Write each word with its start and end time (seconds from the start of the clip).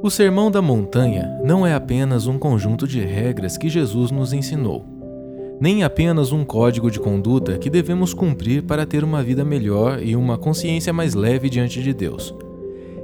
O 0.00 0.10
Sermão 0.10 0.48
da 0.48 0.62
Montanha 0.62 1.28
não 1.42 1.66
é 1.66 1.74
apenas 1.74 2.28
um 2.28 2.38
conjunto 2.38 2.86
de 2.86 3.00
regras 3.00 3.58
que 3.58 3.68
Jesus 3.68 4.12
nos 4.12 4.32
ensinou, 4.32 4.84
nem 5.60 5.82
apenas 5.82 6.30
um 6.30 6.44
código 6.44 6.88
de 6.88 7.00
conduta 7.00 7.58
que 7.58 7.68
devemos 7.68 8.14
cumprir 8.14 8.62
para 8.62 8.86
ter 8.86 9.02
uma 9.02 9.24
vida 9.24 9.44
melhor 9.44 10.00
e 10.00 10.14
uma 10.14 10.38
consciência 10.38 10.92
mais 10.92 11.14
leve 11.14 11.50
diante 11.50 11.82
de 11.82 11.92
Deus. 11.92 12.32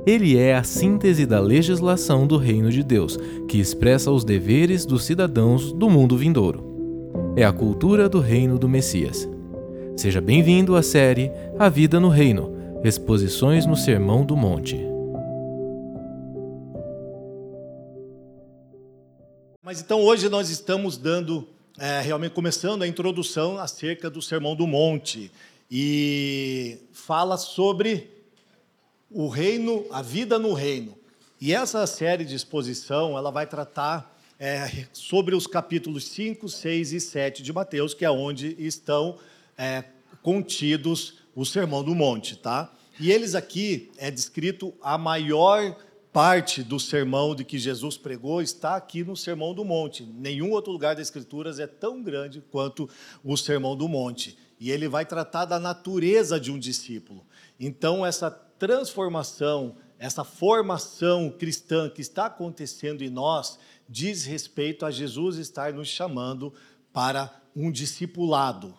Ele 0.07 0.39
é 0.39 0.55
a 0.55 0.63
síntese 0.63 1.27
da 1.27 1.41
legislação 1.41 2.29
do 2.29 2.37
Reino 2.37 2.71
de 2.71 2.85
Deus, 2.85 3.19
que 3.49 3.59
expressa 3.59 4.13
os 4.13 4.23
deveres 4.23 4.87
dos 4.87 5.05
cidadãos 5.05 5.73
do 5.73 5.91
mundo 5.91 6.17
vindouro. 6.17 6.63
É 7.35 7.45
a 7.45 7.53
cultura 7.53 8.09
do 8.09 8.21
Reino 8.21 8.57
do 8.57 8.69
Messias. 8.69 9.29
Seja 9.97 10.21
bem-vindo 10.21 10.77
à 10.77 10.83
série 10.83 11.33
A 11.59 11.69
Vida 11.69 11.99
no 11.99 12.09
Reino 12.09 12.55
Exposições 12.85 13.67
no 13.67 13.77
Sermão 13.77 14.25
do 14.25 14.37
Monte. 14.37 14.94
Mas 19.65 19.81
então 19.81 20.03
hoje 20.03 20.29
nós 20.29 20.51
estamos 20.51 20.99
dando, 20.99 21.49
é, 21.79 21.99
realmente 21.99 22.33
começando 22.33 22.83
a 22.83 22.87
introdução 22.87 23.57
acerca 23.57 24.11
do 24.11 24.21
Sermão 24.21 24.55
do 24.55 24.67
Monte. 24.67 25.33
E 25.71 26.81
fala 26.93 27.39
sobre 27.39 28.11
o 29.11 29.27
reino, 29.27 29.87
a 29.91 30.03
vida 30.03 30.39
no 30.39 30.53
reino. 30.53 30.95
E 31.41 31.55
essa 31.55 31.87
série 31.87 32.27
de 32.27 32.35
exposição, 32.35 33.17
ela 33.17 33.31
vai 33.31 33.47
tratar 33.47 34.15
é, 34.39 34.87
sobre 34.93 35.35
os 35.35 35.47
capítulos 35.47 36.09
5, 36.09 36.47
6 36.47 36.93
e 36.93 37.01
7 37.01 37.43
de 37.43 37.51
Mateus, 37.51 37.95
que 37.95 38.05
é 38.05 38.11
onde 38.11 38.55
estão 38.59 39.19
é, 39.57 39.83
contidos 40.23 41.21
o 41.35 41.43
Sermão 41.47 41.83
do 41.83 41.95
Monte, 41.95 42.37
tá? 42.37 42.71
E 43.01 43.11
eles 43.11 43.35
aqui 43.35 43.91
é 43.97 44.11
descrito 44.11 44.75
a 44.83 44.99
maior 44.99 45.75
parte 46.15 46.63
do 46.63 46.79
sermão 46.79 47.35
de 47.35 47.45
que 47.45 47.59
Jesus 47.59 47.97
pregou 47.97 48.41
está 48.41 48.77
aqui 48.77 49.03
no 49.03 49.17
Sermão 49.17 49.53
do 49.53 49.65
Monte. 49.65 50.05
Nenhum 50.05 50.53
outro 50.53 50.71
lugar 50.71 50.95
das 50.95 51.09
Escrituras 51.09 51.59
é 51.59 51.67
tão 51.67 52.01
grande 52.05 52.41
quanto 52.53 52.89
o 53.25 53.37
Sermão 53.37 53.75
do 53.75 53.89
Monte. 53.89 54.39
E 54.61 54.71
ele 54.71 54.87
vai 54.87 55.05
tratar 55.05 55.45
da 55.45 55.59
natureza 55.59 56.39
de 56.39 56.53
um 56.53 56.59
discípulo. 56.59 57.27
Então, 57.59 58.07
essa 58.07 58.31
transformação, 58.31 59.75
essa 59.99 60.23
formação 60.23 61.35
cristã 61.37 61.91
que 61.91 62.01
está 62.01 62.27
acontecendo 62.27 63.03
em 63.03 63.11
nós, 63.11 63.59
diz 63.89 64.25
respeito 64.25 64.87
a 64.87 64.93
Jesus 64.93 65.37
estar 65.37 65.73
nos 65.73 65.89
chamando 65.89 66.55
para 66.93 67.43
um 67.57 67.73
discipulado 67.73 68.73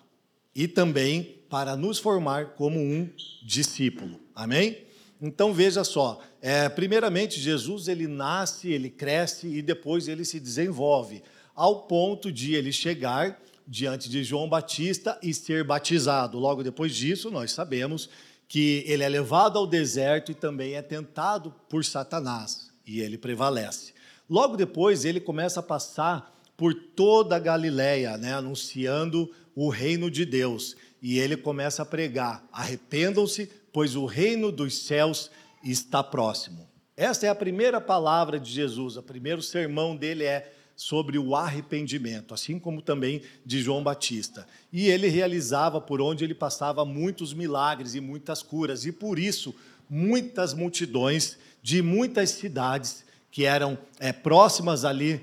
e 0.56 0.70
também 0.70 1.42
para 1.50 1.76
nos 1.76 2.00
formar 2.00 2.52
como 2.52 2.80
um 2.80 3.10
discípulo. 3.44 4.22
Amém? 4.34 4.86
Então 5.22 5.54
veja 5.54 5.84
só, 5.84 6.20
é, 6.42 6.68
primeiramente 6.68 7.40
Jesus 7.40 7.88
ele 7.88 8.08
nasce, 8.08 8.70
ele 8.70 8.90
cresce 8.90 9.48
e 9.48 9.62
depois 9.62 10.08
ele 10.08 10.26
se 10.26 10.40
desenvolve 10.40 11.24
ao 11.56 11.84
ponto 11.84 12.32
de 12.32 12.54
ele 12.54 12.72
chegar 12.72 13.42
diante 13.68 14.10
de 14.10 14.24
João 14.24 14.48
Batista 14.48 15.18
e 15.24 15.34
ser 15.34 15.64
batizado. 15.64 16.38
Logo 16.38 16.64
depois 16.64 16.94
disso, 16.94 17.32
nós 17.32 17.52
sabemos 17.52 18.10
que 18.48 18.84
ele 18.86 19.04
é 19.04 19.10
levado 19.10 19.58
ao 19.58 19.66
deserto 19.66 20.32
e 20.32 20.36
também 20.36 20.74
é 20.74 20.82
tentado 20.82 21.54
por 21.70 21.84
Satanás 21.84 22.72
e 22.86 23.00
ele 23.00 23.18
prevalece. 23.18 23.94
Logo 24.30 24.56
depois 24.56 25.06
ele 25.06 25.20
começa 25.20 25.60
a 25.60 25.64
passar 25.64 26.34
por 26.56 26.74
toda 26.74 27.36
a 27.36 27.40
Galiléia, 27.40 28.18
né, 28.18 28.34
anunciando 28.34 29.32
o 29.56 29.70
reino 29.70 30.10
de 30.10 30.26
Deus. 30.26 30.76
E 31.02 31.20
ele 31.20 31.36
começa 31.36 31.84
a 31.84 31.86
pregar: 31.86 32.48
arrependam-se, 32.52 33.50
pois 33.76 33.98
o 33.98 34.06
reino 34.06 34.54
dos 34.54 34.74
céus 34.86 35.30
está 35.62 36.02
próximo. 36.02 36.66
Essa 36.96 37.26
é 37.26 37.30
a 37.30 37.36
primeira 37.36 37.82
palavra 37.82 38.40
de 38.40 38.50
Jesus, 38.50 38.96
o 38.96 39.04
primeiro 39.04 39.42
sermão 39.42 39.98
dele 39.98 40.24
é 40.24 40.50
sobre 40.78 41.20
o 41.20 41.36
arrependimento, 41.36 42.34
assim 42.34 42.58
como 42.58 42.82
também 42.82 43.22
de 43.46 43.62
João 43.62 43.84
Batista. 43.84 44.48
E 44.72 44.88
ele 44.88 45.10
realizava 45.10 45.82
por 45.82 46.00
onde 46.00 46.24
ele 46.24 46.34
passava 46.34 46.86
muitos 46.86 47.34
milagres 47.34 47.96
e 47.96 48.00
muitas 48.00 48.42
curas, 48.42 48.86
e 48.86 48.94
por 48.94 49.20
isso 49.20 49.54
muitas 49.90 50.54
multidões 50.54 51.38
de 51.62 51.82
muitas 51.82 52.30
cidades 52.30 53.04
que 53.30 53.44
eram 53.44 53.78
é, 54.00 54.14
próximas 54.14 54.86
ali 54.86 55.20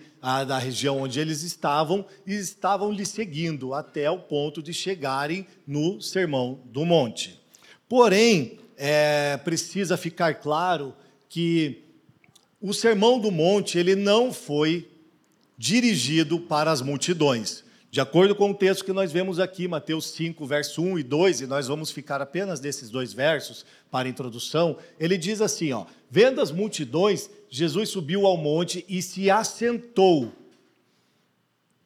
da 0.47 0.59
região 0.59 1.01
onde 1.01 1.19
eles 1.19 1.43
estavam 1.43 2.05
e 2.27 2.35
estavam 2.35 2.93
lhe 2.93 3.07
seguindo 3.07 3.73
até 3.73 4.11
o 4.11 4.19
ponto 4.19 4.63
de 4.63 4.75
chegarem 4.75 5.47
no 5.67 6.03
Sermão 6.03 6.61
do 6.67 6.85
Monte. 6.85 7.42
Porém, 7.93 8.59
é, 8.75 9.37
precisa 9.45 9.99
ficar 9.99 10.37
claro 10.37 10.95
que 11.29 11.83
o 12.59 12.73
Sermão 12.73 13.21
do 13.21 13.31
Monte 13.31 13.77
ele 13.77 13.95
não 13.95 14.33
foi 14.33 14.89
dirigido 15.59 16.41
para 16.41 16.73
as 16.73 16.81
multidões. 16.81 17.63
De 17.91 18.01
acordo 18.01 18.35
com 18.35 18.51
o 18.51 18.55
texto 18.55 18.87
que 18.87 18.95
nós 18.95 19.13
vemos 19.13 19.39
aqui, 19.39 19.69
Mateus 19.69 20.07
5, 20.07 20.47
verso 20.47 20.81
1 20.81 21.01
e 21.01 21.03
2, 21.03 21.41
e 21.43 21.47
nós 21.47 21.69
vamos 21.69 21.91
ficar 21.91 22.23
apenas 22.23 22.61
desses 22.61 22.89
dois 22.89 23.13
versos 23.13 23.63
para 23.91 24.09
introdução, 24.09 24.79
ele 24.99 25.19
diz 25.19 25.43
assim: 25.43 25.75
ó, 25.75 25.85
vendo 26.09 26.41
as 26.41 26.51
multidões, 26.51 27.29
Jesus 27.51 27.91
subiu 27.91 28.27
ao 28.27 28.39
monte 28.39 28.87
e 28.89 29.03
se 29.03 29.31
assentou. 29.31 30.33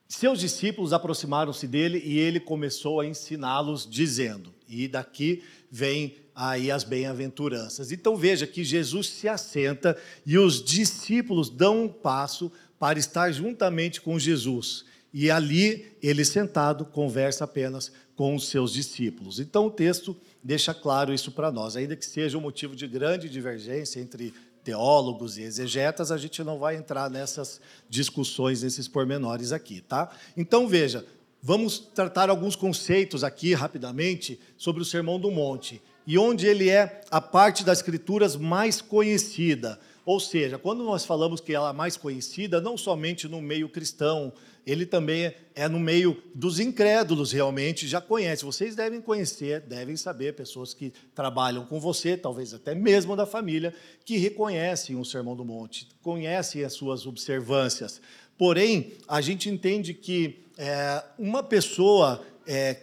Seus 0.06 0.38
discípulos 0.38 0.92
aproximaram-se 0.92 1.66
dele 1.66 2.00
e 2.04 2.16
ele 2.16 2.38
começou 2.38 3.00
a 3.00 3.06
ensiná-los, 3.06 3.84
dizendo: 3.90 4.54
e 4.68 4.88
daqui 4.88 5.42
vem 5.70 6.16
aí 6.34 6.70
as 6.70 6.84
bem-aventuranças. 6.84 7.90
Então 7.90 8.16
veja 8.16 8.46
que 8.46 8.62
Jesus 8.62 9.08
se 9.08 9.28
assenta 9.28 9.96
e 10.24 10.36
os 10.38 10.62
discípulos 10.62 11.48
dão 11.48 11.84
um 11.84 11.88
passo 11.88 12.52
para 12.78 12.98
estar 12.98 13.32
juntamente 13.32 14.00
com 14.00 14.18
Jesus. 14.18 14.84
E 15.12 15.30
ali, 15.30 15.90
ele 16.02 16.24
sentado, 16.24 16.84
conversa 16.84 17.44
apenas 17.44 17.90
com 18.14 18.34
os 18.34 18.48
seus 18.48 18.72
discípulos. 18.72 19.40
Então 19.40 19.66
o 19.66 19.70
texto 19.70 20.14
deixa 20.42 20.74
claro 20.74 21.12
isso 21.12 21.32
para 21.32 21.50
nós. 21.50 21.74
Ainda 21.74 21.96
que 21.96 22.04
seja 22.04 22.36
um 22.36 22.40
motivo 22.42 22.76
de 22.76 22.86
grande 22.86 23.28
divergência 23.28 24.00
entre 24.00 24.34
teólogos 24.62 25.38
e 25.38 25.42
exegetas, 25.42 26.10
a 26.10 26.18
gente 26.18 26.42
não 26.42 26.58
vai 26.58 26.76
entrar 26.76 27.08
nessas 27.08 27.60
discussões, 27.88 28.62
nesses 28.62 28.88
pormenores 28.88 29.52
aqui, 29.52 29.80
tá? 29.80 30.10
Então 30.36 30.66
veja, 30.66 31.06
Vamos 31.48 31.78
tratar 31.78 32.28
alguns 32.28 32.56
conceitos 32.56 33.22
aqui 33.22 33.54
rapidamente 33.54 34.40
sobre 34.56 34.82
o 34.82 34.84
Sermão 34.84 35.16
do 35.16 35.30
Monte 35.30 35.80
e 36.04 36.18
onde 36.18 36.44
ele 36.44 36.68
é 36.68 37.02
a 37.08 37.20
parte 37.20 37.64
das 37.64 37.78
Escrituras 37.78 38.34
mais 38.34 38.80
conhecida. 38.80 39.78
Ou 40.04 40.18
seja, 40.18 40.58
quando 40.58 40.82
nós 40.82 41.04
falamos 41.04 41.40
que 41.40 41.54
ela 41.54 41.70
é 41.70 41.72
mais 41.72 41.96
conhecida, 41.96 42.60
não 42.60 42.76
somente 42.76 43.28
no 43.28 43.40
meio 43.40 43.68
cristão, 43.68 44.32
ele 44.66 44.84
também 44.84 45.32
é 45.54 45.68
no 45.68 45.78
meio 45.78 46.20
dos 46.34 46.58
incrédulos, 46.58 47.30
realmente 47.30 47.86
já 47.86 48.00
conhece. 48.00 48.44
Vocês 48.44 48.74
devem 48.74 49.00
conhecer, 49.00 49.60
devem 49.60 49.96
saber, 49.96 50.34
pessoas 50.34 50.74
que 50.74 50.92
trabalham 51.14 51.64
com 51.64 51.78
você, 51.78 52.16
talvez 52.16 52.54
até 52.54 52.74
mesmo 52.74 53.14
da 53.14 53.24
família, 53.24 53.72
que 54.04 54.16
reconhecem 54.16 54.96
o 54.96 55.04
Sermão 55.04 55.36
do 55.36 55.44
Monte, 55.44 55.86
conhecem 56.02 56.64
as 56.64 56.72
suas 56.72 57.06
observâncias. 57.06 58.00
Porém, 58.36 58.94
a 59.06 59.20
gente 59.20 59.48
entende 59.48 59.94
que 59.94 60.44
é, 60.56 61.02
uma 61.18 61.42
pessoa 61.42 62.24
é, 62.46 62.76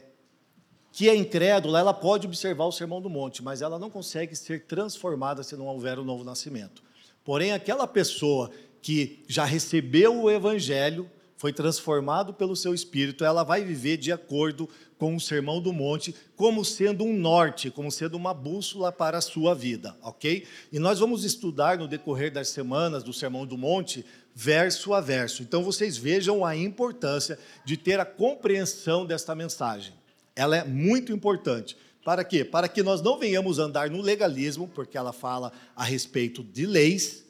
que 0.91 1.09
é 1.09 1.15
incrédula, 1.15 1.79
ela 1.79 1.93
pode 1.93 2.27
observar 2.27 2.65
o 2.65 2.71
Sermão 2.71 3.01
do 3.01 3.09
Monte, 3.09 3.43
mas 3.43 3.61
ela 3.61 3.79
não 3.79 3.89
consegue 3.89 4.35
ser 4.35 4.65
transformada 4.65 5.43
se 5.43 5.55
não 5.55 5.65
houver 5.65 5.97
o 5.97 6.03
novo 6.03 6.23
nascimento. 6.23 6.83
Porém, 7.23 7.51
aquela 7.51 7.87
pessoa 7.87 8.51
que 8.81 9.23
já 9.27 9.45
recebeu 9.45 10.21
o 10.21 10.29
Evangelho, 10.29 11.09
foi 11.43 11.51
transformado 11.51 12.33
pelo 12.33 12.55
seu 12.55 12.73
Espírito, 12.73 13.25
ela 13.25 13.43
vai 13.43 13.65
viver 13.65 13.97
de 13.97 14.13
acordo 14.13 14.69
com 14.97 15.13
o 15.13 15.19
Sermão 15.19 15.59
do 15.59 15.73
Monte, 15.73 16.15
como 16.37 16.63
sendo 16.63 17.03
um 17.03 17.13
norte, 17.13 17.69
como 17.69 17.91
sendo 17.91 18.15
uma 18.15 18.33
bússola 18.33 18.93
para 18.93 19.17
a 19.17 19.21
sua 19.21 19.53
vida, 19.53 19.93
ok? 20.01 20.47
E 20.71 20.79
nós 20.79 20.99
vamos 20.99 21.25
estudar 21.25 21.77
no 21.77 21.85
decorrer 21.85 22.31
das 22.31 22.47
semanas 22.47 23.03
do 23.03 23.11
Sermão 23.11 23.45
do 23.45 23.57
Monte 23.57 24.05
verso 24.35 24.93
a 24.93 25.01
verso. 25.01 25.43
Então 25.43 25.63
vocês 25.63 25.97
vejam 25.97 26.45
a 26.45 26.55
importância 26.55 27.37
de 27.63 27.77
ter 27.77 27.99
a 27.99 28.05
compreensão 28.05 29.05
desta 29.05 29.35
mensagem. 29.35 29.93
Ela 30.35 30.57
é 30.57 30.63
muito 30.63 31.11
importante. 31.11 31.77
Para 32.03 32.23
quê? 32.23 32.43
Para 32.43 32.67
que 32.67 32.83
nós 32.83 33.01
não 33.01 33.17
venhamos 33.17 33.59
andar 33.59 33.89
no 33.89 34.01
legalismo, 34.01 34.67
porque 34.67 34.97
ela 34.97 35.13
fala 35.13 35.53
a 35.75 35.83
respeito 35.83 36.43
de 36.43 36.65
leis, 36.65 37.23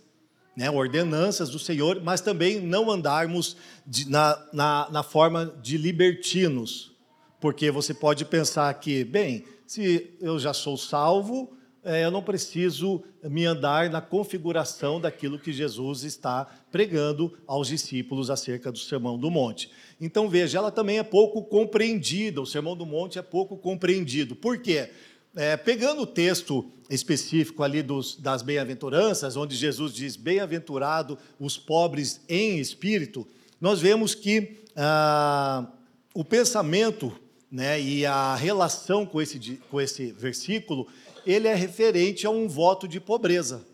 né, 0.55 0.69
ordenanças 0.69 1.49
do 1.49 1.59
Senhor, 1.59 2.01
mas 2.01 2.21
também 2.21 2.59
não 2.59 2.89
andarmos 2.89 3.57
de, 3.85 4.09
na, 4.09 4.47
na, 4.51 4.87
na 4.91 5.03
forma 5.03 5.53
de 5.61 5.77
libertinos, 5.77 6.91
porque 7.39 7.69
você 7.71 7.93
pode 7.93 8.23
pensar 8.25 8.73
que, 8.75 9.03
bem, 9.03 9.45
se 9.65 10.15
eu 10.21 10.39
já 10.39 10.53
sou 10.53 10.77
salvo, 10.77 11.57
eu 11.83 12.11
não 12.11 12.21
preciso 12.21 13.03
me 13.23 13.45
andar 13.45 13.89
na 13.89 13.99
configuração 13.99 15.01
daquilo 15.01 15.39
que 15.39 15.51
Jesus 15.51 16.03
está 16.03 16.45
pregando 16.71 17.37
aos 17.45 17.67
discípulos 17.67 18.29
acerca 18.29 18.71
do 18.71 18.79
Sermão 18.79 19.17
do 19.17 19.29
Monte. 19.29 19.69
Então 19.99 20.29
veja, 20.29 20.57
ela 20.57 20.71
também 20.71 20.99
é 20.99 21.03
pouco 21.03 21.43
compreendida, 21.43 22.41
o 22.41 22.45
Sermão 22.45 22.75
do 22.75 22.85
Monte 22.85 23.19
é 23.19 23.21
pouco 23.21 23.57
compreendido. 23.57 24.35
Por 24.35 24.59
quê? 24.59 24.89
é, 25.35 25.57
pegando 25.57 26.03
o 26.03 26.07
texto 26.07 26.71
específico 26.89 27.63
ali 27.63 27.81
dos, 27.81 28.15
das 28.15 28.41
bem-aventuranças, 28.41 29.35
onde 29.35 29.55
Jesus 29.55 29.93
diz: 29.93 30.15
Bem-aventurado 30.15 31.17
os 31.39 31.57
pobres 31.57 32.21
em 32.29 32.59
espírito, 32.59 33.27
nós 33.59 33.79
vemos 33.79 34.13
que 34.13 34.63
ah, 34.75 35.67
o 36.13 36.23
pensamento 36.23 37.11
né, 37.51 37.79
e 37.79 38.05
a 38.05 38.35
relação 38.35 39.05
com 39.05 39.21
esse, 39.21 39.59
com 39.69 39.79
esse 39.79 40.11
versículo, 40.11 40.87
ele 41.25 41.47
é 41.47 41.55
referente 41.55 42.25
a 42.25 42.29
um 42.29 42.47
voto 42.47 42.87
de 42.87 42.99
pobreza. 42.99 43.65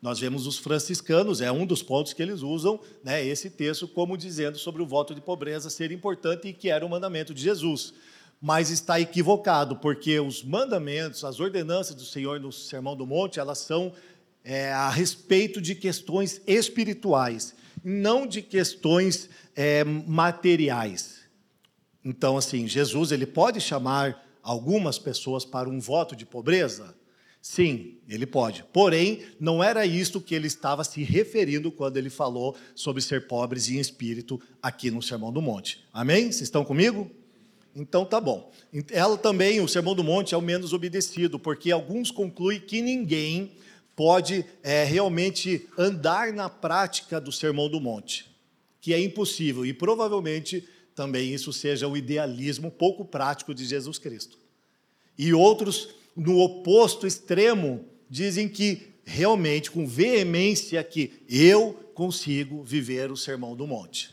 Nós 0.00 0.18
vemos 0.18 0.46
os 0.46 0.56
franciscanos, 0.56 1.42
é 1.42 1.52
um 1.52 1.66
dos 1.66 1.82
pontos 1.82 2.14
que 2.14 2.22
eles 2.22 2.40
usam 2.40 2.80
né, 3.04 3.24
esse 3.24 3.50
texto 3.50 3.86
como 3.86 4.16
dizendo 4.16 4.56
sobre 4.56 4.80
o 4.82 4.86
voto 4.86 5.14
de 5.14 5.20
pobreza 5.20 5.68
ser 5.68 5.92
importante 5.92 6.48
e 6.48 6.52
que 6.54 6.70
era 6.70 6.84
o 6.84 6.88
mandamento 6.88 7.34
de 7.34 7.42
Jesus. 7.42 7.92
Mas 8.40 8.70
está 8.70 8.98
equivocado, 8.98 9.76
porque 9.76 10.18
os 10.18 10.42
mandamentos, 10.42 11.22
as 11.22 11.38
ordenanças 11.38 11.94
do 11.94 12.04
Senhor 12.04 12.40
no 12.40 12.50
Sermão 12.50 12.96
do 12.96 13.06
Monte, 13.06 13.38
elas 13.38 13.58
são 13.58 13.92
é, 14.42 14.72
a 14.72 14.88
respeito 14.88 15.60
de 15.60 15.74
questões 15.74 16.40
espirituais, 16.46 17.54
não 17.84 18.26
de 18.26 18.40
questões 18.40 19.28
é, 19.54 19.84
materiais. 19.84 21.20
Então, 22.02 22.38
assim, 22.38 22.66
Jesus 22.66 23.12
ele 23.12 23.26
pode 23.26 23.60
chamar 23.60 24.24
algumas 24.42 24.98
pessoas 24.98 25.44
para 25.44 25.68
um 25.68 25.80
voto 25.80 26.14
de 26.14 26.26
pobreza? 26.26 26.94
Sim, 27.42 27.96
ele 28.06 28.26
pode. 28.26 28.64
Porém, 28.70 29.22
não 29.38 29.64
era 29.64 29.86
isto 29.86 30.20
que 30.20 30.34
ele 30.34 30.46
estava 30.46 30.84
se 30.84 31.02
referindo 31.02 31.72
quando 31.72 31.96
ele 31.96 32.10
falou 32.10 32.54
sobre 32.74 33.00
ser 33.00 33.26
pobres 33.26 33.70
em 33.70 33.78
espírito 33.78 34.38
aqui 34.62 34.90
no 34.90 35.00
Sermão 35.00 35.32
do 35.32 35.40
Monte. 35.40 35.82
Amém? 35.92 36.24
Vocês 36.24 36.42
estão 36.42 36.64
comigo? 36.64 37.10
Então 37.74 38.04
tá 38.04 38.20
bom. 38.20 38.52
Ela 38.90 39.16
também, 39.16 39.60
o 39.60 39.68
Sermão 39.68 39.94
do 39.94 40.04
Monte 40.04 40.34
é 40.34 40.36
o 40.36 40.42
menos 40.42 40.72
obedecido, 40.72 41.38
porque 41.38 41.70
alguns 41.70 42.10
concluem 42.10 42.60
que 42.60 42.82
ninguém 42.82 43.52
pode 43.96 44.44
é, 44.62 44.84
realmente 44.84 45.66
andar 45.78 46.32
na 46.32 46.48
prática 46.48 47.20
do 47.20 47.32
Sermão 47.32 47.68
do 47.68 47.80
Monte, 47.80 48.30
que 48.80 48.92
é 48.92 49.00
impossível 49.00 49.64
e 49.64 49.72
provavelmente 49.72 50.66
também 51.00 51.32
isso 51.32 51.50
seja 51.50 51.88
o 51.88 51.96
idealismo 51.96 52.70
pouco 52.70 53.06
prático 53.06 53.54
de 53.54 53.64
Jesus 53.64 53.96
Cristo. 53.96 54.38
E 55.16 55.32
outros 55.32 55.94
no 56.14 56.38
oposto 56.40 57.06
extremo, 57.06 57.86
dizem 58.10 58.46
que 58.46 58.92
realmente, 59.02 59.70
com 59.70 59.86
veemência, 59.86 60.84
que 60.84 61.22
eu 61.26 61.72
consigo 61.94 62.62
viver 62.62 63.10
o 63.10 63.16
Sermão 63.16 63.56
do 63.56 63.66
Monte. 63.66 64.10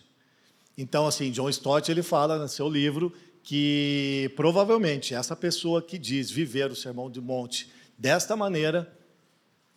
Então, 0.77 1.05
assim, 1.05 1.29
John 1.29 1.49
Stott 1.49 1.91
ele 1.91 2.01
fala 2.01 2.39
no 2.39 2.47
seu 2.47 2.69
livro 2.69 3.11
que 3.43 4.31
provavelmente 4.37 5.13
essa 5.13 5.35
pessoa 5.35 5.81
que 5.81 5.97
diz 5.97 6.31
viver 6.31 6.71
o 6.71 6.75
Sermão 6.75 7.09
do 7.09 7.21
Monte 7.21 7.69
desta 7.97 8.33
maneira, 8.33 8.97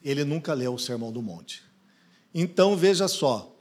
ele 0.01 0.23
nunca 0.23 0.55
leu 0.55 0.75
o 0.75 0.79
Sermão 0.79 1.11
do 1.11 1.21
Monte. 1.21 1.61
Então, 2.33 2.77
veja 2.77 3.09
só, 3.09 3.53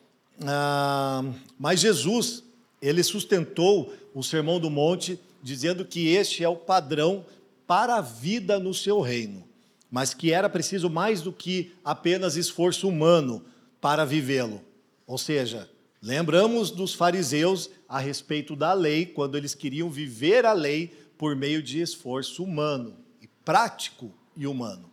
ah, 0.45 1.23
mas 1.57 1.79
Jesus, 1.79 2.43
ele 2.81 3.03
sustentou 3.03 3.93
o 4.13 4.23
Sermão 4.23 4.59
do 4.59 4.69
Monte 4.69 5.19
dizendo 5.41 5.85
que 5.85 6.09
este 6.09 6.43
é 6.43 6.49
o 6.49 6.55
padrão 6.55 7.25
para 7.67 7.95
a 7.95 8.01
vida 8.01 8.59
no 8.59 8.73
seu 8.73 8.99
reino, 8.99 9.43
mas 9.91 10.13
que 10.13 10.31
era 10.31 10.49
preciso 10.49 10.89
mais 10.89 11.21
do 11.21 11.31
que 11.31 11.71
apenas 11.83 12.35
esforço 12.35 12.87
humano 12.87 13.43
para 13.79 14.05
vivê-lo. 14.05 14.61
Ou 15.05 15.17
seja, 15.17 15.69
lembramos 16.01 16.71
dos 16.71 16.93
fariseus 16.93 17.69
a 17.87 17.99
respeito 17.99 18.55
da 18.55 18.73
lei, 18.73 19.05
quando 19.05 19.35
eles 19.35 19.55
queriam 19.55 19.89
viver 19.89 20.45
a 20.45 20.53
lei 20.53 20.91
por 21.17 21.35
meio 21.35 21.61
de 21.61 21.81
esforço 21.81 22.43
humano, 22.43 22.95
e 23.21 23.27
prático 23.43 24.11
e 24.35 24.47
humano. 24.47 24.89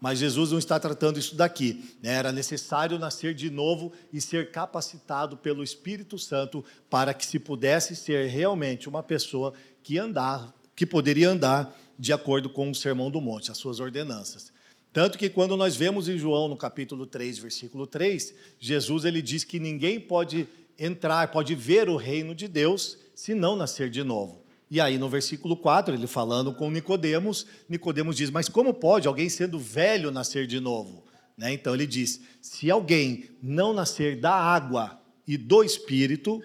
Mas 0.00 0.18
Jesus 0.18 0.50
não 0.50 0.58
está 0.58 0.80
tratando 0.80 1.18
isso 1.18 1.34
daqui. 1.34 1.84
Né? 2.02 2.14
Era 2.14 2.32
necessário 2.32 2.98
nascer 2.98 3.34
de 3.34 3.50
novo 3.50 3.92
e 4.12 4.20
ser 4.20 4.50
capacitado 4.50 5.36
pelo 5.36 5.62
Espírito 5.62 6.18
Santo 6.18 6.64
para 6.88 7.12
que 7.12 7.26
se 7.26 7.38
pudesse 7.38 7.94
ser 7.94 8.28
realmente 8.28 8.88
uma 8.88 9.02
pessoa 9.02 9.52
que 9.82 9.98
andar, 9.98 10.54
que 10.74 10.86
poderia 10.86 11.28
andar 11.28 11.76
de 11.98 12.12
acordo 12.12 12.48
com 12.48 12.70
o 12.70 12.74
Sermão 12.74 13.10
do 13.10 13.20
Monte, 13.20 13.50
as 13.50 13.58
suas 13.58 13.78
ordenanças. 13.78 14.50
Tanto 14.92 15.18
que 15.18 15.28
quando 15.28 15.56
nós 15.56 15.76
vemos 15.76 16.08
em 16.08 16.18
João, 16.18 16.48
no 16.48 16.56
capítulo 16.56 17.06
3, 17.06 17.38
versículo 17.38 17.86
3, 17.86 18.34
Jesus 18.58 19.04
ele 19.04 19.20
diz 19.20 19.44
que 19.44 19.60
ninguém 19.60 20.00
pode 20.00 20.48
entrar, 20.78 21.30
pode 21.30 21.54
ver 21.54 21.88
o 21.90 21.96
reino 21.96 22.34
de 22.34 22.48
Deus 22.48 22.98
se 23.14 23.34
não 23.34 23.54
nascer 23.54 23.90
de 23.90 24.02
novo. 24.02 24.39
E 24.70 24.80
aí 24.80 24.98
no 24.98 25.08
versículo 25.08 25.56
4, 25.56 25.94
ele 25.94 26.06
falando 26.06 26.54
com 26.54 26.70
Nicodemos, 26.70 27.46
Nicodemos 27.68 28.16
diz: 28.16 28.30
"Mas 28.30 28.48
como 28.48 28.72
pode 28.72 29.08
alguém 29.08 29.28
sendo 29.28 29.58
velho 29.58 30.10
nascer 30.10 30.46
de 30.46 30.60
novo?" 30.60 31.04
Né? 31.36 31.52
Então 31.52 31.74
ele 31.74 31.86
diz: 31.86 32.20
"Se 32.40 32.70
alguém 32.70 33.30
não 33.42 33.72
nascer 33.72 34.20
da 34.20 34.32
água 34.32 35.00
e 35.26 35.36
do 35.36 35.64
espírito, 35.64 36.40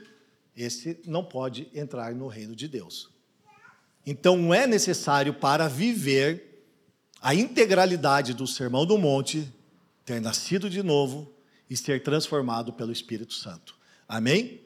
esse 0.55 0.99
não 1.05 1.23
pode 1.23 1.69
entrar 1.73 2.15
no 2.15 2.27
reino 2.27 2.55
de 2.55 2.67
Deus." 2.67 3.09
Então 4.05 4.53
é 4.53 4.65
necessário 4.65 5.33
para 5.33 5.67
viver 5.67 6.63
a 7.21 7.33
integralidade 7.33 8.33
do 8.33 8.47
Sermão 8.47 8.85
do 8.85 8.97
Monte 8.97 9.51
ter 10.05 10.21
nascido 10.21 10.69
de 10.69 10.83
novo 10.83 11.33
e 11.69 11.75
ser 11.75 12.03
transformado 12.03 12.71
pelo 12.71 12.91
Espírito 12.91 13.33
Santo. 13.33 13.75
Amém? 14.07 14.61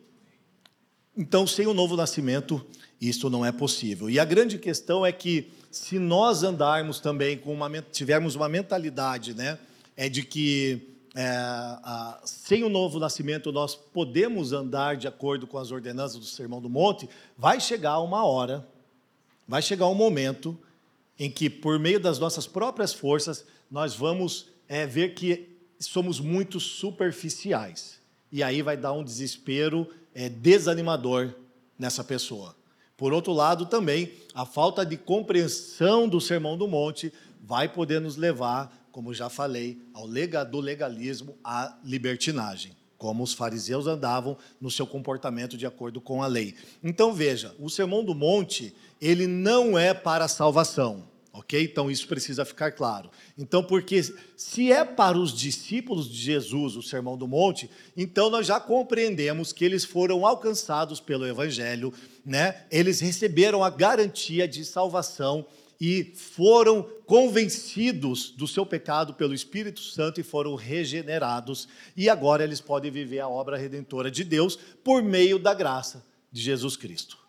Então, 1.15 1.47
sem 1.47 1.65
o 1.67 1.73
novo 1.73 1.95
nascimento, 1.95 2.65
isso 2.99 3.29
não 3.29 3.45
é 3.45 3.51
possível. 3.51 4.09
E 4.09 4.19
a 4.19 4.25
grande 4.25 4.57
questão 4.57 5.05
é 5.05 5.11
que 5.11 5.51
se 5.71 5.99
nós 5.99 6.43
andarmos 6.43 6.99
também 6.99 7.37
com 7.37 7.53
uma 7.53 7.69
tivermos 7.81 8.35
uma 8.35 8.49
mentalidade, 8.49 9.33
né, 9.33 9.57
é 9.95 10.09
de 10.09 10.23
que 10.23 10.87
é, 11.15 11.27
a, 11.27 12.21
sem 12.25 12.63
o 12.63 12.69
novo 12.69 12.99
nascimento 12.99 13.51
nós 13.51 13.75
podemos 13.75 14.53
andar 14.53 14.97
de 14.97 15.07
acordo 15.07 15.47
com 15.47 15.57
as 15.57 15.71
ordenanças 15.71 16.19
do 16.19 16.25
Sermão 16.25 16.61
do 16.61 16.69
Monte, 16.69 17.09
vai 17.37 17.59
chegar 17.59 17.99
uma 17.99 18.25
hora 18.25 18.67
vai 19.49 19.63
chegar 19.63 19.87
um 19.87 19.95
momento 19.95 20.55
em 21.17 21.29
que, 21.29 21.49
por 21.49 21.79
meio 21.79 21.99
das 21.99 22.19
nossas 22.19 22.45
próprias 22.45 22.93
forças, 22.93 23.43
nós 23.69 23.95
vamos 23.95 24.45
é, 24.67 24.85
ver 24.85 25.15
que 25.15 25.49
somos 25.79 26.19
muito 26.19 26.59
superficiais. 26.59 27.99
E 28.31 28.43
aí 28.43 28.61
vai 28.61 28.77
dar 28.77 28.93
um 28.93 29.03
desespero 29.03 29.89
é, 30.13 30.29
desanimador 30.29 31.33
nessa 31.79 32.03
pessoa. 32.03 32.55
Por 32.99 33.13
outro 33.13 33.31
lado, 33.31 33.65
também, 33.65 34.11
a 34.35 34.45
falta 34.45 34.85
de 34.85 34.97
compreensão 34.97 36.05
do 36.05 36.19
Sermão 36.19 36.57
do 36.57 36.67
Monte 36.67 37.13
vai 37.41 37.69
poder 37.69 38.01
nos 38.01 38.17
levar, 38.17 38.87
como 38.91 39.13
já 39.13 39.29
falei, 39.29 39.81
ao 39.93 40.05
do 40.51 40.59
legalismo 40.59 41.37
à 41.41 41.77
libertinagem 41.83 42.77
como 42.97 43.23
os 43.23 43.33
fariseus 43.33 43.87
andavam 43.87 44.35
no 44.59 44.69
seu 44.69 44.85
comportamento 44.85 45.55
de 45.55 45.65
acordo 45.65 46.01
com 46.01 46.21
a 46.21 46.27
lei. 46.27 46.53
Então 46.83 47.13
veja, 47.13 47.55
o 47.57 47.69
Sermão 47.69 48.03
do 48.03 48.13
Monte, 48.13 48.75
ele 48.99 49.25
não 49.25 49.79
é 49.79 49.93
para 49.93 50.27
salvação, 50.27 51.07
ok? 51.31 51.63
Então 51.63 51.89
isso 51.89 52.07
precisa 52.07 52.43
ficar 52.43 52.71
claro. 52.71 53.09
Então, 53.37 53.63
porque 53.63 54.01
se 54.35 54.71
é 54.71 54.83
para 54.83 55.17
os 55.17 55.37
discípulos 55.37 56.09
de 56.09 56.17
Jesus 56.17 56.75
o 56.75 56.83
Sermão 56.83 57.17
do 57.17 57.27
Monte, 57.27 57.69
então 57.95 58.29
nós 58.29 58.47
já 58.47 58.59
compreendemos 58.59 59.53
que 59.53 59.63
eles 59.63 59.85
foram 59.85 60.25
alcançados 60.25 60.99
pelo 60.99 61.25
Evangelho, 61.25 61.93
né? 62.25 62.65
Eles 62.71 62.99
receberam 62.99 63.63
a 63.63 63.69
garantia 63.69 64.47
de 64.47 64.65
salvação 64.65 65.45
e 65.79 66.11
foram 66.15 66.83
convencidos 67.05 68.31
do 68.31 68.47
seu 68.47 68.65
pecado 68.65 69.13
pelo 69.13 69.33
Espírito 69.33 69.79
Santo 69.79 70.19
e 70.19 70.23
foram 70.23 70.55
regenerados. 70.55 71.69
E 71.95 72.09
agora 72.09 72.43
eles 72.43 72.59
podem 72.59 72.91
viver 72.91 73.19
a 73.19 73.29
obra 73.29 73.57
redentora 73.57 74.11
de 74.11 74.23
Deus 74.23 74.57
por 74.83 75.01
meio 75.01 75.39
da 75.39 75.53
graça 75.53 76.05
de 76.31 76.41
Jesus 76.41 76.75
Cristo 76.75 77.28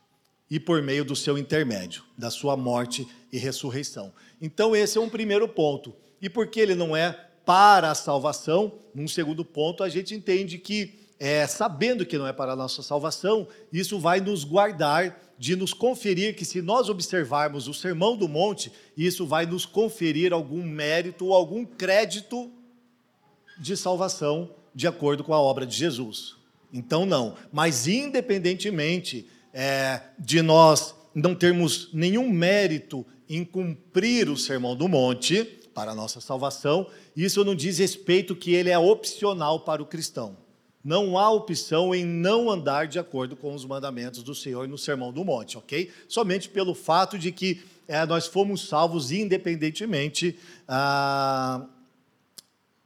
e 0.51 0.59
por 0.59 0.83
meio 0.83 1.05
do 1.05 1.15
seu 1.15 1.39
intermédio, 1.39 2.03
da 2.19 2.31
sua 2.31 2.57
morte 2.57 3.07
e 3.33 3.39
ressurreição. 3.39 4.13
Então, 4.43 4.75
esse 4.75 4.99
é 4.99 5.01
um 5.01 5.09
primeiro 5.09 5.49
ponto. 5.49 5.95
E 6.21 6.29
porque 6.29 6.59
ele 6.59 6.75
não 6.75 6.97
é 6.97 7.29
para 7.47 7.91
a 7.91 7.95
salvação, 7.95 8.75
num 8.95 9.07
segundo 9.07 9.45
ponto, 9.45 9.85
a 9.85 9.89
gente 9.89 10.15
entende 10.15 10.59
que, 10.59 10.99
é, 11.19 11.47
sabendo 11.47 12.05
que 12.05 12.19
não 12.19 12.27
é 12.27 12.33
para 12.33 12.53
a 12.53 12.57
nossa 12.57 12.83
salvação, 12.83 13.47
isso 13.73 13.99
vai 14.01 14.21
nos 14.21 14.43
guardar 14.43 15.21
de 15.39 15.55
nos 15.55 15.73
conferir 15.73 16.35
que, 16.35 16.45
se 16.45 16.61
nós 16.61 16.89
observarmos 16.89 17.69
o 17.69 17.73
Sermão 17.73 18.17
do 18.17 18.29
Monte, 18.29 18.73
isso 18.97 19.27
vai 19.27 19.47
nos 19.47 19.65
conferir 19.65 20.33
algum 20.33 20.63
mérito 20.63 21.27
ou 21.27 21.35
algum 21.35 21.65
crédito 21.65 22.51
de 23.59 23.77
salvação 23.77 24.51
de 24.75 24.87
acordo 24.87 25.23
com 25.23 25.33
a 25.33 25.41
obra 25.41 25.65
de 25.65 25.77
Jesus. 25.77 26.37
Então, 26.73 27.07
não. 27.07 27.37
Mas, 27.53 27.87
independentemente 27.87 29.27
é, 29.53 30.01
de 30.19 30.43
nós 30.43 30.95
não 31.15 31.35
termos 31.35 31.89
nenhum 31.93 32.29
mérito 32.29 33.05
em 33.29 33.45
cumprir 33.45 34.29
o 34.29 34.37
Sermão 34.37 34.75
do 34.75 34.89
Monte 34.89 35.45
para 35.75 35.93
a 35.93 35.95
nossa 35.95 36.21
salvação, 36.21 36.87
isso 37.17 37.45
não 37.45 37.55
diz 37.55 37.79
respeito 37.79 38.35
que 38.35 38.55
ele 38.55 38.71
é 38.71 38.79
opcional 38.79 39.61
para 39.61 39.83
o 39.83 39.87
cristão. 39.87 40.37
Não 40.83 41.19
há 41.19 41.31
opção 41.31 41.95
em 41.95 42.05
não 42.05 42.51
andar 42.51 42.87
de 42.87 42.99
acordo 42.99 43.37
com 43.37 43.55
os 43.55 43.65
mandamentos 43.65 44.23
do 44.23 44.35
Senhor 44.35 44.67
no 44.67 44.79
Sermão 44.79 45.13
do 45.13 45.25
Monte, 45.25 45.59
ok? 45.59 45.91
Somente 46.09 46.49
pelo 46.49 46.75
fato 46.75 47.19
de 47.19 47.31
que 47.31 47.63
é, 47.87 48.05
nós 48.07 48.27
fomos 48.27 48.67
salvos 48.67 49.13
independentemente 49.13 50.39
ah, 50.67 51.67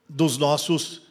dos 0.09 0.37
nossos 0.37 1.03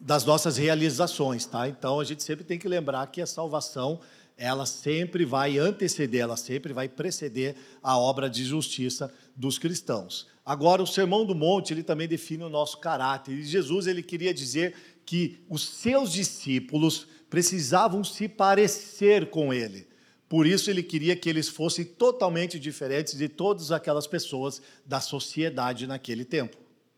das 0.00 0.24
nossas 0.24 0.56
realizações, 0.56 1.44
tá? 1.44 1.68
Então 1.68 1.98
a 1.98 2.04
gente 2.04 2.22
sempre 2.22 2.44
tem 2.44 2.56
que 2.56 2.68
lembrar 2.68 3.04
que 3.08 3.20
a 3.20 3.26
salvação 3.26 4.00
ela 4.38 4.64
sempre 4.64 5.24
vai 5.24 5.58
anteceder, 5.58 6.20
ela 6.20 6.36
sempre 6.36 6.72
vai 6.72 6.88
preceder 6.88 7.56
a 7.82 7.98
obra 7.98 8.30
de 8.30 8.44
justiça 8.44 9.12
dos 9.34 9.58
cristãos. 9.58 10.28
Agora 10.46 10.80
o 10.80 10.86
Sermão 10.86 11.26
do 11.26 11.34
Monte, 11.34 11.74
ele 11.74 11.82
também 11.82 12.06
define 12.06 12.44
o 12.44 12.48
nosso 12.48 12.78
caráter. 12.78 13.32
E 13.32 13.42
Jesus 13.42 13.88
ele 13.88 14.02
queria 14.02 14.32
dizer 14.32 14.74
que 15.04 15.44
os 15.48 15.68
seus 15.68 16.12
discípulos 16.12 17.08
precisavam 17.28 18.04
se 18.04 18.28
parecer 18.28 19.28
com 19.28 19.52
ele. 19.52 19.88
Por 20.28 20.46
isso 20.46 20.70
ele 20.70 20.82
queria 20.82 21.16
que 21.16 21.28
eles 21.28 21.48
fossem 21.48 21.84
totalmente 21.84 22.60
diferentes 22.60 23.16
de 23.16 23.28
todas 23.28 23.72
aquelas 23.72 24.06
pessoas 24.06 24.62
da 24.86 25.00
sociedade 25.00 25.86
naquele 25.86 26.24
tempo. 26.24 26.56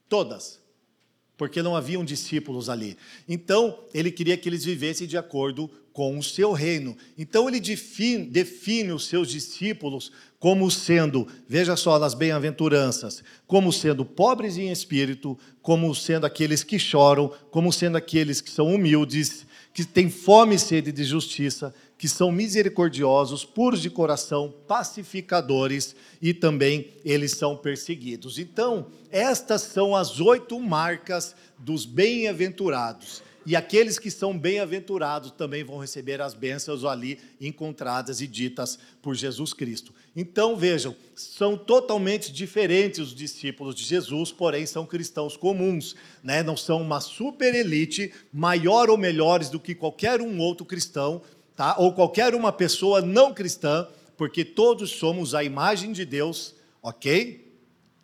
Todas. 0.09 0.61
Porque 1.37 1.63
não 1.63 1.75
haviam 1.75 2.05
discípulos 2.05 2.69
ali. 2.69 2.99
Então, 3.27 3.79
ele 3.95 4.11
queria 4.11 4.37
que 4.37 4.49
eles 4.49 4.65
vivessem 4.65 5.07
de 5.07 5.17
acordo 5.17 5.71
com 6.01 6.17
o 6.17 6.23
seu 6.23 6.53
reino. 6.53 6.97
Então, 7.19 7.47
ele 7.47 7.61
define, 7.61 8.25
define 8.25 8.91
os 8.91 9.07
seus 9.07 9.29
discípulos 9.29 10.11
como 10.39 10.71
sendo, 10.71 11.29
veja 11.47 11.77
só 11.77 11.99
nas 11.99 12.15
bem-aventuranças, 12.15 13.23
como 13.47 13.71
sendo 13.71 14.03
pobres 14.03 14.57
em 14.57 14.73
espírito, 14.73 15.39
como 15.61 15.95
sendo 15.95 16.25
aqueles 16.25 16.65
que 16.65 16.79
choram, 16.79 17.31
como 17.51 17.71
sendo 17.71 17.99
aqueles 17.99 18.41
que 18.41 18.49
são 18.49 18.75
humildes, 18.75 19.45
que 19.75 19.85
têm 19.85 20.09
fome 20.09 20.55
e 20.55 20.59
sede 20.59 20.91
de 20.91 21.05
justiça, 21.05 21.75
que 21.99 22.09
são 22.09 22.33
misericordiosos, 22.33 23.45
puros 23.45 23.83
de 23.83 23.91
coração, 23.91 24.55
pacificadores 24.67 25.95
e 26.23 26.33
também 26.33 26.95
eles 27.05 27.33
são 27.33 27.59
perseguidos. 27.59 28.39
Então, 28.39 28.87
estas 29.11 29.61
são 29.61 29.95
as 29.95 30.19
oito 30.19 30.59
marcas 30.59 31.37
dos 31.59 31.85
bem-aventurados. 31.85 33.23
E 33.47 33.57
aqueles 33.57 33.99
que 33.99 34.11
são 34.11 34.39
bem-aventurados 34.39 35.31
também 35.31 35.65
vão 35.65 35.79
receber 35.79 36.21
as 36.21 36.35
bênçãos 36.35 36.85
ali 36.85 37.19
encontradas 37.41 38.21
e 38.21 38.27
ditas 38.27 38.79
por 39.01 39.15
Jesus 39.15 39.55
Cristo. 39.55 39.95
Então 40.15 40.57
vejam, 40.57 40.95
são 41.15 41.57
totalmente 41.57 42.33
diferentes 42.33 43.01
os 43.01 43.15
discípulos 43.15 43.75
de 43.75 43.85
Jesus, 43.85 44.31
porém 44.31 44.67
são 44.67 44.85
cristãos 44.85 45.37
comuns, 45.37 45.97
né? 46.23 46.43
não 46.43 46.57
são 46.57 46.83
uma 46.83 47.01
super 47.01 47.55
elite, 47.55 48.13
maior 48.33 48.91
ou 48.91 48.99
melhores 48.99 49.49
do 49.49 49.59
que 49.59 49.75
qualquer 49.75 50.21
um 50.21 50.39
outro 50.39 50.67
cristão, 50.67 51.23
tá? 51.57 51.77
ou 51.79 51.93
qualquer 51.93 52.35
uma 52.35 52.53
pessoa 52.53 53.01
não 53.01 53.33
cristã, 53.33 53.87
porque 54.17 54.45
todos 54.45 54.91
somos 54.91 55.35
a 55.35 55.43
imagem 55.43 55.93
de 55.93 56.05
Deus, 56.05 56.55
ok? 56.83 57.50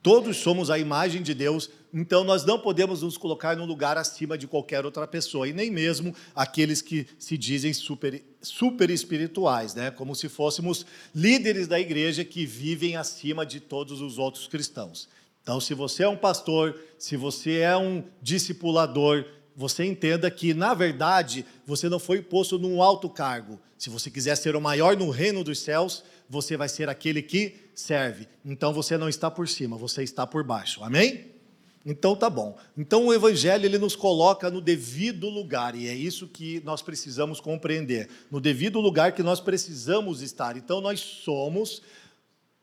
Todos 0.06 0.36
somos 0.36 0.70
a 0.70 0.78
imagem 0.78 1.20
de 1.20 1.34
Deus, 1.34 1.68
então 1.92 2.22
nós 2.22 2.44
não 2.44 2.60
podemos 2.60 3.02
nos 3.02 3.18
colocar 3.18 3.56
num 3.56 3.64
lugar 3.64 3.98
acima 3.98 4.38
de 4.38 4.46
qualquer 4.46 4.84
outra 4.84 5.04
pessoa, 5.04 5.48
e 5.48 5.52
nem 5.52 5.68
mesmo 5.68 6.14
aqueles 6.32 6.80
que 6.80 7.08
se 7.18 7.36
dizem 7.36 7.72
super, 7.72 8.22
super 8.40 8.88
espirituais, 8.88 9.74
né? 9.74 9.90
como 9.90 10.14
se 10.14 10.28
fôssemos 10.28 10.86
líderes 11.12 11.66
da 11.66 11.80
igreja 11.80 12.24
que 12.24 12.46
vivem 12.46 12.94
acima 12.94 13.44
de 13.44 13.58
todos 13.58 14.00
os 14.00 14.16
outros 14.16 14.46
cristãos. 14.46 15.08
Então, 15.42 15.58
se 15.58 15.74
você 15.74 16.04
é 16.04 16.08
um 16.08 16.16
pastor, 16.16 16.80
se 16.96 17.16
você 17.16 17.58
é 17.58 17.76
um 17.76 18.04
discipulador, 18.22 19.24
você 19.56 19.84
entenda 19.84 20.30
que, 20.30 20.54
na 20.54 20.72
verdade, 20.72 21.44
você 21.66 21.88
não 21.88 21.98
foi 21.98 22.22
posto 22.22 22.60
num 22.60 22.80
alto 22.80 23.10
cargo. 23.10 23.58
Se 23.76 23.90
você 23.90 24.08
quiser 24.08 24.36
ser 24.36 24.54
o 24.54 24.60
maior 24.60 24.96
no 24.96 25.10
reino 25.10 25.42
dos 25.42 25.58
céus, 25.58 26.04
você 26.30 26.56
vai 26.56 26.68
ser 26.68 26.88
aquele 26.88 27.22
que 27.22 27.65
serve. 27.76 28.26
Então 28.44 28.72
você 28.72 28.96
não 28.96 29.08
está 29.08 29.30
por 29.30 29.46
cima, 29.46 29.76
você 29.76 30.02
está 30.02 30.26
por 30.26 30.42
baixo. 30.42 30.82
Amém? 30.82 31.36
Então 31.84 32.16
tá 32.16 32.28
bom. 32.28 32.56
Então 32.76 33.06
o 33.06 33.14
evangelho 33.14 33.64
ele 33.64 33.78
nos 33.78 33.94
coloca 33.94 34.50
no 34.50 34.60
devido 34.60 35.28
lugar 35.28 35.76
e 35.76 35.86
é 35.86 35.94
isso 35.94 36.26
que 36.26 36.60
nós 36.64 36.82
precisamos 36.82 37.38
compreender, 37.38 38.08
no 38.28 38.40
devido 38.40 38.80
lugar 38.80 39.12
que 39.12 39.22
nós 39.22 39.40
precisamos 39.40 40.20
estar. 40.20 40.56
Então 40.56 40.80
nós 40.80 40.98
somos 40.98 41.82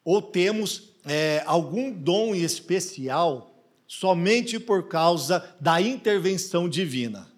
ou 0.04 0.22
temos 0.22 0.90
é, 1.06 1.42
algum 1.46 1.92
dom 1.92 2.36
especial 2.36 3.52
somente 3.88 4.60
por 4.60 4.88
causa 4.88 5.56
da 5.62 5.80
intervenção 5.80 6.68
divina, 6.68 7.32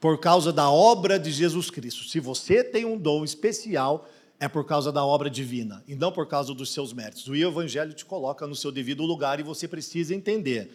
por 0.00 0.18
causa 0.18 0.52
da 0.52 0.68
obra 0.70 1.18
de 1.18 1.30
Jesus 1.30 1.70
Cristo. 1.70 2.04
Se 2.04 2.20
você 2.20 2.62
tem 2.62 2.84
um 2.84 2.98
dom 2.98 3.24
especial, 3.24 4.06
é 4.40 4.48
por 4.48 4.64
causa 4.64 4.92
da 4.92 5.04
obra 5.04 5.28
divina 5.28 5.82
e 5.86 5.94
não 5.94 6.12
por 6.12 6.26
causa 6.26 6.54
dos 6.54 6.72
seus 6.72 6.92
méritos. 6.92 7.26
O 7.26 7.34
Evangelho 7.34 7.92
te 7.92 8.04
coloca 8.04 8.46
no 8.46 8.54
seu 8.54 8.70
devido 8.70 9.02
lugar 9.02 9.40
e 9.40 9.42
você 9.42 9.66
precisa 9.66 10.14
entender 10.14 10.70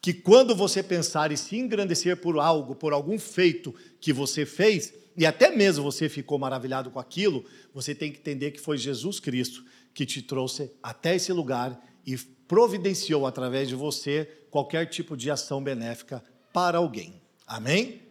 que 0.00 0.12
quando 0.12 0.54
você 0.54 0.82
pensar 0.82 1.32
e 1.32 1.36
se 1.36 1.56
engrandecer 1.56 2.16
por 2.16 2.38
algo, 2.38 2.74
por 2.74 2.92
algum 2.92 3.18
feito 3.18 3.74
que 4.00 4.12
você 4.12 4.44
fez, 4.44 4.92
e 5.16 5.24
até 5.24 5.50
mesmo 5.50 5.84
você 5.84 6.08
ficou 6.08 6.38
maravilhado 6.38 6.90
com 6.90 6.98
aquilo, 6.98 7.44
você 7.72 7.94
tem 7.94 8.12
que 8.12 8.18
entender 8.18 8.50
que 8.50 8.60
foi 8.60 8.76
Jesus 8.76 9.18
Cristo 9.18 9.64
que 9.94 10.04
te 10.04 10.20
trouxe 10.20 10.70
até 10.82 11.16
esse 11.16 11.32
lugar 11.32 11.80
e 12.06 12.16
providenciou 12.16 13.26
através 13.26 13.68
de 13.68 13.74
você 13.74 14.28
qualquer 14.50 14.86
tipo 14.86 15.16
de 15.16 15.30
ação 15.30 15.62
benéfica 15.62 16.22
para 16.52 16.78
alguém. 16.78 17.20
Amém? 17.46 18.02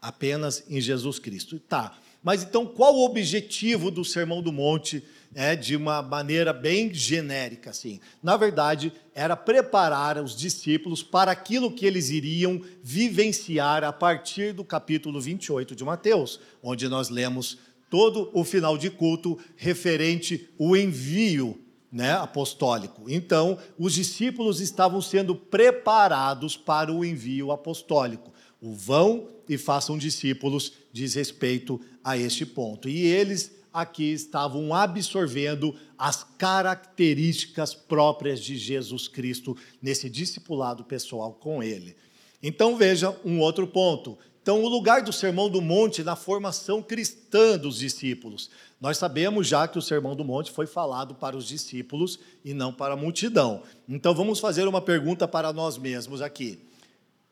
Apenas 0.00 0.64
em 0.68 0.80
Jesus 0.80 1.18
Cristo. 1.18 1.58
Tá. 1.60 1.98
Mas 2.28 2.42
então, 2.42 2.66
qual 2.66 2.94
o 2.94 3.06
objetivo 3.06 3.90
do 3.90 4.04
Sermão 4.04 4.42
do 4.42 4.52
Monte? 4.52 5.02
É, 5.34 5.56
de 5.56 5.74
uma 5.74 6.02
maneira 6.02 6.52
bem 6.52 6.92
genérica, 6.92 7.70
assim. 7.70 8.00
Na 8.22 8.36
verdade, 8.36 8.92
era 9.14 9.34
preparar 9.34 10.22
os 10.22 10.36
discípulos 10.36 11.02
para 11.02 11.32
aquilo 11.32 11.70
que 11.70 11.86
eles 11.86 12.10
iriam 12.10 12.60
vivenciar 12.82 13.82
a 13.82 13.94
partir 13.94 14.52
do 14.52 14.62
capítulo 14.62 15.18
28 15.18 15.74
de 15.74 15.82
Mateus, 15.82 16.38
onde 16.62 16.86
nós 16.86 17.08
lemos 17.08 17.56
todo 17.88 18.30
o 18.34 18.44
final 18.44 18.76
de 18.76 18.90
culto 18.90 19.38
referente 19.56 20.50
o 20.58 20.76
envio 20.76 21.58
né, 21.90 22.12
apostólico. 22.12 23.08
Então, 23.08 23.58
os 23.78 23.94
discípulos 23.94 24.60
estavam 24.60 25.00
sendo 25.00 25.34
preparados 25.34 26.58
para 26.58 26.92
o 26.92 27.02
envio 27.02 27.50
apostólico. 27.50 28.34
O 28.60 28.74
vão 28.74 29.37
e 29.48 29.56
façam 29.56 29.98
discípulos 29.98 30.72
diz 30.92 31.14
respeito 31.14 31.80
a 32.02 32.16
este 32.16 32.44
ponto. 32.44 32.88
E 32.88 33.00
eles 33.00 33.52
aqui 33.72 34.12
estavam 34.12 34.74
absorvendo 34.74 35.74
as 35.96 36.24
características 36.36 37.74
próprias 37.74 38.40
de 38.40 38.56
Jesus 38.56 39.08
Cristo 39.08 39.56
nesse 39.80 40.10
discipulado 40.10 40.84
pessoal 40.84 41.32
com 41.32 41.62
ele. 41.62 41.96
Então 42.42 42.76
veja 42.76 43.16
um 43.24 43.40
outro 43.40 43.66
ponto. 43.66 44.18
Então, 44.48 44.64
o 44.64 44.68
lugar 44.68 45.02
do 45.02 45.12
Sermão 45.12 45.50
do 45.50 45.60
Monte 45.60 46.02
na 46.02 46.16
formação 46.16 46.82
cristã 46.82 47.58
dos 47.58 47.80
discípulos. 47.80 48.48
Nós 48.80 48.96
sabemos 48.96 49.46
já 49.46 49.68
que 49.68 49.76
o 49.76 49.82
Sermão 49.82 50.16
do 50.16 50.24
Monte 50.24 50.50
foi 50.50 50.66
falado 50.66 51.14
para 51.14 51.36
os 51.36 51.46
discípulos 51.46 52.18
e 52.42 52.54
não 52.54 52.72
para 52.72 52.94
a 52.94 52.96
multidão. 52.96 53.62
Então, 53.86 54.14
vamos 54.14 54.40
fazer 54.40 54.66
uma 54.66 54.80
pergunta 54.80 55.28
para 55.28 55.52
nós 55.52 55.76
mesmos 55.76 56.22
aqui. 56.22 56.58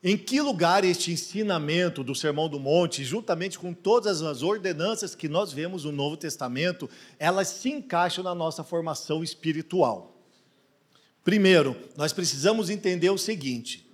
Em 0.09 0.17
que 0.17 0.41
lugar 0.41 0.85
este 0.85 1.11
ensinamento 1.11 2.05
do 2.05 2.15
Sermão 2.15 2.49
do 2.49 2.61
Monte, 2.61 3.03
juntamente 3.03 3.59
com 3.59 3.75
todas 3.75 4.23
as 4.23 4.41
ordenanças 4.41 5.17
que 5.17 5.29
nós 5.29 5.53
vemos 5.53 5.85
no 5.85 5.91
Novo 5.91 6.17
Testamento, 6.17 6.89
elas 7.19 7.49
se 7.49 7.71
encaixam 7.71 8.23
na 8.23 8.33
nossa 8.33 8.63
formação 8.63 9.25
espiritual? 9.25 10.17
Primeiro, 11.25 11.77
nós 11.97 12.13
precisamos 12.13 12.71
entender 12.71 13.11
o 13.11 13.19
seguinte: 13.19 13.85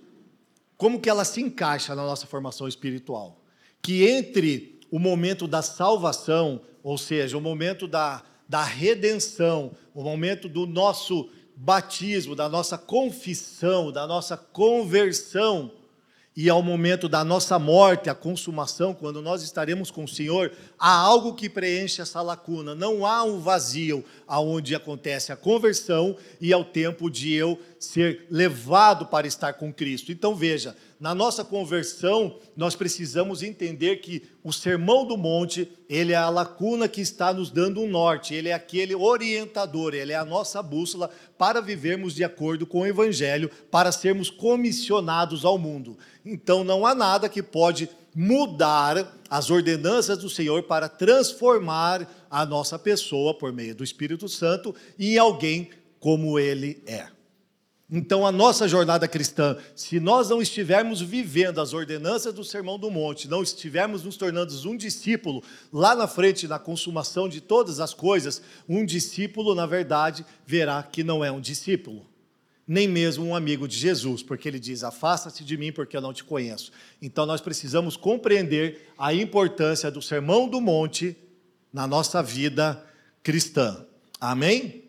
como 0.77 1.01
que 1.01 1.09
ela 1.09 1.25
se 1.25 1.41
encaixa 1.41 1.95
na 1.95 2.03
nossa 2.03 2.27
formação 2.27 2.67
espiritual? 2.67 3.41
Que 3.81 4.07
entre 4.07 4.81
o 4.91 4.99
momento 4.99 5.47
da 5.47 5.63
salvação, 5.63 6.61
ou 6.83 6.95
seja, 6.95 7.39
o 7.39 7.41
momento 7.41 7.87
da, 7.87 8.21
da 8.47 8.63
redenção, 8.63 9.71
o 9.95 10.03
momento 10.03 10.47
do 10.47 10.67
nosso 10.67 11.31
batismo, 11.55 12.35
da 12.35 12.47
nossa 12.47 12.77
confissão, 12.77 13.91
da 13.91 14.05
nossa 14.05 14.37
conversão, 14.37 15.71
e 16.35 16.49
ao 16.49 16.63
momento 16.63 17.07
da 17.07 17.23
nossa 17.23 17.59
morte, 17.59 18.09
a 18.09 18.15
consumação, 18.15 18.93
quando 18.93 19.21
nós 19.21 19.43
estaremos 19.43 19.91
com 19.91 20.03
o 20.03 20.07
Senhor, 20.07 20.51
há 20.79 20.91
algo 20.91 21.35
que 21.35 21.47
preenche 21.47 22.01
essa 22.01 22.23
lacuna. 22.23 22.73
Não 22.73 23.05
há 23.05 23.23
um 23.23 23.39
vazio 23.39 24.03
aonde 24.27 24.73
acontece 24.73 25.31
a 25.31 25.35
conversão 25.35 26.17
e 26.41 26.51
ao 26.51 26.65
tempo 26.65 27.07
de 27.07 27.33
eu 27.33 27.59
ser 27.83 28.25
levado 28.29 29.05
para 29.05 29.27
estar 29.27 29.53
com 29.53 29.73
Cristo. 29.73 30.11
Então 30.11 30.35
veja, 30.35 30.75
na 30.99 31.13
nossa 31.13 31.43
conversão, 31.43 32.39
nós 32.55 32.75
precisamos 32.75 33.43
entender 33.43 33.97
que 33.97 34.23
o 34.43 34.53
Sermão 34.53 35.05
do 35.05 35.17
Monte, 35.17 35.69
ele 35.89 36.13
é 36.13 36.15
a 36.15 36.29
lacuna 36.29 36.87
que 36.87 37.01
está 37.01 37.33
nos 37.33 37.51
dando 37.51 37.81
um 37.81 37.89
norte, 37.89 38.33
ele 38.33 38.49
é 38.49 38.53
aquele 38.53 38.95
orientador, 38.95 39.93
ele 39.93 40.13
é 40.13 40.15
a 40.15 40.23
nossa 40.23 40.63
bússola 40.63 41.09
para 41.37 41.61
vivermos 41.61 42.15
de 42.15 42.23
acordo 42.23 42.65
com 42.65 42.81
o 42.81 42.87
evangelho, 42.87 43.51
para 43.69 43.91
sermos 43.91 44.29
comissionados 44.29 45.43
ao 45.43 45.57
mundo. 45.57 45.97
Então 46.25 46.63
não 46.63 46.85
há 46.85 46.95
nada 46.95 47.27
que 47.27 47.43
pode 47.43 47.89
mudar 48.15 49.19
as 49.29 49.49
ordenanças 49.49 50.19
do 50.19 50.29
Senhor 50.29 50.63
para 50.63 50.87
transformar 50.87 52.07
a 52.29 52.45
nossa 52.45 52.77
pessoa 52.79 53.33
por 53.33 53.51
meio 53.51 53.75
do 53.75 53.83
Espírito 53.83 54.29
Santo 54.29 54.73
em 54.97 55.17
alguém 55.17 55.69
como 55.99 56.37
ele 56.37 56.83
é. 56.85 57.07
Então, 57.95 58.25
a 58.25 58.31
nossa 58.31 58.67
jornada 58.67 59.07
cristã, 59.07 59.55
se 59.75 59.99
nós 59.99 60.27
não 60.27 60.41
estivermos 60.41 60.99
vivendo 60.99 61.61
as 61.61 61.73
ordenanças 61.73 62.33
do 62.33 62.43
Sermão 62.43 62.79
do 62.79 62.89
Monte, 62.89 63.27
não 63.27 63.43
estivermos 63.43 64.03
nos 64.03 64.17
tornando 64.17 64.51
um 64.67 64.75
discípulo, 64.75 65.43
lá 65.71 65.93
na 65.93 66.07
frente, 66.07 66.47
na 66.47 66.57
consumação 66.57 67.29
de 67.29 67.39
todas 67.39 67.79
as 67.79 67.93
coisas, 67.93 68.41
um 68.67 68.83
discípulo, 68.83 69.53
na 69.53 69.67
verdade, 69.67 70.25
verá 70.43 70.81
que 70.81 71.03
não 71.03 71.23
é 71.23 71.31
um 71.31 71.39
discípulo, 71.39 72.03
nem 72.67 72.87
mesmo 72.87 73.25
um 73.25 73.35
amigo 73.35 73.67
de 73.67 73.77
Jesus, 73.77 74.23
porque 74.23 74.47
ele 74.47 74.59
diz: 74.59 74.83
Afasta-te 74.83 75.45
de 75.45 75.55
mim, 75.55 75.71
porque 75.71 75.95
eu 75.95 76.01
não 76.01 76.13
te 76.13 76.23
conheço. 76.23 76.71
Então, 76.99 77.27
nós 77.27 77.41
precisamos 77.41 77.95
compreender 77.95 78.91
a 78.97 79.13
importância 79.13 79.91
do 79.91 80.01
Sermão 80.01 80.49
do 80.49 80.59
Monte 80.59 81.15
na 81.71 81.85
nossa 81.85 82.23
vida 82.23 82.83
cristã. 83.21 83.85
Amém? 84.19 84.82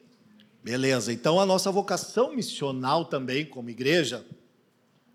Beleza, 0.65 1.13
então 1.13 1.39
a 1.39 1.45
nossa 1.45 1.71
vocação 1.71 2.35
missional 2.35 3.05
também, 3.05 3.45
como 3.45 3.69
igreja, 3.69 4.25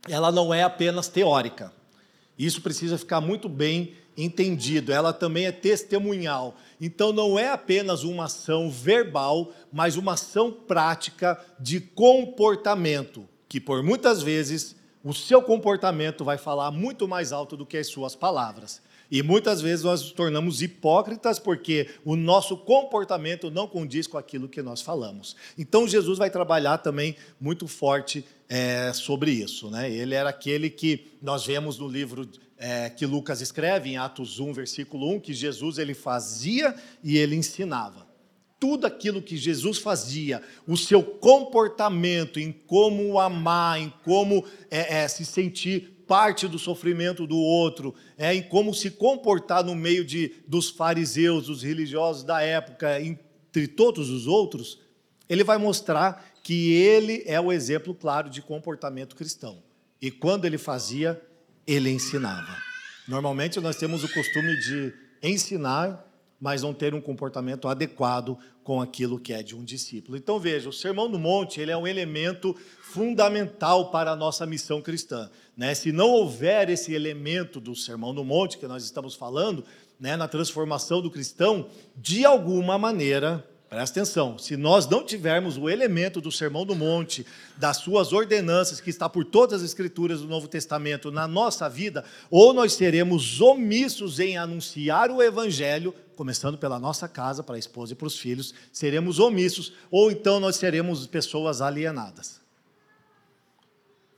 ela 0.07 0.31
não 0.31 0.53
é 0.53 0.61
apenas 0.61 1.07
teórica. 1.07 1.73
Isso 2.37 2.61
precisa 2.61 2.99
ficar 2.99 3.19
muito 3.19 3.49
bem 3.49 3.95
entendido. 4.15 4.93
Ela 4.93 5.11
também 5.11 5.47
é 5.47 5.51
testemunhal. 5.51 6.55
Então 6.79 7.11
não 7.11 7.39
é 7.39 7.49
apenas 7.49 8.03
uma 8.03 8.25
ação 8.25 8.69
verbal, 8.69 9.51
mas 9.73 9.97
uma 9.97 10.13
ação 10.13 10.51
prática 10.51 11.43
de 11.59 11.81
comportamento, 11.81 13.27
que 13.47 13.59
por 13.59 13.81
muitas 13.81 14.21
vezes 14.21 14.75
o 15.03 15.15
seu 15.15 15.41
comportamento 15.41 16.23
vai 16.23 16.37
falar 16.37 16.69
muito 16.69 17.07
mais 17.07 17.31
alto 17.31 17.57
do 17.57 17.65
que 17.65 17.77
as 17.77 17.87
suas 17.87 18.15
palavras. 18.15 18.83
E 19.11 19.23
muitas 19.23 19.61
vezes 19.61 19.83
nós 19.83 20.01
nos 20.01 20.11
tornamos 20.11 20.61
hipócritas 20.61 21.39
porque 21.39 21.89
o 22.05 22.15
nosso 22.15 22.55
comportamento 22.55 23.49
não 23.49 23.67
condiz 23.67 24.05
com 24.05 24.17
aquilo 24.17 24.47
que 24.47 24.61
nós 24.61 24.81
falamos. 24.81 25.35
Então 25.57 25.87
Jesus 25.87 26.17
vai 26.17 26.29
trabalhar 26.29 26.77
também 26.79 27.15
muito 27.39 27.67
forte 27.67 28.23
é, 28.47 28.91
sobre 28.93 29.31
isso. 29.31 29.69
Né? 29.69 29.91
Ele 29.91 30.13
era 30.13 30.29
aquele 30.29 30.69
que 30.69 31.07
nós 31.21 31.45
vemos 31.45 31.79
no 31.79 31.87
livro 31.87 32.29
é, 32.57 32.89
que 32.89 33.05
Lucas 33.05 33.41
escreve, 33.41 33.89
em 33.89 33.97
Atos 33.97 34.39
1, 34.39 34.53
versículo 34.53 35.09
1, 35.15 35.19
que 35.21 35.33
Jesus 35.33 35.77
ele 35.77 35.93
fazia 35.93 36.75
e 37.03 37.17
ele 37.17 37.35
ensinava 37.35 38.09
tudo 38.59 38.85
aquilo 38.85 39.21
que 39.21 39.37
Jesus 39.37 39.77
fazia, 39.77 40.43
o 40.67 40.75
seu 40.75 41.01
comportamento 41.01 42.39
em 42.39 42.51
como 42.51 43.17
amar, 43.17 43.79
em 43.79 43.91
como 44.03 44.43
é, 44.69 45.03
é, 45.03 45.07
se 45.07 45.23
sentir 45.23 45.98
parte 46.09 46.47
do 46.47 46.57
sofrimento 46.57 47.27
do 47.27 47.37
outro, 47.37 47.93
é 48.17 48.33
em 48.33 48.41
como 48.41 48.73
se 48.73 48.89
comportar 48.89 49.63
no 49.63 49.75
meio 49.75 50.03
de, 50.03 50.33
dos 50.47 50.67
fariseus, 50.71 51.45
dos 51.45 51.61
religiosos 51.61 52.23
da 52.23 52.41
época, 52.41 52.99
entre 52.99 53.67
todos 53.67 54.09
os 54.09 54.25
outros, 54.25 54.79
ele 55.29 55.43
vai 55.43 55.59
mostrar 55.59 56.25
que 56.43 56.73
ele 56.73 57.21
é 57.27 57.39
o 57.39 57.51
exemplo 57.51 57.93
claro 57.93 58.27
de 58.27 58.41
comportamento 58.41 59.15
cristão. 59.15 59.61
E 60.01 60.09
quando 60.09 60.45
ele 60.45 60.57
fazia, 60.57 61.21
ele 61.67 61.91
ensinava. 61.91 62.57
Normalmente 63.07 63.59
nós 63.59 63.75
temos 63.75 64.03
o 64.03 64.11
costume 64.11 64.59
de 64.61 64.91
ensinar, 65.21 66.08
mas 66.39 66.61
não 66.61 66.73
ter 66.73 66.93
um 66.93 67.01
comportamento 67.01 67.67
adequado 67.67 68.37
com 68.63 68.81
aquilo 68.81 69.19
que 69.19 69.33
é 69.33 69.43
de 69.43 69.55
um 69.55 69.63
discípulo. 69.63 70.15
Então 70.15 70.39
veja, 70.39 70.69
o 70.69 70.73
Sermão 70.73 71.09
do 71.09 71.19
Monte 71.19 71.59
ele 71.59 71.71
é 71.71 71.77
um 71.77 71.87
elemento 71.87 72.55
fundamental 72.81 73.89
para 73.91 74.11
a 74.11 74.15
nossa 74.15 74.45
missão 74.45 74.81
cristã. 74.81 75.29
Né? 75.57 75.73
Se 75.73 75.91
não 75.91 76.09
houver 76.09 76.69
esse 76.69 76.93
elemento 76.93 77.59
do 77.59 77.75
Sermão 77.75 78.13
do 78.13 78.23
Monte 78.23 78.57
que 78.57 78.67
nós 78.67 78.83
estamos 78.83 79.15
falando, 79.15 79.65
né, 79.99 80.15
na 80.15 80.27
transformação 80.27 81.01
do 81.01 81.11
cristão, 81.11 81.67
de 81.95 82.23
alguma 82.23 82.77
maneira, 82.77 83.45
presta 83.69 83.99
atenção, 83.99 84.37
se 84.39 84.57
nós 84.57 84.87
não 84.87 85.05
tivermos 85.05 85.55
o 85.55 85.69
elemento 85.69 86.19
do 86.19 86.31
Sermão 86.31 86.65
do 86.65 86.75
Monte, 86.75 87.25
das 87.55 87.77
suas 87.77 88.11
ordenanças, 88.11 88.81
que 88.81 88.89
está 88.89 89.07
por 89.07 89.23
todas 89.23 89.61
as 89.61 89.69
escrituras 89.69 90.21
do 90.21 90.27
Novo 90.27 90.47
Testamento 90.47 91.11
na 91.11 91.27
nossa 91.27 91.69
vida, 91.69 92.03
ou 92.31 92.51
nós 92.51 92.73
seremos 92.73 93.39
omissos 93.39 94.19
em 94.19 94.37
anunciar 94.37 95.11
o 95.11 95.21
Evangelho, 95.21 95.93
começando 96.15 96.57
pela 96.57 96.79
nossa 96.79 97.07
casa, 97.07 97.43
para 97.43 97.55
a 97.55 97.59
esposa 97.59 97.93
e 97.93 97.95
para 97.95 98.07
os 98.07 98.17
filhos, 98.17 98.55
seremos 98.73 99.19
omissos, 99.19 99.71
ou 99.91 100.11
então 100.11 100.39
nós 100.39 100.55
seremos 100.55 101.05
pessoas 101.05 101.61
alienadas. 101.61 102.41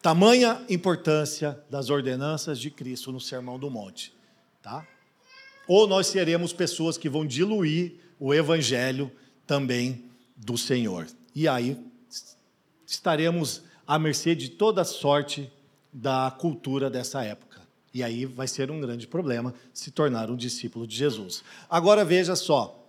Tamanha 0.01 0.65
importância 0.69 1.61
das 1.69 1.89
ordenanças 1.89 2.57
de 2.57 2.71
Cristo 2.71 3.11
no 3.11 3.19
Sermão 3.19 3.59
do 3.59 3.69
Monte, 3.69 4.13
tá? 4.63 4.87
Ou 5.67 5.85
nós 5.87 6.07
seremos 6.07 6.53
pessoas 6.53 6.97
que 6.97 7.09
vão 7.09 7.25
diluir 7.25 7.95
o 8.19 8.33
evangelho 8.33 9.11
também 9.51 10.05
do 10.33 10.57
Senhor. 10.57 11.07
E 11.35 11.45
aí 11.45 11.77
estaremos 12.87 13.61
à 13.85 13.99
mercê 13.99 14.33
de 14.33 14.47
toda 14.47 14.85
sorte 14.85 15.51
da 15.91 16.33
cultura 16.39 16.89
dessa 16.89 17.21
época. 17.25 17.59
E 17.93 18.01
aí 18.01 18.25
vai 18.25 18.47
ser 18.47 18.71
um 18.71 18.79
grande 18.79 19.05
problema 19.07 19.53
se 19.73 19.91
tornar 19.91 20.31
um 20.31 20.37
discípulo 20.37 20.87
de 20.87 20.95
Jesus. 20.95 21.43
Agora 21.69 22.05
veja 22.05 22.33
só, 22.33 22.80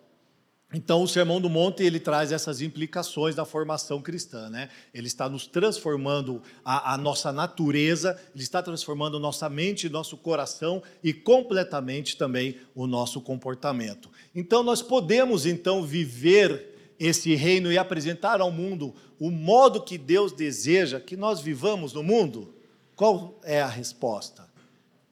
então, 0.75 1.03
o 1.03 1.09
Sermão 1.09 1.39
do 1.39 1.51
Monte 1.51 1.83
ele 1.83 2.01
traz 2.01 2.33
essas 2.33 2.63
implicações 2.63 3.35
da 3.35 3.45
formação 3.45 4.01
cristã, 4.01 4.49
né? 4.49 4.71
Ele 4.95 5.07
está 5.07 5.29
nos 5.29 5.47
transformando 5.47 6.43
a, 6.65 6.95
a, 6.95 6.97
nossa 6.97 7.31
natureza, 7.31 8.19
ele 8.35 8.43
está 8.43 8.63
transformando 8.63 9.21
nossa 9.21 9.51
mente, 9.51 9.91
nosso 9.91 10.17
coração 10.17 10.83
e 11.05 11.13
completamente 11.13 12.17
também 12.17 12.57
o 12.75 12.87
nosso 12.87 13.21
comportamento. 13.21 14.11
Então, 14.35 14.63
nós 14.63 14.81
podemos 14.81 15.45
então 15.45 15.83
viver 15.83 16.95
esse 16.99 17.35
reino 17.35 17.71
e 17.71 17.77
apresentar 17.77 18.41
ao 18.41 18.51
mundo 18.51 18.95
o 19.21 19.31
modo 19.31 19.83
que 19.83 19.99
Deus 19.99 20.33
deseja 20.33 20.99
que 20.99 21.19
nós 21.19 21.41
vivamos 21.41 21.93
no 21.93 22.03
mundo. 22.03 22.55
Qual 22.97 23.39
é 23.45 23.61
a 23.61 23.69
resposta? 23.69 24.49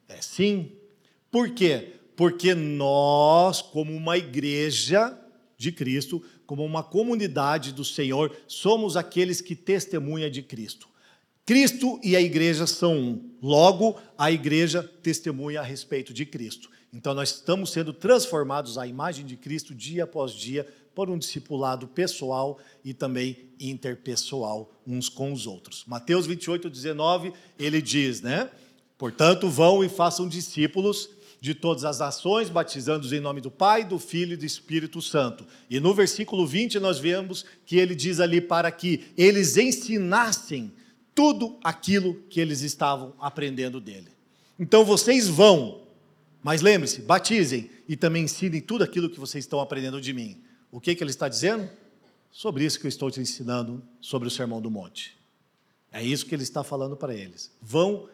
É 0.09 0.23
sim. 0.23 0.73
Por 1.31 1.51
quê? 1.51 1.97
Porque 2.17 2.55
nós, 2.55 3.61
como 3.61 3.95
uma 3.95 4.17
igreja 4.17 5.20
de 5.61 5.71
Cristo, 5.71 6.25
como 6.47 6.65
uma 6.65 6.83
comunidade 6.83 7.71
do 7.71 7.85
Senhor, 7.85 8.35
somos 8.49 8.97
aqueles 8.97 9.43
que 9.43 9.55
testemunha 9.55 10.31
de 10.31 10.41
Cristo. 10.41 10.89
Cristo 11.45 12.01
e 12.03 12.17
a 12.17 12.21
igreja 12.21 12.67
são 12.67 12.97
um. 12.97 13.31
Logo, 13.43 14.01
a 14.17 14.33
igreja 14.33 14.83
testemunha 15.03 15.61
a 15.61 15.63
respeito 15.63 16.15
de 16.15 16.25
Cristo. 16.25 16.71
Então, 16.95 17.13
nós 17.13 17.35
estamos 17.35 17.73
sendo 17.73 17.93
transformados 17.93 18.79
à 18.79 18.87
imagem 18.87 19.27
de 19.27 19.37
Cristo 19.37 19.75
dia 19.75 20.05
após 20.05 20.33
dia 20.33 20.67
por 20.95 21.11
um 21.11 21.19
discipulado 21.19 21.87
pessoal 21.87 22.59
e 22.83 22.95
também 22.95 23.51
interpessoal 23.61 24.73
uns 24.87 25.11
com 25.11 25.31
os 25.31 25.47
outros. 25.47 25.85
Mateus 25.87 26.27
28, 26.27 26.71
19, 26.71 27.35
ele 27.59 27.83
diz, 27.83 28.23
né? 28.23 28.51
Portanto, 28.97 29.51
vão 29.51 29.85
e 29.85 29.91
façam 29.91 30.27
discípulos 30.27 31.11
de 31.41 31.55
todas 31.55 31.85
as 31.85 31.99
nações, 31.99 32.51
batizando-os 32.51 33.13
em 33.13 33.21
nome 33.21 33.41
do 33.41 33.51
Pai, 33.51 33.83
do 33.83 33.99
Filho 33.99 34.35
e 34.35 34.37
do 34.37 34.45
Espírito 34.45 35.01
Santo. 35.01 35.47
E 35.71 35.81
no 35.81 35.95
versículo 35.95 36.47
20 36.47 36.79
nós 36.79 36.99
vemos 36.99 37.45
que 37.65 37.79
ele 37.79 37.95
diz 37.95 38.21
ali 38.21 38.41
para 38.41 38.71
que 38.71 39.07
eles 39.17 39.57
ensinassem 39.57 40.73
tudo 41.15 41.59
aquilo 41.65 42.23
que 42.29 42.41
eles 42.41 42.61
estavam 42.61 43.15
aprendendo 43.19 43.81
dele. 43.81 44.09
Então 44.59 44.85
vocês 44.85 45.29
vão, 45.29 45.83
mas 46.43 46.61
lembre-se, 46.61 47.01
batizem 47.01 47.71
e 47.89 47.97
também 47.97 48.25
ensinem 48.25 48.61
tudo 48.61 48.85
aquilo 48.85 49.09
que 49.09 49.19
vocês 49.19 49.45
estão 49.45 49.61
aprendendo 49.61 50.01
de 50.01 50.13
mim. 50.13 50.43
O 50.71 50.81
que, 50.81 50.95
que 50.95 51.03
ele 51.03 51.11
está 51.11 51.29
dizendo? 51.29 51.69
Sobre 52.31 52.65
isso 52.65 52.79
que 52.79 52.87
eu 52.87 52.91
estou 52.91 53.11
te 53.11 53.21
ensinando 53.21 53.83
sobre 54.01 54.29
o 54.29 54.31
Sermão 54.31 54.61
do 54.61 54.71
Monte. 54.71 55.19
É 55.91 56.03
isso 56.03 56.27
que 56.27 56.35
ele 56.35 56.43
está 56.43 56.63
falando 56.63 56.97
para 56.97 57.15
eles. 57.15 57.51
Vão 57.61 58.09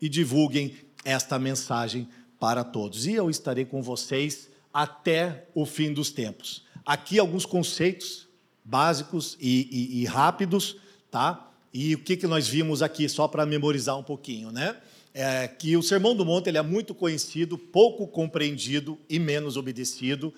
e 0.00 0.08
divulguem 0.08 0.76
esta 1.04 1.38
mensagem 1.38 2.08
para 2.38 2.64
todos. 2.64 3.06
E 3.06 3.14
eu 3.14 3.30
estarei 3.30 3.64
com 3.64 3.82
vocês 3.82 4.48
até 4.72 5.46
o 5.54 5.64
fim 5.64 5.92
dos 5.92 6.10
tempos. 6.10 6.64
Aqui 6.84 7.18
alguns 7.18 7.46
conceitos 7.46 8.28
básicos 8.64 9.36
e, 9.40 9.68
e, 9.70 10.02
e 10.02 10.04
rápidos, 10.04 10.76
tá? 11.10 11.50
E 11.72 11.94
o 11.94 11.98
que, 11.98 12.16
que 12.16 12.26
nós 12.26 12.48
vimos 12.48 12.82
aqui, 12.82 13.08
só 13.08 13.28
para 13.28 13.46
memorizar 13.46 13.98
um 13.98 14.02
pouquinho, 14.02 14.50
né? 14.50 14.76
É 15.14 15.48
que 15.48 15.76
o 15.76 15.82
Sermão 15.82 16.14
do 16.14 16.26
Monte 16.26 16.48
ele 16.48 16.58
é 16.58 16.62
muito 16.62 16.94
conhecido, 16.94 17.56
pouco 17.56 18.06
compreendido 18.06 18.98
e 19.08 19.18
menos 19.18 19.56
obedecido. 19.56 20.32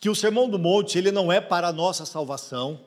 Que 0.00 0.10
o 0.10 0.14
Sermão 0.14 0.48
do 0.48 0.58
Monte 0.58 0.98
ele 0.98 1.10
não 1.10 1.32
é 1.32 1.40
para 1.40 1.68
a 1.68 1.72
nossa 1.72 2.04
salvação, 2.04 2.80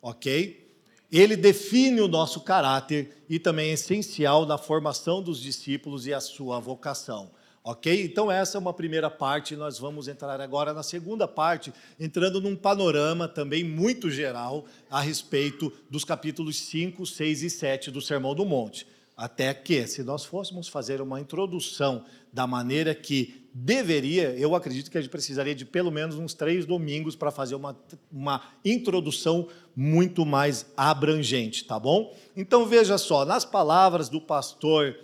ok? 0.00 0.66
Ele 1.10 1.36
define 1.36 2.00
o 2.00 2.08
nosso 2.08 2.40
caráter 2.40 3.24
e 3.28 3.38
também 3.38 3.70
é 3.70 3.74
essencial 3.74 4.46
na 4.46 4.58
formação 4.58 5.22
dos 5.22 5.40
discípulos 5.40 6.06
e 6.06 6.14
a 6.14 6.20
sua 6.20 6.58
vocação. 6.58 7.30
Ok? 7.66 8.04
Então, 8.04 8.30
essa 8.30 8.56
é 8.56 8.60
uma 8.60 8.72
primeira 8.72 9.10
parte. 9.10 9.56
Nós 9.56 9.76
vamos 9.76 10.06
entrar 10.06 10.40
agora 10.40 10.72
na 10.72 10.84
segunda 10.84 11.26
parte, 11.26 11.72
entrando 11.98 12.40
num 12.40 12.54
panorama 12.54 13.26
também 13.26 13.64
muito 13.64 14.08
geral 14.08 14.66
a 14.88 15.00
respeito 15.00 15.72
dos 15.90 16.04
capítulos 16.04 16.60
5, 16.60 17.04
6 17.04 17.42
e 17.42 17.50
7 17.50 17.90
do 17.90 18.00
Sermão 18.00 18.36
do 18.36 18.44
Monte. 18.44 18.86
Até 19.16 19.52
que, 19.52 19.84
se 19.88 20.04
nós 20.04 20.24
fôssemos 20.24 20.68
fazer 20.68 21.00
uma 21.00 21.20
introdução 21.20 22.04
da 22.32 22.46
maneira 22.46 22.94
que 22.94 23.48
deveria, 23.52 24.30
eu 24.38 24.54
acredito 24.54 24.88
que 24.88 24.98
a 24.98 25.00
gente 25.00 25.10
precisaria 25.10 25.54
de 25.54 25.64
pelo 25.64 25.90
menos 25.90 26.14
uns 26.14 26.34
três 26.34 26.66
domingos 26.66 27.16
para 27.16 27.32
fazer 27.32 27.56
uma, 27.56 27.76
uma 28.12 28.42
introdução 28.64 29.48
muito 29.74 30.24
mais 30.24 30.66
abrangente, 30.76 31.64
tá 31.64 31.80
bom? 31.80 32.14
Então 32.36 32.64
veja 32.64 32.96
só, 32.96 33.24
nas 33.24 33.44
palavras 33.44 34.08
do 34.08 34.20
pastor 34.20 34.96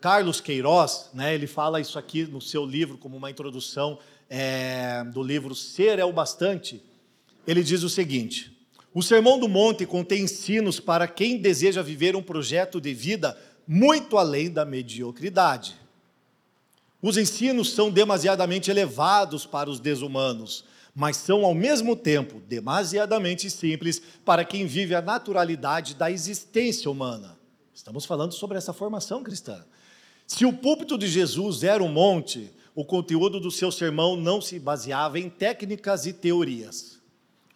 Carlos 0.00 0.40
Queiroz, 0.40 1.10
né, 1.14 1.32
ele 1.32 1.46
fala 1.46 1.80
isso 1.80 1.96
aqui 1.96 2.24
no 2.24 2.40
seu 2.40 2.66
livro 2.66 2.98
como 2.98 3.16
uma 3.16 3.30
introdução 3.30 4.00
é, 4.28 5.04
do 5.04 5.22
livro 5.22 5.54
Ser 5.54 6.00
é 6.00 6.04
o 6.04 6.12
Bastante. 6.12 6.82
Ele 7.46 7.62
diz 7.62 7.84
o 7.84 7.88
seguinte: 7.88 8.52
o 8.92 9.00
Sermão 9.00 9.38
do 9.38 9.46
Monte 9.46 9.86
contém 9.86 10.24
ensinos 10.24 10.80
para 10.80 11.06
quem 11.06 11.38
deseja 11.38 11.82
viver 11.82 12.16
um 12.16 12.22
projeto 12.22 12.80
de 12.80 12.92
vida 12.92 13.38
muito 13.64 14.18
além 14.18 14.50
da 14.50 14.64
mediocridade. 14.64 15.76
Os 17.00 17.16
ensinos 17.16 17.70
são 17.70 17.92
demasiadamente 17.92 18.72
elevados 18.72 19.46
para 19.46 19.70
os 19.70 19.78
desumanos, 19.78 20.64
mas 20.92 21.16
são 21.16 21.44
ao 21.44 21.54
mesmo 21.54 21.94
tempo 21.94 22.40
demasiadamente 22.40 23.48
simples 23.48 24.02
para 24.24 24.44
quem 24.44 24.66
vive 24.66 24.96
a 24.96 25.02
naturalidade 25.02 25.94
da 25.94 26.10
existência 26.10 26.90
humana. 26.90 27.43
Estamos 27.74 28.04
falando 28.04 28.32
sobre 28.32 28.56
essa 28.56 28.72
formação 28.72 29.22
cristã. 29.22 29.64
Se 30.26 30.46
o 30.46 30.52
púlpito 30.52 30.96
de 30.96 31.08
Jesus 31.08 31.62
era 31.62 31.82
um 31.82 31.92
monte, 31.92 32.50
o 32.74 32.84
conteúdo 32.84 33.40
do 33.40 33.50
seu 33.50 33.70
sermão 33.72 34.16
não 34.16 34.40
se 34.40 34.58
baseava 34.58 35.18
em 35.18 35.28
técnicas 35.28 36.06
e 36.06 36.12
teorias 36.12 36.94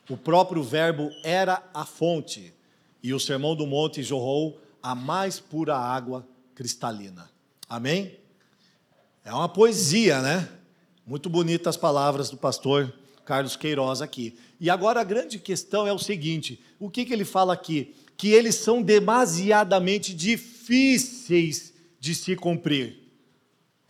o 0.08 0.16
próprio 0.16 0.62
Verbo 0.62 1.10
era 1.22 1.62
a 1.72 1.84
fonte, 1.84 2.54
e 3.02 3.12
o 3.12 3.20
Sermão 3.20 3.54
do 3.54 3.66
Monte 3.66 4.02
jorrou 4.02 4.60
a 4.82 4.94
mais 4.94 5.38
pura 5.38 5.76
água 5.76 6.26
cristalina. 6.54 7.30
Amém? 7.68 8.18
É 9.24 9.32
uma 9.32 9.48
poesia, 9.48 10.20
né? 10.22 10.48
Muito 11.06 11.28
bonitas 11.28 11.68
as 11.68 11.76
palavras 11.76 12.30
do 12.30 12.36
pastor 12.36 12.92
Carlos 13.24 13.56
Queiroz 13.56 14.00
aqui. 14.00 14.38
E 14.58 14.70
agora 14.70 15.00
a 15.00 15.04
grande 15.04 15.38
questão 15.38 15.86
é 15.86 15.92
o 15.92 15.98
seguinte: 15.98 16.60
o 16.78 16.90
que, 16.90 17.04
que 17.04 17.12
ele 17.12 17.24
fala 17.24 17.52
aqui? 17.52 17.94
Que 18.18 18.28
eles 18.28 18.56
são 18.56 18.82
demasiadamente 18.82 20.12
difíceis 20.12 21.72
de 21.98 22.14
se 22.14 22.36
cumprir 22.36 22.98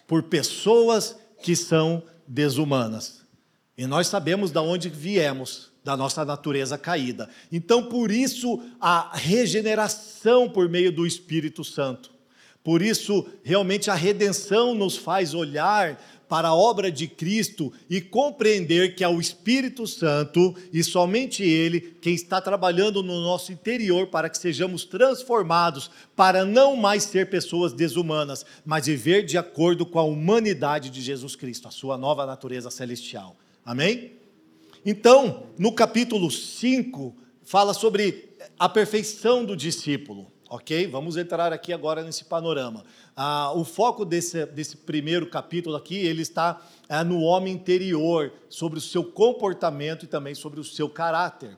por 0.06 0.22
pessoas 0.22 1.16
que 1.42 1.56
são 1.56 2.02
desumanas. 2.26 3.22
E 3.76 3.86
nós 3.86 4.06
sabemos 4.06 4.50
de 4.50 4.58
onde 4.58 4.88
viemos 4.88 5.70
da 5.84 5.96
nossa 5.96 6.24
natureza 6.24 6.76
caída. 6.76 7.30
Então, 7.50 7.84
por 7.84 8.10
isso, 8.10 8.60
a 8.80 9.16
regeneração 9.16 10.48
por 10.48 10.68
meio 10.68 10.92
do 10.92 11.06
Espírito 11.06 11.64
Santo. 11.64 12.10
Por 12.62 12.82
isso, 12.82 13.26
realmente, 13.42 13.90
a 13.90 13.94
redenção 13.94 14.74
nos 14.74 14.96
faz 14.96 15.32
olhar 15.32 15.98
para 16.28 16.48
a 16.48 16.54
obra 16.54 16.92
de 16.92 17.08
Cristo 17.08 17.72
e 17.88 18.00
compreender 18.00 18.94
que 18.94 19.02
é 19.02 19.08
o 19.08 19.20
Espírito 19.20 19.86
Santo 19.86 20.54
e 20.72 20.84
somente 20.84 21.42
Ele 21.42 21.96
quem 22.00 22.14
está 22.14 22.40
trabalhando 22.40 23.02
no 23.02 23.20
nosso 23.20 23.50
interior 23.50 24.08
para 24.08 24.28
que 24.28 24.36
sejamos 24.36 24.84
transformados, 24.84 25.90
para 26.14 26.44
não 26.44 26.76
mais 26.76 27.04
ser 27.04 27.30
pessoas 27.30 27.72
desumanas, 27.72 28.44
mas 28.64 28.86
viver 28.86 29.24
de 29.24 29.38
acordo 29.38 29.86
com 29.86 29.98
a 29.98 30.04
humanidade 30.04 30.90
de 30.90 31.00
Jesus 31.00 31.34
Cristo, 31.34 31.66
a 31.68 31.70
sua 31.70 31.96
nova 31.96 32.26
natureza 32.26 32.70
celestial. 32.70 33.36
Amém? 33.64 34.12
Então, 34.84 35.44
no 35.58 35.72
capítulo 35.72 36.30
5, 36.30 37.14
fala 37.42 37.74
sobre 37.74 38.36
a 38.58 38.68
perfeição 38.68 39.44
do 39.44 39.56
discípulo, 39.56 40.30
ok? 40.48 40.87
Vamos 40.87 41.16
entrar 41.16 41.52
aqui 41.52 41.72
agora 41.72 42.02
nesse 42.02 42.24
panorama. 42.24 42.84
Ah, 43.16 43.52
o 43.54 43.64
foco 43.64 44.04
desse, 44.04 44.46
desse 44.46 44.76
primeiro 44.76 45.26
capítulo 45.28 45.76
aqui, 45.76 45.96
ele 45.96 46.22
está 46.22 46.61
é, 46.88 47.02
no 47.04 47.20
homem 47.20 47.54
interior, 47.54 48.32
sobre 48.48 48.78
o 48.78 48.82
seu 48.82 49.04
comportamento 49.04 50.04
e 50.04 50.08
também 50.08 50.34
sobre 50.34 50.61
o 50.61 50.64
seu 50.64 50.88
caráter. 50.88 51.56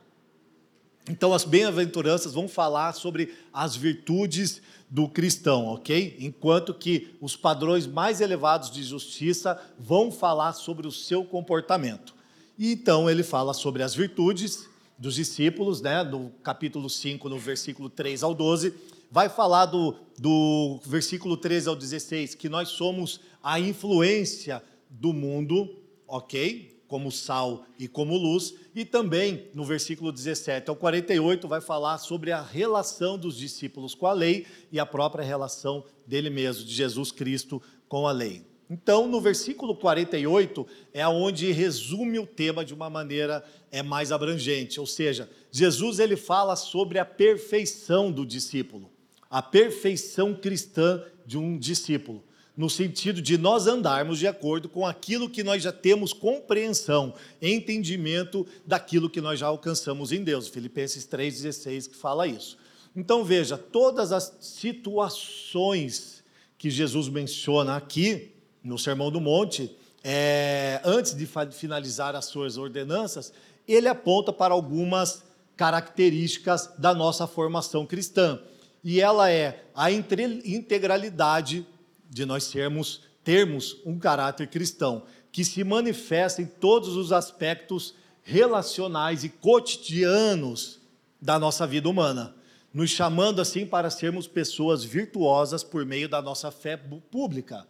Então, 1.08 1.32
as 1.32 1.44
bem-aventuranças 1.44 2.34
vão 2.34 2.46
falar 2.46 2.92
sobre 2.92 3.34
as 3.52 3.74
virtudes 3.74 4.60
do 4.88 5.08
cristão, 5.08 5.66
ok? 5.66 6.16
Enquanto 6.20 6.74
que 6.74 7.14
os 7.20 7.36
padrões 7.36 7.86
mais 7.86 8.20
elevados 8.20 8.70
de 8.70 8.82
justiça 8.82 9.60
vão 9.78 10.10
falar 10.10 10.52
sobre 10.52 10.86
o 10.86 10.92
seu 10.92 11.24
comportamento. 11.24 12.14
E 12.58 12.72
então 12.72 13.08
ele 13.08 13.22
fala 13.22 13.54
sobre 13.54 13.82
as 13.82 13.94
virtudes 13.94 14.69
dos 15.00 15.14
discípulos, 15.14 15.80
né, 15.80 16.04
no 16.04 16.28
capítulo 16.42 16.90
5, 16.90 17.26
no 17.30 17.38
versículo 17.38 17.88
3 17.88 18.22
ao 18.22 18.34
12. 18.34 18.74
Vai 19.10 19.30
falar 19.30 19.64
do, 19.64 19.96
do 20.18 20.78
versículo 20.84 21.38
13 21.38 21.70
ao 21.70 21.74
16, 21.74 22.34
que 22.34 22.50
nós 22.50 22.68
somos 22.68 23.18
a 23.42 23.58
influência 23.58 24.62
do 24.90 25.14
mundo, 25.14 25.74
ok? 26.06 26.78
Como 26.86 27.10
sal 27.10 27.64
e 27.78 27.88
como 27.88 28.14
luz. 28.14 28.54
E 28.74 28.84
também 28.84 29.48
no 29.54 29.64
versículo 29.64 30.12
17 30.12 30.68
ao 30.68 30.76
48 30.76 31.48
vai 31.48 31.62
falar 31.62 31.96
sobre 31.96 32.30
a 32.30 32.42
relação 32.42 33.16
dos 33.16 33.36
discípulos 33.36 33.94
com 33.94 34.06
a 34.06 34.12
lei 34.12 34.46
e 34.70 34.78
a 34.78 34.84
própria 34.84 35.24
relação 35.24 35.82
dele 36.06 36.28
mesmo, 36.28 36.64
de 36.64 36.74
Jesus 36.74 37.10
Cristo 37.10 37.60
com 37.88 38.06
a 38.06 38.12
lei. 38.12 38.49
Então, 38.70 39.08
no 39.08 39.20
versículo 39.20 39.74
48 39.74 40.64
é 40.94 41.06
onde 41.08 41.50
resume 41.50 42.20
o 42.20 42.26
tema 42.26 42.64
de 42.64 42.72
uma 42.72 42.88
maneira 42.88 43.44
é 43.72 43.82
mais 43.82 44.12
abrangente, 44.12 44.78
ou 44.78 44.86
seja, 44.86 45.28
Jesus 45.50 45.98
ele 45.98 46.16
fala 46.16 46.54
sobre 46.54 47.00
a 47.00 47.04
perfeição 47.04 48.12
do 48.12 48.24
discípulo, 48.24 48.88
a 49.28 49.42
perfeição 49.42 50.32
cristã 50.34 51.02
de 51.26 51.36
um 51.36 51.58
discípulo, 51.58 52.22
no 52.56 52.70
sentido 52.70 53.20
de 53.20 53.36
nós 53.36 53.66
andarmos 53.66 54.20
de 54.20 54.28
acordo 54.28 54.68
com 54.68 54.86
aquilo 54.86 55.28
que 55.28 55.42
nós 55.42 55.64
já 55.64 55.72
temos 55.72 56.12
compreensão, 56.12 57.12
entendimento 57.42 58.46
daquilo 58.64 59.10
que 59.10 59.20
nós 59.20 59.40
já 59.40 59.46
alcançamos 59.48 60.12
em 60.12 60.22
Deus. 60.22 60.46
Filipenses 60.46 61.04
3:16 61.06 61.88
que 61.88 61.96
fala 61.96 62.26
isso. 62.26 62.56
Então 62.94 63.24
veja, 63.24 63.58
todas 63.58 64.12
as 64.12 64.36
situações 64.40 66.22
que 66.58 66.70
Jesus 66.70 67.08
menciona 67.08 67.76
aqui, 67.76 68.32
no 68.62 68.78
Sermão 68.78 69.10
do 69.10 69.20
Monte, 69.20 69.74
é, 70.02 70.80
antes 70.84 71.14
de 71.14 71.28
finalizar 71.52 72.14
as 72.16 72.26
suas 72.26 72.56
ordenanças, 72.56 73.32
ele 73.66 73.88
aponta 73.88 74.32
para 74.32 74.54
algumas 74.54 75.22
características 75.56 76.70
da 76.78 76.94
nossa 76.94 77.26
formação 77.26 77.84
cristã. 77.84 78.40
E 78.82 79.00
ela 79.00 79.30
é 79.30 79.64
a 79.74 79.90
integralidade 79.92 81.66
de 82.08 82.24
nós 82.24 82.44
sermos, 82.44 83.02
termos 83.22 83.76
um 83.84 83.98
caráter 83.98 84.48
cristão, 84.48 85.02
que 85.30 85.44
se 85.44 85.62
manifesta 85.62 86.40
em 86.40 86.46
todos 86.46 86.96
os 86.96 87.12
aspectos 87.12 87.94
relacionais 88.22 89.22
e 89.22 89.28
cotidianos 89.28 90.80
da 91.20 91.38
nossa 91.38 91.66
vida 91.66 91.88
humana, 91.88 92.34
nos 92.72 92.90
chamando 92.90 93.40
assim 93.40 93.66
para 93.66 93.90
sermos 93.90 94.26
pessoas 94.26 94.82
virtuosas 94.82 95.62
por 95.62 95.84
meio 95.84 96.08
da 96.08 96.22
nossa 96.22 96.50
fé 96.50 96.76
pública 96.76 97.66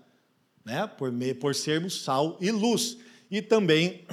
né? 0.64 0.86
por, 0.86 1.12
por 1.40 1.54
sermos 1.54 2.02
sal 2.02 2.36
e 2.40 2.50
luz. 2.50 2.98
E 3.30 3.40
também 3.40 4.04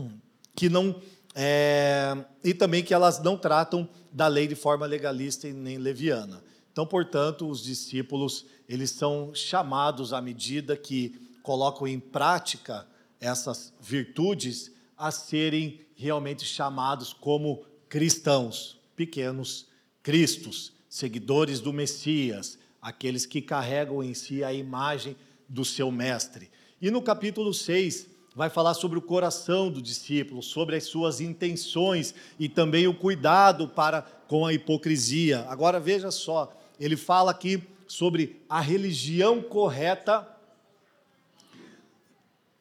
que 0.54 0.68
não 0.68 1.00
é, 1.34 2.16
e 2.42 2.54
também 2.54 2.82
que 2.82 2.94
elas 2.94 3.22
não 3.22 3.36
tratam 3.36 3.86
da 4.10 4.26
lei 4.26 4.46
de 4.46 4.54
forma 4.54 4.86
legalista 4.86 5.46
e 5.46 5.52
nem 5.52 5.76
leviana. 5.76 6.42
Então, 6.72 6.86
portanto, 6.86 7.48
os 7.48 7.62
discípulos 7.62 8.46
eles 8.68 8.90
são 8.90 9.34
chamados 9.34 10.12
à 10.12 10.20
medida 10.20 10.76
que 10.76 11.14
colocam 11.42 11.86
em 11.86 12.00
prática 12.00 12.86
essas 13.20 13.72
virtudes 13.80 14.72
a 14.96 15.10
serem 15.10 15.80
realmente 15.94 16.44
chamados 16.44 17.12
como 17.12 17.64
cristãos, 17.88 18.80
pequenos 18.94 19.66
cristos, 20.02 20.72
seguidores 20.88 21.60
do 21.60 21.72
Messias, 21.72 22.58
aqueles 22.80 23.26
que 23.26 23.42
carregam 23.42 24.02
em 24.02 24.14
si 24.14 24.42
a 24.44 24.52
imagem 24.52 25.16
do 25.48 25.64
seu 25.64 25.90
mestre. 25.90 26.50
E 26.80 26.90
no 26.90 27.00
capítulo 27.00 27.54
6, 27.54 28.08
vai 28.34 28.50
falar 28.50 28.74
sobre 28.74 28.98
o 28.98 29.02
coração 29.02 29.70
do 29.70 29.80
discípulo, 29.80 30.42
sobre 30.42 30.76
as 30.76 30.84
suas 30.84 31.22
intenções 31.22 32.14
e 32.38 32.50
também 32.50 32.86
o 32.86 32.92
cuidado 32.92 33.66
para 33.66 34.02
com 34.02 34.44
a 34.44 34.52
hipocrisia. 34.52 35.46
Agora 35.48 35.80
veja 35.80 36.10
só, 36.10 36.52
ele 36.78 36.96
fala 36.96 37.30
aqui 37.30 37.62
sobre 37.88 38.42
a 38.46 38.60
religião 38.60 39.40
correta 39.40 40.28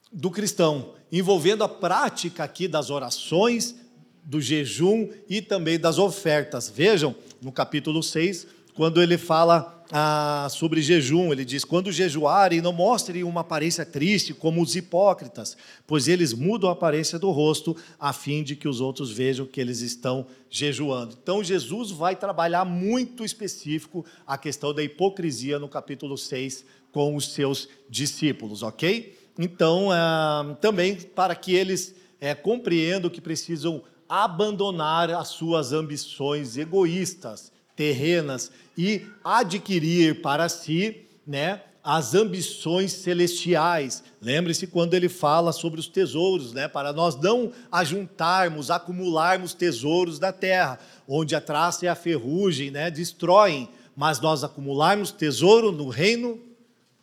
do 0.10 0.32
cristão, 0.32 0.93
envolvendo 1.12 1.63
a 1.63 1.67
prática 1.67 2.45
aqui 2.45 2.69
das 2.69 2.89
orações, 2.89 3.76
do 4.24 4.39
jejum 4.39 5.10
e 5.28 5.41
também 5.41 5.78
das 5.78 6.00
ofertas. 6.00 6.69
Vejam, 6.69 7.13
no 7.41 7.52
capítulo 7.52 8.02
6, 8.02 8.48
quando 8.74 9.02
ele 9.02 9.17
fala 9.17 9.75
ah, 9.91 10.48
sobre 10.50 10.82
jejum. 10.82 11.32
Ele 11.32 11.45
diz: 11.45 11.63
quando 11.63 11.91
jejuarem, 11.91 12.62
não 12.62 12.74
mostrem 12.74 13.24
uma 13.24 13.41
aparência 13.41 13.86
triste 13.86 14.34
como 14.34 14.62
os 14.62 14.76
hipócritas, 14.76 15.58
pois 15.86 16.08
eles 16.08 16.34
mudam 16.34 16.69
a 16.69 16.74
aparência 16.74 17.19
do 17.19 17.32
rosto 17.32 17.76
a 18.00 18.13
fim 18.13 18.43
de 18.43 18.56
que 18.56 18.67
os 18.67 18.82
outros 18.82 19.12
vejam 19.12 19.45
que 19.45 19.60
eles 19.62 19.82
estão 19.82 20.26
jejuando. 20.50 21.17
Então, 21.21 21.43
Jesus 21.43 21.91
vai 21.91 22.15
trabalhar 22.15 22.65
muito 22.65 23.24
específico 23.24 24.06
a 24.26 24.38
questão 24.38 24.74
da 24.74 24.84
hipocrisia 24.84 25.60
no 25.60 25.67
capítulo 25.67 26.17
6 26.17 26.65
com 26.91 27.15
os 27.15 27.34
seus 27.34 27.67
discípulos, 27.89 28.63
ok? 28.63 29.17
Então, 29.38 29.91
ah, 29.91 30.56
também 30.62 30.95
para 30.95 31.36
que 31.36 31.54
eles 31.54 31.93
é, 32.21 32.34
compreendam 32.34 33.10
que 33.10 33.19
precisam 33.19 33.84
abandonar 34.08 35.10
as 35.10 35.30
suas 35.30 35.74
ambições 35.74 36.58
egoístas 36.58 37.52
terrenas 37.76 38.52
e 38.78 39.06
adquirir 39.24 40.22
para 40.22 40.48
si, 40.50 41.08
né, 41.26 41.62
as 41.84 42.16
ambições 42.16 42.94
celestiais. 42.94 44.04
Lembre-se 44.20 44.66
quando 44.66 44.96
ele 44.96 45.08
fala 45.08 45.52
sobre 45.52 45.80
os 45.80 45.88
tesouros, 45.88 46.52
né, 46.52 46.68
para 46.68 46.92
nós 46.92 47.16
não 47.16 47.52
ajuntarmos, 47.72 48.72
acumularmos 48.72 49.54
tesouros 49.54 50.18
da 50.18 50.34
terra, 50.34 50.80
onde 51.08 51.36
a 51.36 51.42
traça 51.42 51.86
e 51.86 51.88
a 51.88 51.94
ferrugem, 51.94 52.72
né, 52.72 52.90
destroem, 52.90 53.70
mas 53.96 54.20
nós 54.20 54.44
acumularmos 54.44 55.12
tesouro 55.12 55.72
no 55.72 55.88
reino 55.88 56.40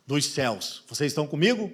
dos 0.05 0.25
céus. 0.25 0.83
Vocês 0.87 1.11
estão 1.11 1.25
comigo? 1.25 1.71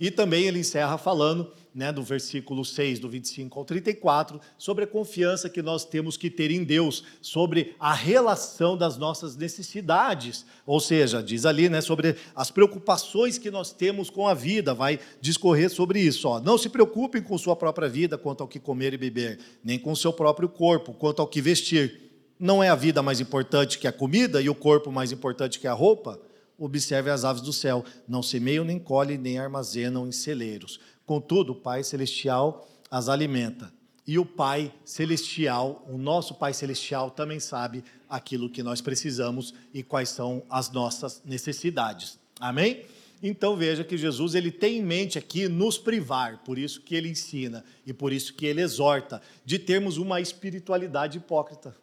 E 0.00 0.10
também 0.10 0.44
ele 0.44 0.58
encerra 0.58 0.98
falando 0.98 1.52
né, 1.78 1.92
do 1.92 2.02
versículo 2.02 2.64
6, 2.64 2.98
do 2.98 3.08
25 3.08 3.56
ao 3.56 3.64
34, 3.64 4.40
sobre 4.58 4.82
a 4.82 4.86
confiança 4.86 5.48
que 5.48 5.62
nós 5.62 5.84
temos 5.84 6.16
que 6.16 6.28
ter 6.28 6.50
em 6.50 6.64
Deus, 6.64 7.04
sobre 7.22 7.76
a 7.78 7.94
relação 7.94 8.76
das 8.76 8.96
nossas 8.96 9.36
necessidades, 9.36 10.44
ou 10.66 10.80
seja, 10.80 11.22
diz 11.22 11.46
ali, 11.46 11.68
né, 11.68 11.80
sobre 11.80 12.16
as 12.34 12.50
preocupações 12.50 13.38
que 13.38 13.48
nós 13.48 13.70
temos 13.70 14.10
com 14.10 14.26
a 14.26 14.34
vida, 14.34 14.74
vai 14.74 14.98
discorrer 15.20 15.70
sobre 15.70 16.00
isso. 16.00 16.26
Ó. 16.26 16.40
Não 16.40 16.58
se 16.58 16.68
preocupem 16.68 17.22
com 17.22 17.38
sua 17.38 17.54
própria 17.54 17.88
vida 17.88 18.18
quanto 18.18 18.40
ao 18.40 18.48
que 18.48 18.58
comer 18.58 18.92
e 18.92 18.98
beber, 18.98 19.38
nem 19.62 19.78
com 19.78 19.94
seu 19.94 20.12
próprio 20.12 20.48
corpo 20.48 20.92
quanto 20.92 21.22
ao 21.22 21.28
que 21.28 21.40
vestir. 21.40 22.10
Não 22.40 22.60
é 22.60 22.70
a 22.70 22.74
vida 22.74 23.04
mais 23.04 23.20
importante 23.20 23.78
que 23.78 23.86
a 23.86 23.92
comida 23.92 24.42
e 24.42 24.50
o 24.50 24.54
corpo 24.54 24.90
mais 24.90 25.12
importante 25.12 25.60
que 25.60 25.68
a 25.68 25.72
roupa? 25.72 26.20
Observe 26.58 27.08
as 27.08 27.24
aves 27.24 27.40
do 27.40 27.52
céu, 27.52 27.84
não 28.08 28.20
semeiam, 28.20 28.64
nem 28.64 28.80
colhem, 28.80 29.16
nem 29.16 29.38
armazenam 29.38 30.08
em 30.08 30.12
celeiros 30.12 30.80
Contudo, 31.08 31.52
o 31.52 31.56
Pai 31.56 31.82
Celestial 31.82 32.68
as 32.90 33.08
alimenta. 33.08 33.72
E 34.06 34.18
o 34.18 34.26
Pai 34.26 34.70
Celestial, 34.84 35.82
o 35.88 35.96
nosso 35.96 36.34
Pai 36.34 36.52
Celestial, 36.52 37.10
também 37.10 37.40
sabe 37.40 37.82
aquilo 38.10 38.50
que 38.50 38.62
nós 38.62 38.82
precisamos 38.82 39.54
e 39.72 39.82
quais 39.82 40.10
são 40.10 40.42
as 40.50 40.70
nossas 40.70 41.22
necessidades. 41.24 42.18
Amém? 42.38 42.84
Então 43.22 43.56
veja 43.56 43.82
que 43.82 43.96
Jesus 43.96 44.34
ele 44.34 44.52
tem 44.52 44.76
em 44.76 44.82
mente 44.82 45.16
aqui 45.16 45.48
nos 45.48 45.78
privar, 45.78 46.42
por 46.44 46.58
isso 46.58 46.82
que 46.82 46.94
ele 46.94 47.08
ensina 47.08 47.64
e 47.86 47.92
por 47.94 48.12
isso 48.12 48.34
que 48.34 48.44
ele 48.44 48.60
exorta 48.60 49.22
de 49.46 49.58
termos 49.58 49.96
uma 49.96 50.20
espiritualidade 50.20 51.16
hipócrita. 51.16 51.74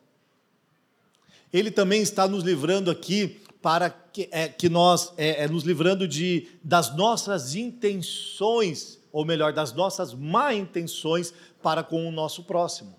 Ele 1.52 1.72
também 1.72 2.04
está 2.04 2.28
nos 2.28 2.44
livrando 2.44 2.92
aqui 2.92 3.40
para 3.60 3.90
que, 3.90 4.30
é, 4.32 4.48
que 4.48 4.70
nós 4.70 5.12
é, 5.18 5.46
é, 5.46 5.48
nos 5.48 5.64
livrando 5.64 6.08
de 6.08 6.48
das 6.64 6.96
nossas 6.96 7.56
intenções 7.56 9.00
ou 9.16 9.24
melhor, 9.24 9.54
das 9.54 9.72
nossas 9.72 10.14
má 10.14 10.54
intenções 10.54 11.34
para 11.64 11.82
com 11.82 12.06
o 12.06 12.12
nosso 12.12 12.44
próximo. 12.44 12.94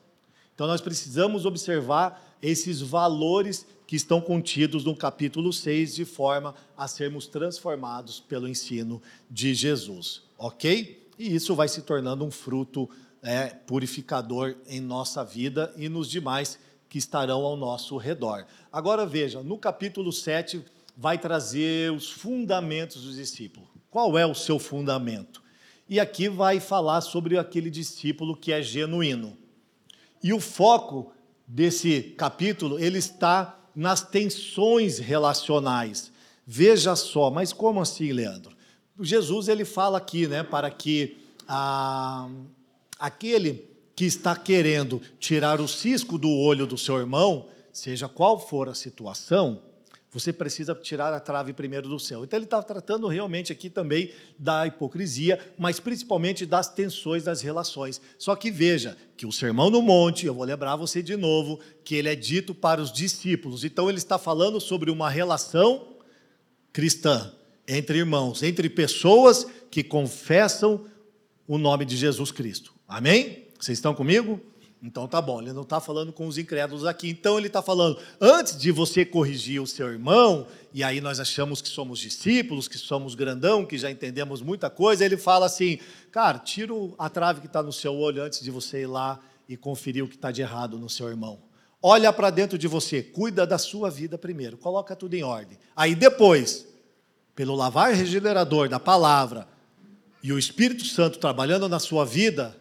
Então 0.55 0.67
nós 0.67 0.81
precisamos 0.81 1.45
observar 1.45 2.39
esses 2.41 2.81
valores 2.81 3.67
que 3.87 3.97
estão 3.97 4.19
contidos 4.19 4.83
no 4.83 4.97
capítulo 4.97 5.53
6, 5.53 5.95
de 5.95 6.07
forma 6.07 6.55
a 6.75 6.89
sermos 6.89 7.27
transformados 7.27 8.19
pelo 8.19 8.49
ensino 8.49 9.03
de 9.31 9.53
Jesus, 9.53 10.23
ok? 10.39 11.07
E 11.19 11.35
isso 11.35 11.55
vai 11.55 11.69
se 11.69 11.83
tornando 11.83 12.25
um 12.25 12.31
fruto 12.31 12.89
é, 13.23 13.49
purificador 13.49 14.57
em 14.67 14.81
nossa 14.81 15.23
vida 15.23 15.71
e 15.77 15.87
nos 15.87 16.09
demais 16.09 16.59
que 16.89 16.97
estarão 16.97 17.43
ao 17.43 17.59
nosso 17.59 17.99
redor. 17.99 18.47
Agora 18.73 19.05
veja, 19.05 19.43
no 19.43 19.59
capítulo 19.59 20.11
7 20.11 20.65
vai 20.97 21.19
trazer 21.19 21.93
os 21.93 22.11
fundamentos 22.11 23.03
dos 23.03 23.17
discípulos. 23.17 23.69
Qual 23.91 24.17
é 24.17 24.25
o 24.25 24.35
seu 24.35 24.59
fundamento? 24.59 25.45
E 25.89 26.01
aqui 26.01 26.29
vai 26.29 26.59
falar 26.59 27.01
sobre 27.01 27.39
aquele 27.39 27.71
discípulo 27.71 28.37
que 28.37 28.53
é 28.53 28.61
genuíno. 28.61 29.37
E 30.23 30.33
o 30.33 30.41
foco 30.41 31.13
desse 31.47 32.15
capítulo, 32.17 32.79
ele 32.79 32.99
está 32.99 33.59
nas 33.75 34.03
tensões 34.03 34.99
relacionais. 34.99 36.11
Veja 36.45 36.97
só, 36.97 37.31
mas 37.31 37.53
como 37.53 37.81
assim, 37.81 38.13
Leandro? 38.13 38.57
Jesus 38.99 39.49
ele 39.49 39.65
fala 39.65 39.99
aqui, 39.99 40.27
né, 40.27 40.43
para 40.43 40.71
que 40.71 41.19
aquele 42.99 43.69
que 43.95 44.05
está 44.05 44.35
querendo 44.35 45.01
tirar 45.19 45.61
o 45.61 45.69
cisco 45.69 46.19
do 46.19 46.31
olho 46.31 46.67
do 46.67 46.77
seu 46.77 46.99
irmão, 46.99 47.47
seja 47.73 48.09
qual 48.09 48.39
for 48.39 48.69
a 48.69 48.75
situação, 48.75 49.63
você 50.17 50.33
precisa 50.33 50.75
tirar 50.75 51.13
a 51.13 51.21
trave 51.21 51.53
primeiro 51.53 51.91
do 51.91 52.01
céu. 52.01 52.25
Então, 52.25 52.39
ele 52.39 52.47
está 52.47 52.63
tratando 52.63 53.07
realmente 53.07 53.53
aqui 53.53 53.69
também 53.69 54.11
da 54.39 54.67
hipocrisia, 54.67 55.39
mas 55.59 55.79
principalmente 55.79 56.47
das 56.47 56.73
tensões 56.73 57.25
das 57.25 57.43
relações. 57.43 58.01
Só 58.17 58.35
que 58.35 58.51
veja 58.51 58.97
que 59.15 59.27
o 59.27 59.33
Sermão 59.33 59.69
no 59.69 59.83
Monte, 59.83 60.25
eu 60.25 60.33
vou 60.33 60.45
lembrar 60.45 60.75
você 60.75 61.03
de 61.03 61.17
novo, 61.17 61.61
que 61.85 61.95
ele 61.95 62.09
é 62.09 62.15
dito 62.15 62.55
para 62.55 62.81
os 62.81 62.91
discípulos. 62.91 63.63
Então, 63.63 63.91
ele 63.91 63.99
está 63.99 64.17
falando 64.17 64.59
sobre 64.59 64.91
uma 64.91 65.11
relação 65.11 65.87
cristã 66.73 67.31
entre 67.69 67.99
irmãos, 67.99 68.43
entre 68.43 68.71
pessoas 68.71 69.47
que 69.71 69.85
confessam 69.85 70.87
o 71.47 71.59
nome 71.59 71.85
de 71.85 71.95
Jesus 71.95 72.33
Cristo. 72.33 72.73
Amém? 72.89 73.49
Vocês 73.61 73.77
estão 73.77 73.95
comigo? 73.95 74.41
Então 74.83 75.09
tá 75.09 75.21
bom, 75.23 75.41
ele 75.41 75.53
não 75.53 75.63
está 75.63 75.81
falando 75.81 76.13
com 76.13 76.27
os 76.27 76.37
incrédulos 76.39 76.85
aqui. 76.85 77.09
Então 77.09 77.39
ele 77.39 77.47
está 77.47 77.63
falando, 77.63 77.99
antes 78.21 78.57
de 78.57 78.71
você 78.71 79.05
corrigir 79.05 79.61
o 79.61 79.67
seu 79.67 79.89
irmão, 79.89 80.47
e 80.73 80.85
aí 80.85 81.01
nós 81.01 81.19
achamos 81.19 81.63
que 81.63 81.69
somos 81.69 81.99
discípulos, 81.99 82.69
que 82.69 82.79
somos 82.79 83.15
grandão, 83.15 83.65
que 83.65 83.79
já 83.79 83.91
entendemos 83.91 84.43
muita 84.43 84.69
coisa, 84.69 85.05
ele 85.05 85.17
fala 85.17 85.47
assim, 85.47 85.79
cara, 86.13 86.39
tira 86.39 86.75
a 86.99 87.09
trave 87.09 87.41
que 87.41 87.47
está 87.47 87.63
no 87.63 87.73
seu 87.73 87.95
olho 87.95 88.23
antes 88.23 88.41
de 88.41 88.51
você 88.51 88.83
ir 88.83 88.87
lá 88.87 89.19
e 89.49 89.57
conferir 89.57 90.05
o 90.05 90.09
que 90.09 90.17
está 90.17 90.31
de 90.31 90.43
errado 90.43 90.79
no 90.79 90.91
seu 90.91 91.09
irmão. 91.09 91.41
Olha 91.83 92.13
para 92.13 92.31
dentro 92.31 92.59
de 92.59 92.69
você, 92.69 93.03
cuida 93.03 93.47
da 93.47 93.59
sua 93.59 93.91
vida 93.91 94.19
primeiro, 94.19 94.57
coloca 94.57 94.95
tudo 94.95 95.15
em 95.15 95.23
ordem. 95.23 95.59
Aí 95.75 95.95
depois, 95.95 96.67
pelo 97.35 97.55
lavar 97.55 97.93
regenerador 97.93 98.69
da 98.69 98.81
palavra 98.81 99.49
e 100.23 100.33
o 100.33 100.39
Espírito 100.39 100.85
Santo 100.85 101.19
trabalhando 101.19 101.69
na 101.69 101.79
sua 101.79 102.05
vida, 102.05 102.57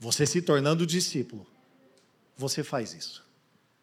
você 0.00 0.26
se 0.26 0.40
tornando 0.40 0.86
discípulo, 0.86 1.46
você 2.36 2.64
faz 2.64 2.94
isso. 2.94 3.22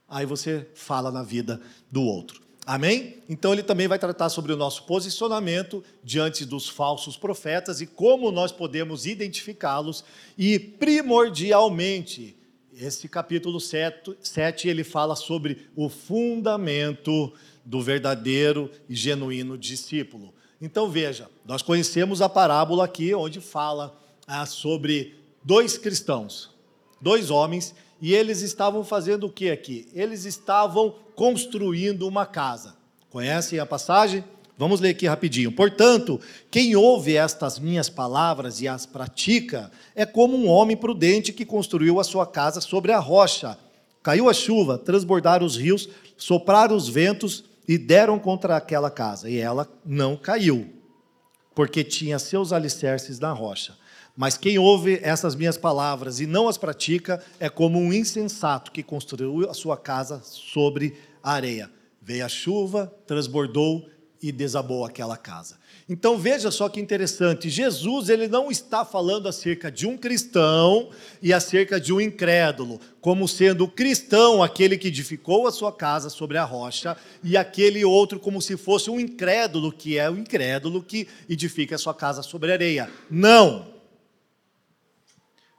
Aí 0.10 0.25
você 0.25 0.67
fala 0.73 1.12
na 1.12 1.21
vida 1.21 1.62
do 1.91 2.01
outro. 2.01 2.41
Amém? 2.65 3.17
Então 3.30 3.53
ele 3.53 3.63
também 3.63 3.88
vai 3.88 3.99
tratar 3.99 4.27
sobre 4.27 4.51
o 4.51 4.58
nosso 4.58 4.84
posicionamento 4.84 5.82
diante 6.03 6.43
dos 6.43 6.67
falsos 6.67 7.15
profetas 7.15 7.80
e 7.80 7.88
como 7.88 8.32
nós 8.32 8.51
podemos 8.51 9.06
identificá-los 9.06 10.03
e 10.38 10.60
primordialmente 10.60 12.36
esse 12.73 13.08
capítulo 13.08 13.60
7, 13.60 14.17
7 14.19 14.67
ele 14.67 14.84
fala 14.84 15.15
sobre 15.15 15.67
o 15.75 15.88
fundamento 15.88 17.32
do 17.63 17.82
verdadeiro 17.82 18.69
e 18.89 18.95
genuíno 18.95 19.58
discípulo. 19.58 20.34
Então 20.62 20.89
veja, 20.89 21.30
nós 21.45 21.62
conhecemos 21.62 22.21
a 22.21 22.27
parábola 22.27 22.86
aqui 22.86 23.13
onde 23.13 23.39
fala 23.39 23.97
ah, 24.27 24.45
sobre 24.45 25.15
dois 25.47 25.77
cristãos, 25.77 26.49
dois 26.99 27.31
homens, 27.31 27.73
e 28.01 28.13
eles 28.13 28.41
estavam 28.41 28.83
fazendo 28.83 29.27
o 29.27 29.31
que 29.31 29.49
aqui? 29.49 29.88
Eles 29.93 30.25
estavam 30.25 30.93
construindo 31.15 32.05
uma 32.05 32.25
casa. 32.25 32.75
Conhecem 33.10 33.57
a 33.57 33.65
passagem? 33.65 34.25
Vamos 34.57 34.81
ler 34.81 34.89
aqui 34.89 35.07
rapidinho. 35.07 35.49
Portanto, 35.49 36.19
quem 36.51 36.75
ouve 36.75 37.15
estas 37.15 37.60
minhas 37.60 37.89
palavras 37.89 38.60
e 38.60 38.67
as 38.67 38.86
pratica 38.86 39.71
é 39.95 40.05
como 40.05 40.36
um 40.36 40.49
homem 40.49 40.75
prudente 40.75 41.31
que 41.31 41.45
construiu 41.45 41.97
a 41.97 42.03
sua 42.03 42.27
casa 42.27 42.60
sobre 42.60 42.91
a 42.91 42.99
rocha. 42.99 43.57
Caiu 44.03 44.29
a 44.29 44.33
chuva, 44.33 44.77
transbordaram 44.77 45.45
os 45.45 45.55
rios, 45.55 45.88
sopraram 46.17 46.75
os 46.75 46.89
ventos 46.89 47.45
e 47.65 47.77
deram 47.77 48.19
contra 48.19 48.57
aquela 48.57 48.91
casa, 48.91 49.29
e 49.29 49.38
ela 49.38 49.65
não 49.86 50.17
caiu, 50.17 50.73
porque 51.55 51.86
tinha 51.86 52.19
seus 52.19 52.51
alicerces 52.51 53.17
na 53.17 53.31
rocha. 53.31 53.77
Mas 54.17 54.38
quem 54.38 54.58
ouve 54.58 54.99
essas 55.01 55.36
minhas 55.36 55.58
palavras 55.58 56.19
e 56.19 56.25
não 56.25 56.49
as 56.49 56.58
pratica 56.58 57.23
é 57.39 57.47
como 57.47 57.80
um 57.80 57.93
insensato 57.93 58.71
que 58.71 58.84
construiu 58.84 59.49
a 59.49 59.53
sua 59.53 59.77
casa 59.77 60.21
sobre 60.23 60.97
a 61.23 61.32
areia. 61.34 61.71
Veio 62.01 62.25
a 62.25 62.30
chuva, 62.30 62.91
transbordou, 63.06 63.88
e 64.21 64.32
desabou 64.32 64.86
aquela 64.86 65.15
casa. 65.15 65.58
Então 65.88 66.17
veja 66.17 66.51
só 66.51 66.67
que 66.67 66.80
interessante, 66.80 67.49
Jesus 67.49 68.10
ele 68.10 68.27
não 68.27 68.51
está 68.51 68.84
falando 68.84 69.27
acerca 69.27 69.71
de 69.71 69.88
um 69.88 69.97
cristão 69.97 70.89
e 71.21 71.32
acerca 71.32 71.80
de 71.80 71.93
um 71.93 72.01
incrédulo, 72.01 72.80
como 72.99 73.27
sendo 73.27 73.63
o 73.63 73.69
cristão 73.69 74.43
aquele 74.43 74.77
que 74.77 74.89
edificou 74.89 75.47
a 75.47 75.51
sua 75.51 75.71
casa 75.71 76.10
sobre 76.10 76.38
a 76.38 76.43
rocha 76.43 76.97
e 77.23 77.38
aquele 77.38 77.86
outro 77.86 78.19
como 78.19 78.41
se 78.41 78.58
fosse 78.58 78.89
um 78.89 78.99
incrédulo 78.99 79.71
que 79.71 79.97
é 79.97 80.10
o 80.10 80.17
incrédulo 80.17 80.84
que 80.84 81.08
edifica 81.30 81.75
a 81.75 81.80
sua 81.80 81.93
casa 81.93 82.21
sobre 82.21 82.51
a 82.51 82.56
areia. 82.56 82.89
Não. 83.10 83.76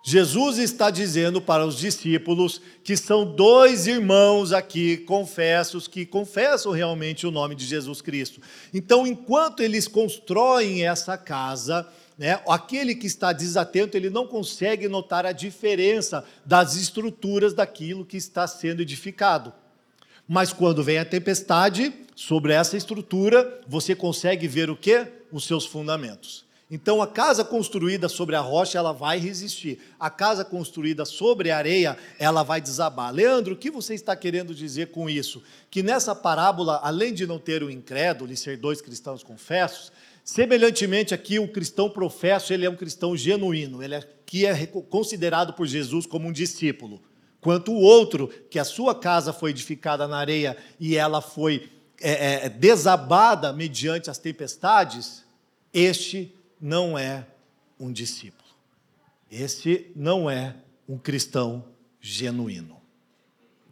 Jesus 0.05 0.59
está 0.59 0.91
dizendo 0.91 1.41
para 1.41 1.67
os 1.67 1.77
discípulos 1.77 2.61
que 2.83 2.97
são 2.97 3.25
dois 3.25 3.87
irmãos 3.87 4.53
aqui, 4.53 4.97
confessos, 4.99 5.87
que 5.87 6.07
confessam 6.07 6.73
realmente 6.73 7.27
o 7.27 7.31
nome 7.31 7.55
de 7.55 7.67
Jesus 7.67 8.01
Cristo. 8.01 8.41
Então, 8.73 9.07
enquanto 9.07 9.61
eles 9.63 9.87
constroem 9.87 10.87
essa 10.87 11.19
casa, 11.19 11.87
né, 12.17 12.41
aquele 12.49 12.95
que 12.95 13.07
está 13.07 13.33
desatento, 13.33 13.97
ele 13.97 14.09
não 14.09 14.27
consegue 14.27 14.89
notar 14.89 15.27
a 15.27 15.33
diferença 15.33 16.25
das 16.45 16.77
estruturas 16.77 17.53
daquilo 17.53 18.07
que 18.07 18.17
está 18.17 18.47
sendo 18.47 18.81
edificado. 18.81 19.53
Mas 20.27 20.53
quando 20.53 20.83
vem 20.85 20.99
a 20.99 21.05
tempestade, 21.05 21.93
sobre 22.19 22.53
essa 22.53 22.77
estrutura, 22.77 23.61
você 23.69 23.95
consegue 23.95 24.49
ver 24.49 24.69
o 24.69 24.77
que? 24.77 25.07
Os 25.31 25.45
seus 25.45 25.65
fundamentos. 25.65 26.45
Então 26.71 27.01
a 27.01 27.07
casa 27.07 27.43
construída 27.43 28.09
sobre 28.09 28.37
a 28.37 28.41
rocha, 28.41 28.77
ela 28.77 28.93
vai 28.93 29.19
resistir. 29.19 29.81
A 29.99 30.11
casa 30.11 30.45
construída 30.45 31.07
sobre 31.07 31.51
a 31.51 31.57
areia, 31.57 31.97
ela 32.19 32.43
vai 32.43 32.61
desabar. 32.61 33.13
Leandro, 33.13 33.55
o 33.55 33.57
que 33.57 33.71
você 33.71 33.95
está 33.95 34.15
querendo 34.15 34.55
dizer 34.55 34.91
com 34.91 35.09
isso? 35.09 35.43
Que 35.71 35.83
nessa 35.83 36.15
parábola, 36.15 36.81
além 36.83 37.15
de 37.15 37.27
não 37.27 37.39
ter 37.39 37.63
o 37.63 37.71
incrédulo 37.71 38.31
e 38.31 38.37
ser 38.37 38.59
dois 38.59 38.83
cristãos 38.83 39.23
confessos, 39.23 39.91
semelhantemente 40.23 41.15
aqui 41.15 41.39
o 41.39 41.49
cristão 41.49 41.89
professo, 41.89 42.53
ele 42.53 42.67
é 42.67 42.71
um 42.71 42.77
cristão 42.77 43.17
genuíno, 43.17 43.83
ele 43.83 43.95
é 43.95 44.03
que 44.27 44.45
é 44.45 44.67
considerado 44.67 45.55
por 45.55 45.67
Jesus 45.67 46.05
como 46.05 46.29
um 46.29 46.33
discípulo. 46.33 47.01
Quanto 47.41 47.73
o 47.73 47.81
outro, 47.81 48.29
que 48.51 48.59
a 48.59 48.65
sua 48.65 48.95
casa 48.95 49.33
foi 49.33 49.51
edificada 49.51 50.07
na 50.07 50.19
areia 50.19 50.55
e 50.79 50.97
ela 50.97 51.23
foi 51.23 51.71
é, 51.99 52.45
é, 52.45 52.49
desabada 52.51 53.55
mediante 53.55 54.11
as 54.11 54.19
tempestades, 54.19 55.25
este 55.73 56.35
não 56.61 56.99
é 56.99 57.27
um 57.79 57.93
discípulo. 57.93 58.49
Esse 59.31 59.91
não 59.95 60.29
é 60.29 60.57
um 60.89 60.99
cristão 60.99 61.65
genuíno. 62.01 62.79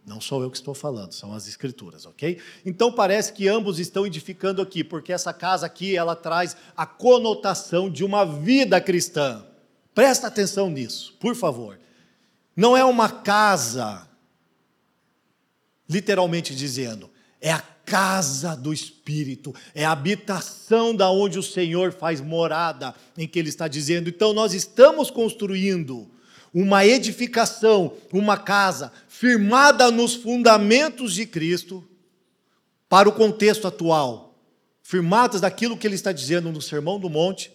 Não 0.05 0.21
sou 0.21 0.41
eu 0.41 0.49
que 0.49 0.55
estou 0.55 0.73
falando, 0.73 1.11
são 1.11 1.33
as 1.33 1.49
escrituras, 1.49 2.05
ok? 2.05 2.39
Então 2.65 2.93
parece 2.93 3.33
que 3.33 3.47
ambos 3.49 3.77
estão 3.77 4.07
edificando 4.07 4.61
aqui, 4.61 4.81
porque 4.81 5.11
essa 5.11 5.33
casa 5.33 5.65
aqui 5.65 5.97
ela 5.97 6.15
traz 6.15 6.55
a 6.77 6.85
conotação 6.85 7.89
de 7.89 8.05
uma 8.05 8.25
vida 8.25 8.79
cristã. 8.79 9.45
Presta 9.93 10.27
atenção 10.27 10.69
nisso, 10.69 11.17
por 11.19 11.35
favor. 11.35 11.77
Não 12.55 12.77
é 12.77 12.85
uma 12.85 13.09
casa, 13.09 14.07
literalmente 15.89 16.55
dizendo, 16.55 17.09
é 17.41 17.51
a 17.51 17.59
casa 17.59 18.55
do 18.55 18.73
Espírito, 18.73 19.55
é 19.73 19.85
a 19.85 19.91
habitação 19.91 20.95
da 20.95 21.09
onde 21.09 21.39
o 21.39 21.43
Senhor 21.43 21.93
faz 21.93 22.19
morada, 22.19 22.93
em 23.17 23.27
que 23.27 23.39
ele 23.39 23.49
está 23.49 23.67
dizendo. 23.67 24.09
Então 24.09 24.33
nós 24.33 24.53
estamos 24.53 25.09
construindo 25.09 26.09
uma 26.53 26.85
edificação, 26.85 27.93
uma 28.11 28.37
casa 28.37 28.91
firmada 29.07 29.91
nos 29.91 30.15
fundamentos 30.15 31.13
de 31.13 31.25
Cristo 31.25 31.87
para 32.89 33.07
o 33.07 33.13
contexto 33.13 33.67
atual, 33.67 34.35
firmadas 34.81 35.41
daquilo 35.41 35.77
que 35.77 35.85
ele 35.85 35.95
está 35.95 36.11
dizendo 36.11 36.51
no 36.51 36.61
Sermão 36.61 36.99
do 36.99 37.09
Monte, 37.09 37.51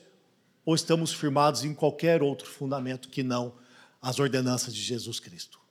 ou 0.64 0.74
estamos 0.74 1.12
firmados 1.12 1.64
em 1.64 1.74
qualquer 1.74 2.22
outro 2.22 2.48
fundamento 2.48 3.08
que 3.08 3.22
não 3.22 3.54
as 4.00 4.18
ordenanças 4.18 4.74
de 4.74 4.80
Jesus 4.80 5.18
Cristo. 5.18 5.61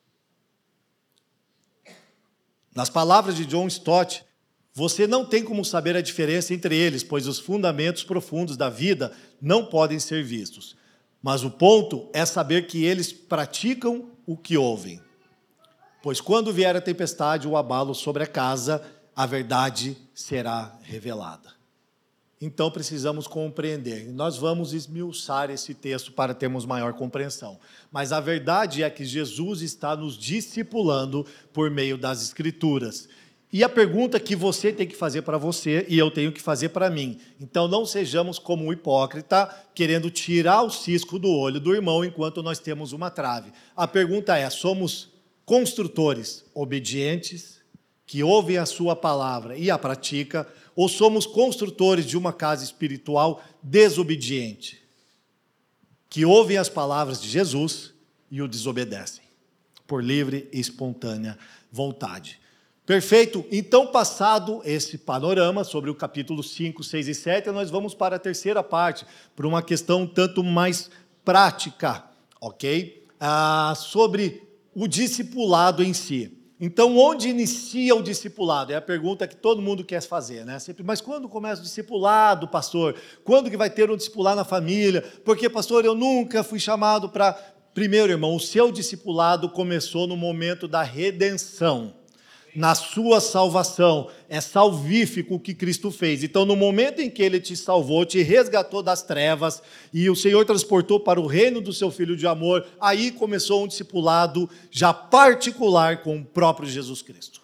Nas 2.73 2.89
palavras 2.89 3.35
de 3.35 3.45
John 3.45 3.67
Stott, 3.67 4.23
você 4.73 5.05
não 5.05 5.25
tem 5.25 5.43
como 5.43 5.65
saber 5.65 5.97
a 5.97 6.01
diferença 6.01 6.53
entre 6.53 6.75
eles, 6.75 7.03
pois 7.03 7.27
os 7.27 7.39
fundamentos 7.39 8.03
profundos 8.03 8.55
da 8.55 8.69
vida 8.69 9.11
não 9.41 9.65
podem 9.65 9.99
ser 9.99 10.23
vistos. 10.23 10.77
Mas 11.21 11.43
o 11.43 11.51
ponto 11.51 12.09
é 12.13 12.25
saber 12.25 12.67
que 12.67 12.83
eles 12.85 13.11
praticam 13.11 14.09
o 14.25 14.37
que 14.37 14.57
ouvem. 14.57 15.01
Pois 16.01 16.21
quando 16.21 16.53
vier 16.53 16.75
a 16.75 16.81
tempestade 16.81 17.47
ou 17.47 17.57
abalo 17.57 17.93
sobre 17.93 18.23
a 18.23 18.27
casa, 18.27 18.81
a 19.15 19.25
verdade 19.25 19.97
será 20.15 20.73
revelada. 20.81 21.60
Então 22.41 22.71
precisamos 22.71 23.27
compreender. 23.27 24.11
Nós 24.11 24.35
vamos 24.35 24.73
esmiuçar 24.73 25.51
esse 25.51 25.75
texto 25.75 26.11
para 26.11 26.33
termos 26.33 26.65
maior 26.65 26.93
compreensão. 26.93 27.59
Mas 27.91 28.11
a 28.11 28.19
verdade 28.19 28.81
é 28.81 28.89
que 28.89 29.05
Jesus 29.05 29.61
está 29.61 29.95
nos 29.95 30.17
discipulando 30.17 31.23
por 31.53 31.69
meio 31.69 31.99
das 31.99 32.23
Escrituras. 32.23 33.07
E 33.53 33.63
a 33.65 33.69
pergunta 33.69 34.19
que 34.19 34.35
você 34.35 34.71
tem 34.71 34.87
que 34.87 34.95
fazer 34.95 35.21
para 35.23 35.37
você 35.37 35.85
e 35.87 35.99
eu 35.99 36.09
tenho 36.09 36.31
que 36.31 36.41
fazer 36.41 36.69
para 36.69 36.89
mim. 36.89 37.19
Então 37.39 37.67
não 37.67 37.85
sejamos 37.85 38.39
como 38.39 38.65
um 38.65 38.73
hipócrita 38.73 39.47
querendo 39.75 40.09
tirar 40.09 40.63
o 40.63 40.69
cisco 40.71 41.19
do 41.19 41.29
olho 41.29 41.59
do 41.59 41.75
irmão 41.75 42.03
enquanto 42.03 42.41
nós 42.41 42.59
temos 42.59 42.93
uma 42.93 43.11
trave. 43.11 43.51
A 43.75 43.85
pergunta 43.85 44.37
é: 44.37 44.49
somos 44.49 45.09
construtores 45.45 46.45
obedientes 46.55 47.59
que 48.07 48.23
ouvem 48.23 48.57
a 48.57 48.65
sua 48.65 48.95
palavra 48.95 49.57
e 49.57 49.69
a 49.69 49.77
pratica 49.77 50.47
ou 50.75 50.87
somos 50.87 51.25
construtores 51.25 52.05
de 52.05 52.17
uma 52.17 52.33
casa 52.33 52.63
espiritual 52.63 53.43
desobediente 53.61 54.81
que 56.09 56.25
ouvem 56.25 56.57
as 56.57 56.69
palavras 56.69 57.21
de 57.21 57.29
Jesus 57.29 57.93
e 58.29 58.41
o 58.41 58.47
desobedecem 58.47 59.23
por 59.87 60.03
livre 60.03 60.49
e 60.51 60.59
espontânea 60.59 61.37
vontade? 61.71 62.39
Perfeito? 62.85 63.45
Então, 63.51 63.87
passado 63.87 64.61
esse 64.65 64.97
panorama 64.97 65.63
sobre 65.63 65.89
o 65.89 65.95
capítulo 65.95 66.43
5, 66.43 66.83
6 66.83 67.07
e 67.07 67.15
7, 67.15 67.51
nós 67.51 67.69
vamos 67.69 67.93
para 67.93 68.15
a 68.15 68.19
terceira 68.19 68.63
parte, 68.63 69.05
para 69.35 69.47
uma 69.47 69.61
questão 69.61 70.05
tanto 70.05 70.43
mais 70.43 70.89
prática, 71.23 72.03
ok? 72.41 73.05
Ah, 73.19 73.73
sobre 73.77 74.43
o 74.75 74.87
discipulado 74.87 75.83
em 75.83 75.93
si. 75.93 76.40
Então, 76.63 76.95
onde 76.95 77.27
inicia 77.27 77.95
o 77.95 78.03
discipulado? 78.03 78.71
É 78.71 78.75
a 78.75 78.81
pergunta 78.81 79.27
que 79.27 79.35
todo 79.35 79.63
mundo 79.63 79.83
quer 79.83 79.99
fazer, 79.99 80.45
né? 80.45 80.59
Sempre, 80.59 80.83
mas 80.83 81.01
quando 81.01 81.27
começa 81.27 81.59
o 81.59 81.63
discipulado, 81.63 82.47
pastor? 82.47 82.95
Quando 83.23 83.49
que 83.49 83.57
vai 83.57 83.67
ter 83.67 83.89
um 83.89 83.97
discipulado 83.97 84.35
na 84.35 84.45
família? 84.45 85.01
Porque, 85.25 85.49
pastor, 85.49 85.83
eu 85.83 85.95
nunca 85.95 86.43
fui 86.43 86.59
chamado 86.59 87.09
para. 87.09 87.33
Primeiro, 87.73 88.11
irmão, 88.11 88.35
o 88.35 88.39
seu 88.39 88.71
discipulado 88.71 89.49
começou 89.49 90.05
no 90.05 90.15
momento 90.15 90.67
da 90.67 90.83
redenção 90.83 91.95
na 92.55 92.75
sua 92.75 93.19
salvação. 93.19 94.09
É 94.29 94.39
salvífico 94.41 95.35
o 95.35 95.39
que 95.39 95.53
Cristo 95.53 95.91
fez. 95.91 96.23
Então, 96.23 96.45
no 96.45 96.55
momento 96.55 97.01
em 97.01 97.09
que 97.09 97.21
ele 97.21 97.39
te 97.39 97.55
salvou, 97.55 98.05
te 98.05 98.21
resgatou 98.21 98.81
das 98.83 99.03
trevas 99.03 99.61
e 99.93 100.09
o 100.09 100.15
Senhor 100.15 100.45
transportou 100.45 100.99
para 100.99 101.19
o 101.19 101.27
reino 101.27 101.61
do 101.61 101.73
seu 101.73 101.91
filho 101.91 102.15
de 102.15 102.27
amor, 102.27 102.65
aí 102.79 103.11
começou 103.11 103.63
um 103.63 103.67
discipulado 103.67 104.49
já 104.69 104.93
particular 104.93 106.01
com 106.03 106.17
o 106.17 106.25
próprio 106.25 106.69
Jesus 106.69 107.01
Cristo. 107.01 107.41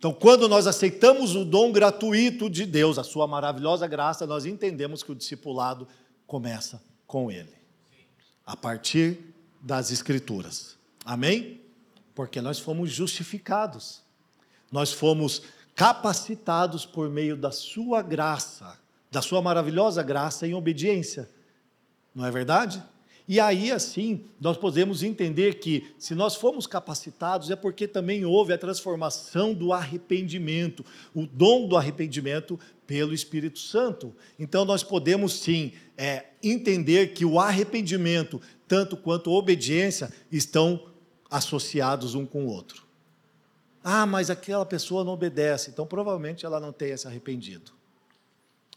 Então, 0.00 0.14
quando 0.14 0.48
nós 0.48 0.66
aceitamos 0.66 1.36
o 1.36 1.44
dom 1.44 1.70
gratuito 1.70 2.48
de 2.48 2.64
Deus, 2.64 2.98
a 2.98 3.04
sua 3.04 3.26
maravilhosa 3.26 3.86
graça, 3.86 4.26
nós 4.26 4.46
entendemos 4.46 5.02
que 5.02 5.12
o 5.12 5.14
discipulado 5.14 5.86
começa 6.26 6.82
com 7.06 7.30
ele, 7.30 7.52
a 8.46 8.56
partir 8.56 9.18
das 9.60 9.90
Escrituras. 9.90 10.78
Amém? 11.04 11.59
Porque 12.14 12.40
nós 12.40 12.58
fomos 12.58 12.90
justificados, 12.90 14.02
nós 14.70 14.92
fomos 14.92 15.42
capacitados 15.74 16.84
por 16.84 17.08
meio 17.08 17.36
da 17.36 17.50
Sua 17.50 18.02
graça, 18.02 18.78
da 19.10 19.22
Sua 19.22 19.40
maravilhosa 19.40 20.02
graça 20.02 20.46
em 20.46 20.54
obediência. 20.54 21.28
Não 22.14 22.24
é 22.24 22.30
verdade? 22.30 22.82
E 23.30 23.38
aí, 23.38 23.70
assim, 23.70 24.24
nós 24.40 24.56
podemos 24.56 25.04
entender 25.04 25.60
que, 25.60 25.94
se 25.96 26.16
nós 26.16 26.34
fomos 26.34 26.66
capacitados, 26.66 27.48
é 27.48 27.54
porque 27.54 27.86
também 27.86 28.24
houve 28.24 28.52
a 28.52 28.58
transformação 28.58 29.54
do 29.54 29.72
arrependimento, 29.72 30.84
o 31.14 31.24
dom 31.24 31.68
do 31.68 31.76
arrependimento 31.76 32.58
pelo 32.88 33.14
Espírito 33.14 33.60
Santo. 33.60 34.12
Então, 34.36 34.64
nós 34.64 34.82
podemos 34.82 35.34
sim 35.34 35.70
é, 35.96 36.24
entender 36.42 37.12
que 37.12 37.24
o 37.24 37.38
arrependimento, 37.38 38.42
tanto 38.66 38.96
quanto 38.96 39.30
a 39.30 39.34
obediência, 39.34 40.12
estão 40.32 40.89
associados 41.30 42.14
um 42.14 42.26
com 42.26 42.44
o 42.44 42.48
outro. 42.48 42.84
Ah, 43.82 44.04
mas 44.04 44.28
aquela 44.28 44.66
pessoa 44.66 45.04
não 45.04 45.12
obedece, 45.12 45.70
então 45.70 45.86
provavelmente 45.86 46.44
ela 46.44 46.60
não 46.60 46.72
tenha 46.72 46.96
se 46.98 47.06
arrependido. 47.06 47.72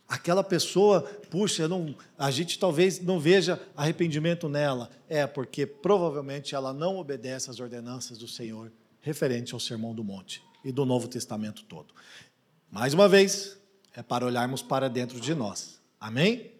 Aquela 0.08 0.44
pessoa, 0.44 1.02
puxa, 1.30 1.68
não, 1.68 1.96
a 2.18 2.30
gente 2.30 2.60
talvez 2.60 3.00
não 3.00 3.20
veja 3.20 3.60
arrependimento 3.76 4.48
nela. 4.48 4.90
É, 5.10 5.26
porque 5.26 5.66
provavelmente 5.66 6.54
ela 6.54 6.72
não 6.72 6.98
obedece 6.98 7.50
às 7.50 7.60
ordenanças 7.60 8.18
do 8.18 8.28
Senhor 8.28 8.72
referente 9.02 9.54
ao 9.54 9.60
Sermão 9.60 9.94
do 9.94 10.04
Monte 10.04 10.44
e 10.64 10.72
do 10.72 10.86
Novo 10.86 11.08
Testamento 11.08 11.64
todo. 11.64 11.94
Mais 12.70 12.94
uma 12.94 13.10
vez, 13.10 13.58
é 13.96 14.04
para 14.04 14.26
olharmos 14.26 14.62
para 14.62 14.90
dentro 14.90 15.20
de 15.20 15.34
nós. 15.34 15.80
Amém? 16.00 16.52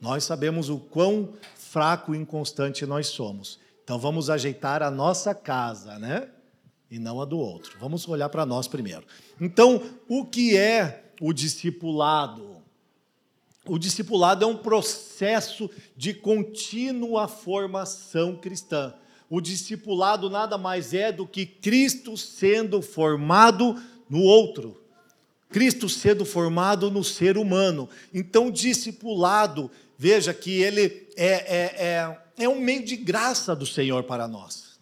Nós 0.00 0.24
sabemos 0.24 0.68
o 0.68 0.78
quão 0.78 1.34
fraco 1.54 2.14
e 2.14 2.18
inconstante 2.18 2.86
nós 2.86 3.08
somos. 3.08 3.58
Então 3.88 3.98
vamos 3.98 4.28
ajeitar 4.28 4.82
a 4.82 4.90
nossa 4.90 5.34
casa, 5.34 5.98
né? 5.98 6.28
E 6.90 6.98
não 6.98 7.22
a 7.22 7.24
do 7.24 7.38
outro. 7.38 7.72
Vamos 7.80 8.06
olhar 8.06 8.28
para 8.28 8.44
nós 8.44 8.68
primeiro. 8.68 9.02
Então, 9.40 9.82
o 10.06 10.26
que 10.26 10.54
é 10.58 11.04
o 11.18 11.32
discipulado? 11.32 12.58
O 13.64 13.78
discipulado 13.78 14.44
é 14.44 14.46
um 14.46 14.58
processo 14.58 15.70
de 15.96 16.12
contínua 16.12 17.26
formação 17.28 18.36
cristã. 18.36 18.92
O 19.30 19.40
discipulado 19.40 20.28
nada 20.28 20.58
mais 20.58 20.92
é 20.92 21.10
do 21.10 21.26
que 21.26 21.46
Cristo 21.46 22.14
sendo 22.14 22.82
formado 22.82 23.74
no 24.06 24.20
outro. 24.20 24.78
Cristo 25.48 25.88
sendo 25.88 26.26
formado 26.26 26.90
no 26.90 27.02
ser 27.02 27.38
humano. 27.38 27.88
Então, 28.12 28.50
discipulado, 28.50 29.70
veja 29.96 30.34
que 30.34 30.60
ele 30.60 31.08
é, 31.16 31.26
é, 31.26 31.86
é, 31.86 32.18
é 32.38 32.48
um 32.48 32.60
meio 32.60 32.84
de 32.84 32.96
graça 32.96 33.54
do 33.54 33.66
Senhor 33.66 34.04
para 34.04 34.26
nós. 34.28 34.78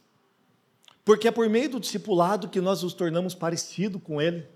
Porque 1.04 1.28
é 1.28 1.30
por 1.30 1.48
meio 1.48 1.70
do 1.70 1.80
discipulado 1.80 2.48
que 2.48 2.60
nós 2.60 2.82
nos 2.82 2.94
tornamos 2.94 3.34
parecidos 3.34 4.02
com 4.02 4.20
Ele. 4.20 4.46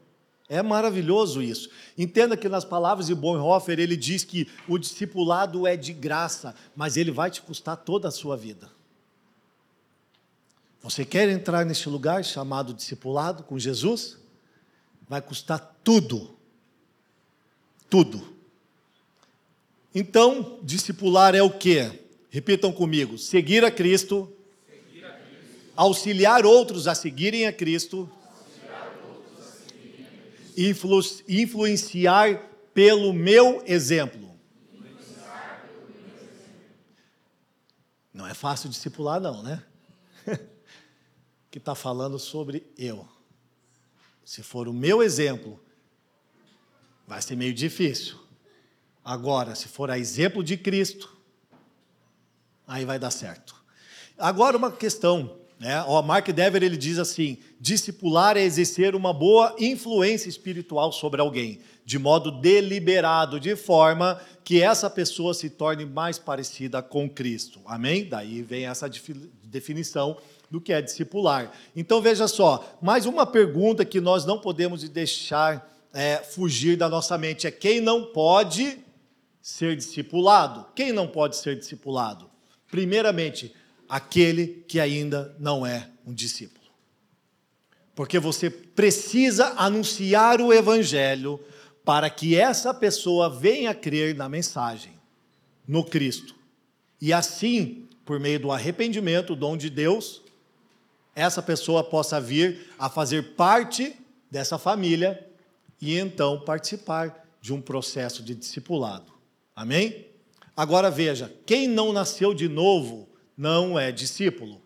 É 0.48 0.62
maravilhoso 0.62 1.42
isso. 1.42 1.70
Entenda 1.96 2.36
que 2.36 2.48
nas 2.48 2.64
palavras 2.64 3.06
de 3.06 3.14
Bonhoeffer, 3.14 3.78
ele 3.78 3.96
diz 3.96 4.24
que 4.24 4.48
o 4.66 4.76
discipulado 4.76 5.64
é 5.64 5.76
de 5.76 5.92
graça, 5.92 6.54
mas 6.74 6.96
ele 6.96 7.12
vai 7.12 7.30
te 7.30 7.40
custar 7.40 7.76
toda 7.76 8.08
a 8.08 8.10
sua 8.10 8.36
vida. 8.36 8.68
Você 10.82 11.04
quer 11.04 11.28
entrar 11.28 11.64
neste 11.64 11.88
lugar 11.88 12.24
chamado 12.24 12.74
discipulado 12.74 13.44
com 13.44 13.58
Jesus? 13.58 14.18
vai 15.10 15.20
custar 15.20 15.76
tudo. 15.82 16.30
Tudo. 17.90 18.32
Então, 19.92 20.60
discipular 20.62 21.34
é 21.34 21.42
o 21.42 21.50
quê? 21.50 22.09
Repitam 22.30 22.72
comigo: 22.72 23.18
seguir 23.18 23.64
a 23.64 23.70
Cristo, 23.70 24.32
seguir 24.66 25.04
a 25.04 25.12
Cristo. 25.12 25.72
auxiliar 25.76 26.46
outros 26.46 26.86
a 26.86 26.94
seguirem 26.94 27.46
a 27.46 27.52
Cristo, 27.52 28.10
Influ, 30.56 31.00
influenciar 31.28 32.50
pelo 32.74 33.12
meu 33.12 33.62
exemplo. 33.66 34.30
Não 38.12 38.26
é 38.26 38.34
fácil 38.34 38.68
discipular, 38.68 39.20
não, 39.20 39.42
né? 39.42 39.62
que 41.50 41.58
está 41.58 41.74
falando 41.74 42.18
sobre 42.18 42.66
eu. 42.76 43.08
Se 44.24 44.42
for 44.42 44.68
o 44.68 44.72
meu 44.72 45.02
exemplo, 45.02 45.58
vai 47.06 47.22
ser 47.22 47.36
meio 47.36 47.54
difícil. 47.54 48.16
Agora, 49.02 49.54
se 49.54 49.66
for 49.68 49.90
a 49.90 49.98
exemplo 49.98 50.44
de 50.44 50.56
Cristo, 50.56 51.19
aí 52.70 52.84
vai 52.84 53.00
dar 53.00 53.10
certo. 53.10 53.56
Agora 54.16 54.56
uma 54.56 54.70
questão, 54.70 55.36
né? 55.58 55.82
O 55.82 56.00
Mark 56.02 56.28
Dever 56.28 56.62
ele 56.62 56.76
diz 56.76 56.98
assim: 56.98 57.36
discipular 57.58 58.36
é 58.36 58.42
exercer 58.42 58.94
uma 58.94 59.12
boa 59.12 59.56
influência 59.58 60.28
espiritual 60.28 60.92
sobre 60.92 61.20
alguém, 61.20 61.58
de 61.84 61.98
modo 61.98 62.30
deliberado, 62.30 63.40
de 63.40 63.56
forma 63.56 64.20
que 64.44 64.62
essa 64.62 64.88
pessoa 64.88 65.34
se 65.34 65.50
torne 65.50 65.84
mais 65.84 66.16
parecida 66.16 66.80
com 66.80 67.10
Cristo. 67.10 67.60
Amém? 67.66 68.08
Daí 68.08 68.40
vem 68.40 68.66
essa 68.66 68.88
definição 69.42 70.16
do 70.48 70.60
que 70.60 70.72
é 70.72 70.80
discipular. 70.80 71.50
Então 71.74 72.00
veja 72.00 72.28
só, 72.28 72.78
mais 72.80 73.04
uma 73.04 73.26
pergunta 73.26 73.84
que 73.84 74.00
nós 74.00 74.24
não 74.24 74.38
podemos 74.38 74.88
deixar 74.88 75.68
é, 75.92 76.18
fugir 76.18 76.76
da 76.76 76.88
nossa 76.88 77.18
mente 77.18 77.48
é 77.48 77.50
quem 77.50 77.80
não 77.80 78.06
pode 78.06 78.78
ser 79.42 79.74
discipulado? 79.74 80.66
Quem 80.74 80.92
não 80.92 81.08
pode 81.08 81.36
ser 81.36 81.56
discipulado? 81.58 82.29
Primeiramente, 82.70 83.54
aquele 83.88 84.64
que 84.68 84.78
ainda 84.78 85.34
não 85.38 85.66
é 85.66 85.88
um 86.06 86.14
discípulo. 86.14 86.60
Porque 87.94 88.18
você 88.18 88.48
precisa 88.48 89.54
anunciar 89.56 90.40
o 90.40 90.52
evangelho 90.52 91.40
para 91.84 92.08
que 92.08 92.36
essa 92.36 92.72
pessoa 92.72 93.28
venha 93.28 93.74
crer 93.74 94.14
na 94.14 94.28
mensagem, 94.28 94.92
no 95.66 95.84
Cristo. 95.84 96.34
E 97.00 97.12
assim, 97.12 97.88
por 98.04 98.20
meio 98.20 98.38
do 98.38 98.52
arrependimento, 98.52 99.32
o 99.32 99.36
dom 99.36 99.56
de 99.56 99.68
Deus, 99.68 100.22
essa 101.14 101.42
pessoa 101.42 101.82
possa 101.82 102.20
vir 102.20 102.68
a 102.78 102.88
fazer 102.88 103.34
parte 103.34 103.96
dessa 104.30 104.56
família 104.56 105.26
e 105.80 105.98
então 105.98 106.40
participar 106.40 107.26
de 107.40 107.52
um 107.52 107.60
processo 107.60 108.22
de 108.22 108.34
discipulado. 108.34 109.12
Amém? 109.56 110.09
Agora 110.60 110.90
veja, 110.90 111.34
quem 111.46 111.66
não 111.66 111.90
nasceu 111.90 112.34
de 112.34 112.46
novo 112.46 113.08
não 113.34 113.78
é 113.78 113.90
discípulo. 113.90 114.60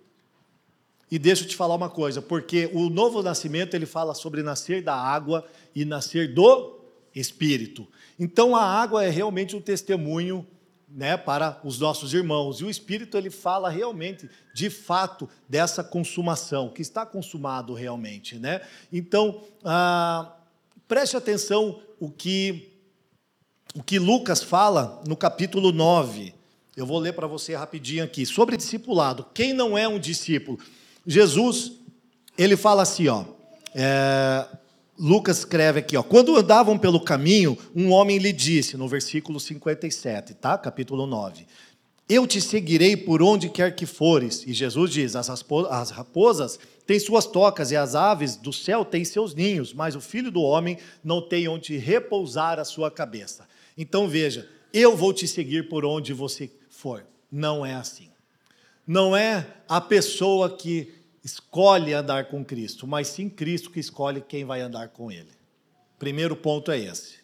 E 1.09 1.21
deixa 1.21 1.45
eu 1.45 1.49
te 1.49 1.55
falar 1.55 1.77
uma 1.77 1.89
coisa, 1.89 2.21
porque 2.21 2.69
o 2.73 2.91
novo 2.91 3.23
nascimento 3.23 3.75
ele 3.75 3.87
fala 3.87 4.13
sobre 4.13 4.43
nascer 4.43 4.83
da 4.83 4.97
água 4.97 5.47
e 5.73 5.85
nascer 5.85 6.35
do 6.35 6.81
espírito. 7.15 7.87
Então 8.19 8.57
a 8.57 8.65
água 8.65 9.05
é 9.05 9.09
realmente 9.09 9.55
um 9.55 9.61
testemunho 9.61 10.45
né, 10.89 11.17
para 11.17 11.61
os 11.63 11.79
nossos 11.79 12.13
irmãos. 12.13 12.59
E 12.59 12.65
o 12.65 12.71
Espírito 12.71 13.17
ele 13.17 13.31
fala 13.31 13.71
realmente, 13.71 14.29
de 14.53 14.69
fato, 14.69 15.29
dessa 15.49 15.85
consumação, 15.85 16.71
que 16.71 16.83
está 16.83 17.07
consumado 17.07 17.73
realmente. 17.73 18.37
Né? 18.37 18.61
Então, 18.93 19.45
ah, 19.65 20.35
preste 20.89 21.17
atenção 21.17 21.81
o 22.01 22.11
que, 22.11 22.74
o 23.75 23.83
que 23.83 23.99
Lucas 23.99 24.43
fala 24.43 25.03
no 25.07 25.17
capítulo 25.17 25.73
9. 25.73 26.33
Eu 26.77 26.87
vou 26.87 26.99
ler 26.99 27.13
para 27.13 27.27
você 27.27 27.55
rapidinho 27.55 28.05
aqui. 28.05 28.25
Sobre 28.25 28.57
discipulado. 28.57 29.27
Quem 29.35 29.53
não 29.53 29.77
é 29.77 29.87
um 29.89 29.99
discípulo? 29.99 30.59
Jesus, 31.05 31.73
ele 32.39 32.57
fala 32.57 32.83
assim, 32.83 33.09
ó. 33.09 33.25
É, 33.75 34.47
Lucas 34.97 35.39
escreve 35.39 35.81
aqui, 35.81 35.97
ó, 35.97 36.03
quando 36.05 36.37
andavam 36.37 36.79
pelo 36.79 37.01
caminho, 37.01 37.59
um 37.75 37.91
homem 37.91 38.19
lhe 38.19 38.33
disse, 38.33 38.77
no 38.77 38.87
versículo 38.87 39.41
57, 39.41 40.35
tá? 40.35 40.57
Capítulo 40.57 41.05
9. 41.05 41.45
Eu 42.09 42.27
te 42.27 42.41
seguirei 42.41 42.97
por 42.97 43.23
onde 43.23 43.49
quer 43.49 43.75
que 43.75 43.87
fores. 43.87 44.45
E 44.47 44.53
Jesus 44.53 44.91
diz: 44.91 45.17
as 45.17 45.91
raposas 45.91 46.59
têm 46.87 47.01
suas 47.01 47.27
tocas 47.27 47.71
e 47.71 47.77
as 47.77 47.95
aves 47.95 48.37
do 48.37 48.53
céu 48.53 48.85
têm 48.85 49.07
seus 49.07 49.35
ninhos, 49.35 49.73
mas 49.73 49.97
o 49.97 50.01
filho 50.01 50.31
do 50.31 50.43
homem 50.43 50.79
não 51.03 51.23
tem 51.23 51.49
onde 51.49 51.79
repousar 51.79 52.61
a 52.61 52.65
sua 52.65 52.91
cabeça. 52.91 53.47
Então 53.77 54.09
veja, 54.09 54.49
eu 54.73 54.97
vou 54.97 55.13
te 55.13 55.27
seguir 55.27 55.69
por 55.69 55.85
onde 55.85 56.13
você 56.13 56.51
for. 56.69 57.07
Não 57.31 57.65
é 57.65 57.75
assim. 57.75 58.09
Não 58.87 59.17
é 59.17 59.47
a 59.69 59.81
pessoa 59.81 60.57
que 60.57 60.93
escolhe 61.25 61.95
andar 61.95 62.27
com 62.27 62.45
Cristo, 62.45 62.87
mas 62.87 63.09
sim 63.09 63.31
Cristo 63.31 63.71
que 63.71 63.81
escolhe 63.81 64.21
quem 64.21 64.45
vai 64.45 64.61
andar 64.61 64.89
com 64.89 65.11
Ele. 65.11 65.31
Primeiro 65.99 66.37
ponto 66.37 66.71
é 66.71 66.79
esse. 66.79 67.19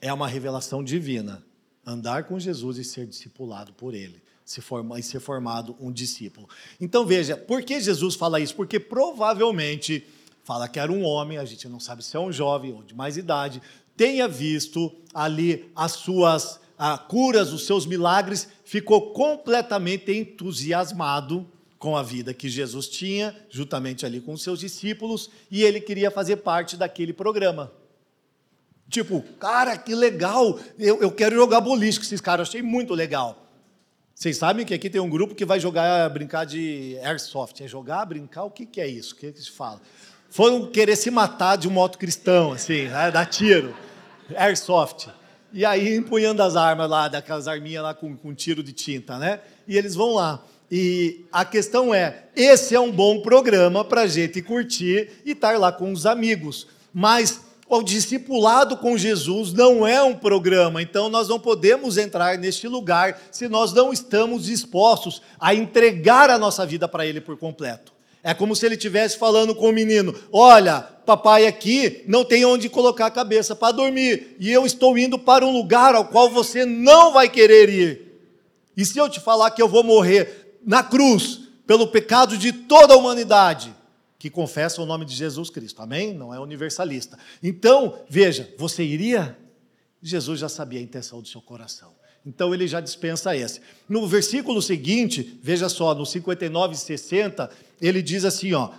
É 0.00 0.12
uma 0.12 0.26
revelação 0.26 0.82
divina 0.82 1.44
andar 1.86 2.24
com 2.24 2.38
Jesus 2.38 2.78
e 2.78 2.84
ser 2.84 3.06
discipulado 3.06 3.72
por 3.72 3.94
Ele, 3.94 4.20
se 4.44 4.60
e 4.98 5.02
ser 5.02 5.20
formado 5.20 5.76
um 5.80 5.92
discípulo. 5.92 6.48
Então 6.80 7.06
veja, 7.06 7.36
por 7.36 7.62
que 7.62 7.80
Jesus 7.80 8.14
fala 8.16 8.40
isso? 8.40 8.54
Porque 8.54 8.80
provavelmente 8.80 10.06
fala 10.42 10.68
que 10.68 10.80
era 10.80 10.90
um 10.90 11.04
homem, 11.04 11.38
a 11.38 11.44
gente 11.44 11.68
não 11.68 11.78
sabe 11.78 12.02
se 12.04 12.16
é 12.16 12.20
um 12.20 12.32
jovem 12.32 12.72
ou 12.72 12.82
de 12.82 12.94
mais 12.94 13.16
idade, 13.16 13.62
tenha 14.00 14.26
visto 14.26 14.90
ali 15.12 15.70
as 15.76 15.92
suas 15.92 16.58
a, 16.78 16.96
curas, 16.96 17.52
os 17.52 17.66
seus 17.66 17.84
milagres, 17.84 18.48
ficou 18.64 19.12
completamente 19.12 20.10
entusiasmado 20.10 21.46
com 21.78 21.94
a 21.94 22.02
vida 22.02 22.32
que 22.32 22.48
Jesus 22.48 22.88
tinha, 22.88 23.36
juntamente 23.50 24.06
ali 24.06 24.18
com 24.18 24.32
os 24.32 24.42
seus 24.42 24.60
discípulos, 24.60 25.28
e 25.50 25.62
ele 25.62 25.82
queria 25.82 26.10
fazer 26.10 26.36
parte 26.36 26.78
daquele 26.78 27.12
programa. 27.12 27.70
Tipo, 28.88 29.20
cara, 29.38 29.76
que 29.76 29.94
legal, 29.94 30.58
eu, 30.78 31.02
eu 31.02 31.10
quero 31.10 31.36
jogar 31.36 31.60
boliche 31.60 31.98
com 31.98 32.04
esses 32.06 32.22
caras, 32.22 32.48
achei 32.48 32.62
muito 32.62 32.94
legal. 32.94 33.46
Vocês 34.14 34.38
sabem 34.38 34.64
que 34.64 34.72
aqui 34.72 34.88
tem 34.88 35.00
um 35.00 35.10
grupo 35.10 35.34
que 35.34 35.44
vai 35.44 35.60
jogar, 35.60 36.08
brincar 36.08 36.46
de 36.46 36.96
airsoft. 37.02 37.62
É 37.62 37.68
jogar, 37.68 38.06
brincar, 38.06 38.44
o 38.44 38.50
que, 38.50 38.64
que 38.64 38.80
é 38.80 38.86
isso? 38.86 39.14
O 39.14 39.18
que, 39.18 39.30
que 39.30 39.42
se 39.42 39.50
fala? 39.50 39.78
Foram 40.30 40.70
querer 40.70 40.96
se 40.96 41.10
matar 41.10 41.56
de 41.56 41.68
um 41.68 41.70
moto 41.70 41.98
cristão, 41.98 42.52
assim, 42.52 42.84
né, 42.88 43.10
dar 43.10 43.26
tiro. 43.26 43.76
Airsoft. 44.36 45.08
E 45.52 45.64
aí 45.64 45.96
empunhando 45.96 46.42
as 46.42 46.56
armas 46.56 46.88
lá, 46.88 47.08
daquelas 47.08 47.48
arminhas 47.48 47.82
lá 47.82 47.94
com, 47.94 48.16
com 48.16 48.34
tiro 48.34 48.62
de 48.62 48.72
tinta, 48.72 49.18
né? 49.18 49.40
E 49.66 49.76
eles 49.76 49.94
vão 49.94 50.14
lá. 50.14 50.44
E 50.70 51.24
a 51.32 51.44
questão 51.44 51.92
é: 51.92 52.24
esse 52.36 52.74
é 52.74 52.80
um 52.80 52.92
bom 52.92 53.20
programa 53.20 53.84
para 53.84 54.02
a 54.02 54.06
gente 54.06 54.40
curtir 54.40 55.10
e 55.24 55.32
estar 55.32 55.58
lá 55.58 55.72
com 55.72 55.92
os 55.92 56.06
amigos. 56.06 56.68
Mas 56.94 57.40
o 57.68 57.82
discipulado 57.82 58.76
com 58.76 58.96
Jesus 58.98 59.52
não 59.52 59.86
é 59.86 60.02
um 60.02 60.14
programa, 60.14 60.82
então 60.82 61.08
nós 61.08 61.28
não 61.28 61.38
podemos 61.38 61.96
entrar 61.96 62.36
neste 62.36 62.66
lugar 62.66 63.20
se 63.30 63.48
nós 63.48 63.72
não 63.72 63.92
estamos 63.92 64.44
dispostos 64.44 65.22
a 65.38 65.54
entregar 65.54 66.30
a 66.30 66.38
nossa 66.38 66.66
vida 66.66 66.88
para 66.88 67.06
Ele 67.06 67.20
por 67.20 67.36
completo. 67.36 67.92
É 68.22 68.34
como 68.34 68.54
se 68.54 68.66
ele 68.66 68.74
estivesse 68.74 69.18
falando 69.18 69.54
com 69.54 69.68
o 69.68 69.72
menino: 69.72 70.14
Olha, 70.32 70.80
papai 70.80 71.46
aqui 71.46 72.04
não 72.06 72.24
tem 72.24 72.44
onde 72.44 72.68
colocar 72.68 73.06
a 73.06 73.10
cabeça 73.10 73.56
para 73.56 73.72
dormir, 73.72 74.36
e 74.38 74.50
eu 74.50 74.64
estou 74.66 74.96
indo 74.96 75.18
para 75.18 75.44
um 75.44 75.52
lugar 75.52 75.94
ao 75.94 76.04
qual 76.04 76.28
você 76.28 76.64
não 76.64 77.12
vai 77.12 77.28
querer 77.28 77.68
ir. 77.68 78.10
E 78.76 78.84
se 78.84 78.98
eu 78.98 79.08
te 79.08 79.20
falar 79.20 79.50
que 79.50 79.60
eu 79.60 79.68
vou 79.68 79.82
morrer 79.82 80.58
na 80.64 80.82
cruz 80.82 81.40
pelo 81.66 81.88
pecado 81.88 82.36
de 82.36 82.52
toda 82.52 82.94
a 82.94 82.96
humanidade, 82.96 83.74
que 84.18 84.28
confessa 84.28 84.82
o 84.82 84.86
nome 84.86 85.04
de 85.04 85.14
Jesus 85.14 85.48
Cristo, 85.48 85.80
amém? 85.80 86.12
Não 86.12 86.32
é 86.32 86.38
universalista. 86.38 87.18
Então, 87.42 87.98
veja, 88.08 88.52
você 88.58 88.82
iria? 88.82 89.36
Jesus 90.02 90.40
já 90.40 90.48
sabia 90.48 90.78
a 90.78 90.82
intenção 90.82 91.22
do 91.22 91.28
seu 91.28 91.40
coração. 91.40 91.99
Então 92.24 92.52
ele 92.54 92.66
já 92.66 92.80
dispensa 92.80 93.34
esse. 93.34 93.60
No 93.88 94.06
versículo 94.06 94.60
seguinte, 94.60 95.38
veja 95.42 95.68
só, 95.68 95.94
no 95.94 96.04
59 96.04 96.74
e 96.74 96.76
60, 96.76 97.50
ele 97.80 98.02
diz 98.02 98.24
assim, 98.24 98.52
ó: 98.52 98.70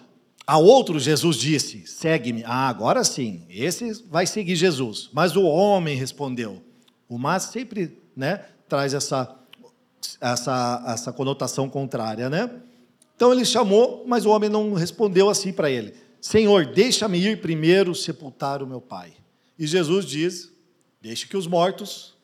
A 0.46 0.58
outro 0.58 1.00
Jesus 1.00 1.38
disse: 1.38 1.86
"Segue-me". 1.88 2.44
Ah, 2.46 2.68
agora 2.68 3.04
sim. 3.04 3.44
Esse 3.50 4.04
vai 4.10 4.28
seguir 4.28 4.56
Jesus. 4.56 5.10
Mas 5.12 5.36
o 5.36 5.44
homem 5.44 5.98
respondeu. 5.98 6.62
O 7.10 7.18
mas 7.18 7.44
sempre, 7.44 7.98
né, 8.16 8.46
traz 8.70 8.94
essa 8.94 9.38
essa 10.20 10.84
essa 10.88 11.12
conotação 11.12 11.68
contrária, 11.68 12.30
né? 12.30 12.50
Então 13.16 13.32
ele 13.32 13.46
chamou, 13.46 14.04
mas 14.08 14.26
o 14.26 14.30
homem 14.30 14.50
não 14.50 14.74
respondeu 14.74 15.30
assim 15.30 15.52
para 15.52 15.70
ele: 15.70 15.94
Senhor, 16.22 16.68
deixa-me 16.68 17.18
ir 17.18 17.42
primeiro 17.42 17.96
sepultar 17.96 18.62
o 18.62 18.68
meu 18.68 18.80
pai. 18.80 19.14
E 19.58 19.66
Jesus 19.66 20.06
diz: 20.06 20.52
Deixe 21.02 21.28
que 21.28 21.36
os 21.36 21.48
mortos 21.48 22.16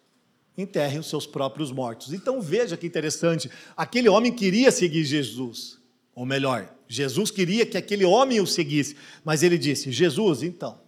enterrem 0.57 0.99
os 0.99 1.07
seus 1.07 1.27
próprios 1.27 1.71
mortos. 1.71 2.11
Então 2.11 2.41
veja 2.41 2.75
que 2.75 2.87
interessante, 2.87 3.49
aquele 3.75 4.09
homem 4.09 4.31
queria 4.31 4.71
seguir 4.71 5.03
Jesus, 5.03 5.77
ou 6.15 6.25
melhor, 6.25 6.73
Jesus 6.87 7.29
queria 7.29 7.65
que 7.65 7.77
aquele 7.77 8.03
homem 8.03 8.39
o 8.41 8.47
seguisse, 8.47 8.95
mas 9.23 9.43
ele 9.43 9.57
disse: 9.57 9.91
Jesus, 9.91 10.41
então, 10.41 10.79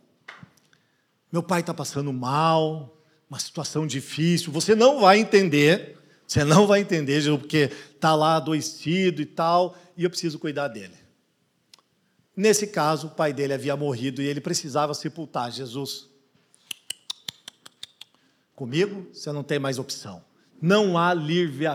meu 1.32 1.44
pai 1.44 1.60
está 1.60 1.74
passando 1.74 2.12
mal, 2.12 2.98
uma 3.30 3.40
situação 3.40 3.86
difícil, 3.86 4.52
você 4.52 4.74
não 4.74 5.02
vai 5.02 5.20
entender, 5.20 5.98
você 6.26 6.44
não 6.44 6.66
vai 6.66 6.80
entender, 6.80 7.22
Jesus, 7.22 7.40
porque 7.40 7.70
está 7.94 8.16
lá 8.16 8.38
adoecido 8.38 9.22
e 9.22 9.26
tal, 9.26 9.78
e 9.96 10.04
eu 10.04 10.10
preciso 10.10 10.40
cuidar 10.40 10.68
dele. 10.68 10.96
Nesse 12.36 12.68
caso, 12.68 13.08
o 13.08 13.10
pai 13.12 13.34
dele 13.34 13.54
havia 13.54 13.76
morrido 13.76 14.22
e 14.22 14.26
ele 14.26 14.40
precisava 14.40 14.94
sepultar 14.94 15.52
Jesus. 15.52 16.09
Comigo, 18.60 19.08
você 19.14 19.32
não 19.32 19.42
tem 19.42 19.58
mais 19.58 19.80
opção. 19.80 20.22
Não 20.62 20.98
há 20.98 21.14
livre, 21.14 21.66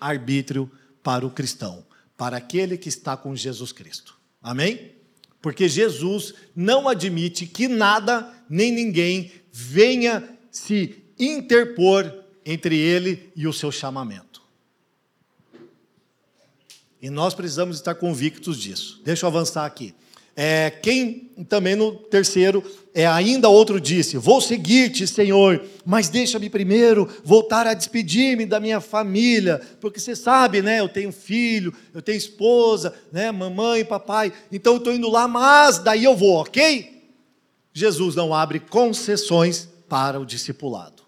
arbítrio 0.00 0.70
para 1.02 1.26
o 1.26 1.30
cristão, 1.30 1.84
para 2.16 2.38
aquele 2.38 2.78
que 2.78 2.88
está 2.88 3.18
com 3.18 3.36
Jesus 3.36 3.70
Cristo. 3.70 4.18
Amém? 4.42 4.92
Porque 5.42 5.68
Jesus 5.68 6.32
não 6.56 6.88
admite 6.88 7.44
que 7.44 7.68
nada 7.68 8.32
nem 8.48 8.72
ninguém 8.72 9.30
venha 9.52 10.26
se 10.50 11.04
interpor 11.18 12.24
entre 12.46 12.74
ele 12.78 13.30
e 13.36 13.46
o 13.46 13.52
seu 13.52 13.70
chamamento. 13.70 14.42
E 17.02 17.10
nós 17.10 17.34
precisamos 17.34 17.76
estar 17.76 17.94
convictos 17.94 18.56
disso. 18.56 19.02
Deixa 19.04 19.26
eu 19.26 19.28
avançar 19.28 19.66
aqui. 19.66 19.94
É, 20.40 20.70
quem 20.70 21.32
também 21.48 21.74
no 21.74 21.90
terceiro, 21.90 22.62
é, 22.94 23.04
ainda 23.04 23.48
outro 23.48 23.80
disse: 23.80 24.16
Vou 24.16 24.40
seguir-te, 24.40 25.04
Senhor, 25.04 25.60
mas 25.84 26.08
deixa-me 26.08 26.48
primeiro 26.48 27.08
voltar 27.24 27.66
a 27.66 27.74
despedir-me 27.74 28.46
da 28.46 28.60
minha 28.60 28.80
família, 28.80 29.60
porque 29.80 29.98
você 29.98 30.14
sabe, 30.14 30.62
né? 30.62 30.78
Eu 30.78 30.88
tenho 30.88 31.10
filho, 31.10 31.74
eu 31.92 32.00
tenho 32.00 32.16
esposa, 32.16 32.94
né? 33.10 33.32
Mamãe, 33.32 33.84
papai, 33.84 34.32
então 34.52 34.74
eu 34.74 34.78
estou 34.78 34.92
indo 34.92 35.10
lá, 35.10 35.26
mas 35.26 35.80
daí 35.80 36.04
eu 36.04 36.14
vou, 36.14 36.36
ok? 36.36 37.10
Jesus 37.72 38.14
não 38.14 38.32
abre 38.32 38.60
concessões 38.60 39.68
para 39.88 40.20
o 40.20 40.24
discipulado. 40.24 41.02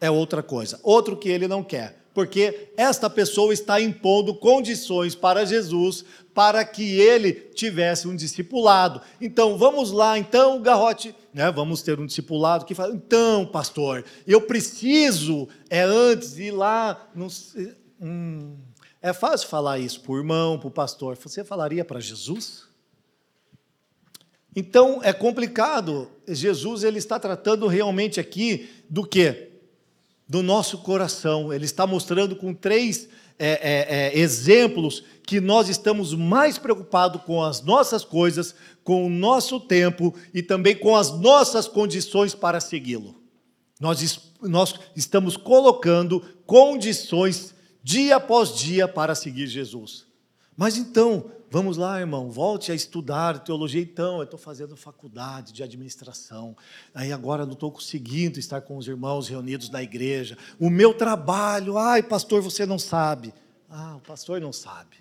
É 0.00 0.08
outra 0.08 0.44
coisa. 0.44 0.78
Outro 0.84 1.16
que 1.16 1.28
ele 1.28 1.48
não 1.48 1.64
quer 1.64 2.00
porque 2.12 2.72
esta 2.76 3.08
pessoa 3.08 3.52
está 3.52 3.80
impondo 3.80 4.34
condições 4.34 5.14
para 5.14 5.44
Jesus 5.44 6.04
para 6.40 6.64
que 6.64 6.98
ele 6.98 7.34
tivesse 7.34 8.08
um 8.08 8.16
discipulado. 8.16 9.02
Então, 9.20 9.58
vamos 9.58 9.92
lá, 9.92 10.16
então, 10.16 10.62
Garrote, 10.62 11.14
né, 11.34 11.52
vamos 11.52 11.82
ter 11.82 12.00
um 12.00 12.06
discipulado 12.06 12.64
que 12.64 12.74
fala, 12.74 12.94
então, 12.94 13.44
pastor, 13.44 14.02
eu 14.26 14.40
preciso, 14.40 15.46
é 15.68 15.82
antes 15.82 16.38
ir 16.38 16.52
lá, 16.52 17.10
não 17.14 17.26
hum, 18.00 18.56
é 19.02 19.12
fácil 19.12 19.48
falar 19.48 19.80
isso 19.80 20.00
para 20.00 20.12
o 20.12 20.16
irmão, 20.16 20.58
para 20.58 20.68
o 20.68 20.70
pastor, 20.70 21.14
você 21.14 21.44
falaria 21.44 21.84
para 21.84 22.00
Jesus? 22.00 22.62
Então, 24.56 25.00
é 25.02 25.12
complicado, 25.12 26.10
Jesus 26.26 26.84
ele 26.84 26.96
está 26.96 27.20
tratando 27.20 27.66
realmente 27.66 28.18
aqui 28.18 28.70
do 28.88 29.06
que? 29.06 29.50
do 30.30 30.44
nosso 30.44 30.78
coração. 30.78 31.52
Ele 31.52 31.64
está 31.64 31.88
mostrando 31.88 32.36
com 32.36 32.54
três 32.54 33.08
é, 33.42 33.52
é, 33.52 33.96
é, 33.96 34.18
exemplos 34.18 35.02
que 35.26 35.40
nós 35.40 35.70
estamos 35.70 36.12
mais 36.12 36.58
preocupados 36.58 37.22
com 37.22 37.42
as 37.42 37.62
nossas 37.62 38.04
coisas, 38.04 38.54
com 38.84 39.06
o 39.06 39.08
nosso 39.08 39.58
tempo 39.58 40.14
e 40.34 40.42
também 40.42 40.76
com 40.76 40.94
as 40.94 41.10
nossas 41.18 41.66
condições 41.66 42.34
para 42.34 42.60
segui-lo. 42.60 43.18
Nós, 43.80 44.20
nós 44.42 44.74
estamos 44.94 45.38
colocando 45.38 46.20
condições 46.44 47.54
dia 47.82 48.16
após 48.16 48.54
dia 48.54 48.86
para 48.86 49.14
seguir 49.14 49.46
Jesus. 49.46 50.09
Mas 50.56 50.76
então, 50.76 51.30
Vamos 51.52 51.76
lá, 51.76 51.98
irmão, 51.98 52.30
volte 52.30 52.70
a 52.70 52.76
estudar 52.76 53.40
teologia. 53.40 53.82
Então, 53.82 54.18
eu 54.18 54.22
estou 54.22 54.38
fazendo 54.38 54.76
faculdade 54.76 55.52
de 55.52 55.64
administração. 55.64 56.56
Aí 56.94 57.12
agora 57.12 57.44
não 57.44 57.54
estou 57.54 57.72
conseguindo 57.72 58.38
estar 58.38 58.60
com 58.60 58.76
os 58.76 58.86
irmãos 58.86 59.26
reunidos 59.28 59.68
na 59.68 59.82
igreja. 59.82 60.38
O 60.60 60.70
meu 60.70 60.94
trabalho, 60.94 61.76
ai, 61.76 62.04
pastor, 62.04 62.40
você 62.40 62.64
não 62.64 62.78
sabe. 62.78 63.34
Ah, 63.68 63.96
o 63.96 64.00
pastor 64.00 64.40
não 64.40 64.52
sabe. 64.52 64.99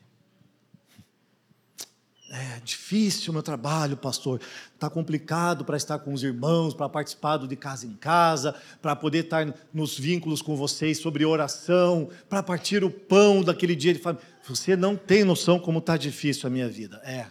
É 2.32 2.60
difícil 2.64 3.32
o 3.32 3.34
meu 3.34 3.42
trabalho, 3.42 3.98
pastor. 3.98 4.40
Está 4.76 4.88
complicado 4.88 5.66
para 5.66 5.76
estar 5.76 5.98
com 5.98 6.14
os 6.14 6.22
irmãos, 6.22 6.76
para 6.76 6.88
participar 6.88 7.38
do 7.38 7.48
de 7.48 7.56
casa 7.56 7.88
em 7.88 7.94
casa, 7.94 8.54
para 8.82 8.96
poder 8.96 9.24
estar 9.24 9.52
nos 9.74 9.98
vínculos 9.98 10.40
com 10.40 10.56
vocês 10.56 11.00
sobre 11.00 11.26
oração, 11.26 12.10
para 12.30 12.44
partir 12.44 12.84
o 12.84 12.92
pão 12.92 13.42
daquele 13.42 13.76
dia 13.76 13.94
de 13.94 14.00
família. 14.00 14.26
Você 14.48 14.76
não 14.76 14.96
tem 14.96 15.24
noção 15.24 15.60
como 15.60 15.80
está 15.80 15.98
difícil 15.98 16.46
a 16.46 16.52
minha 16.52 16.70
vida. 16.70 17.02
É. 17.04 17.26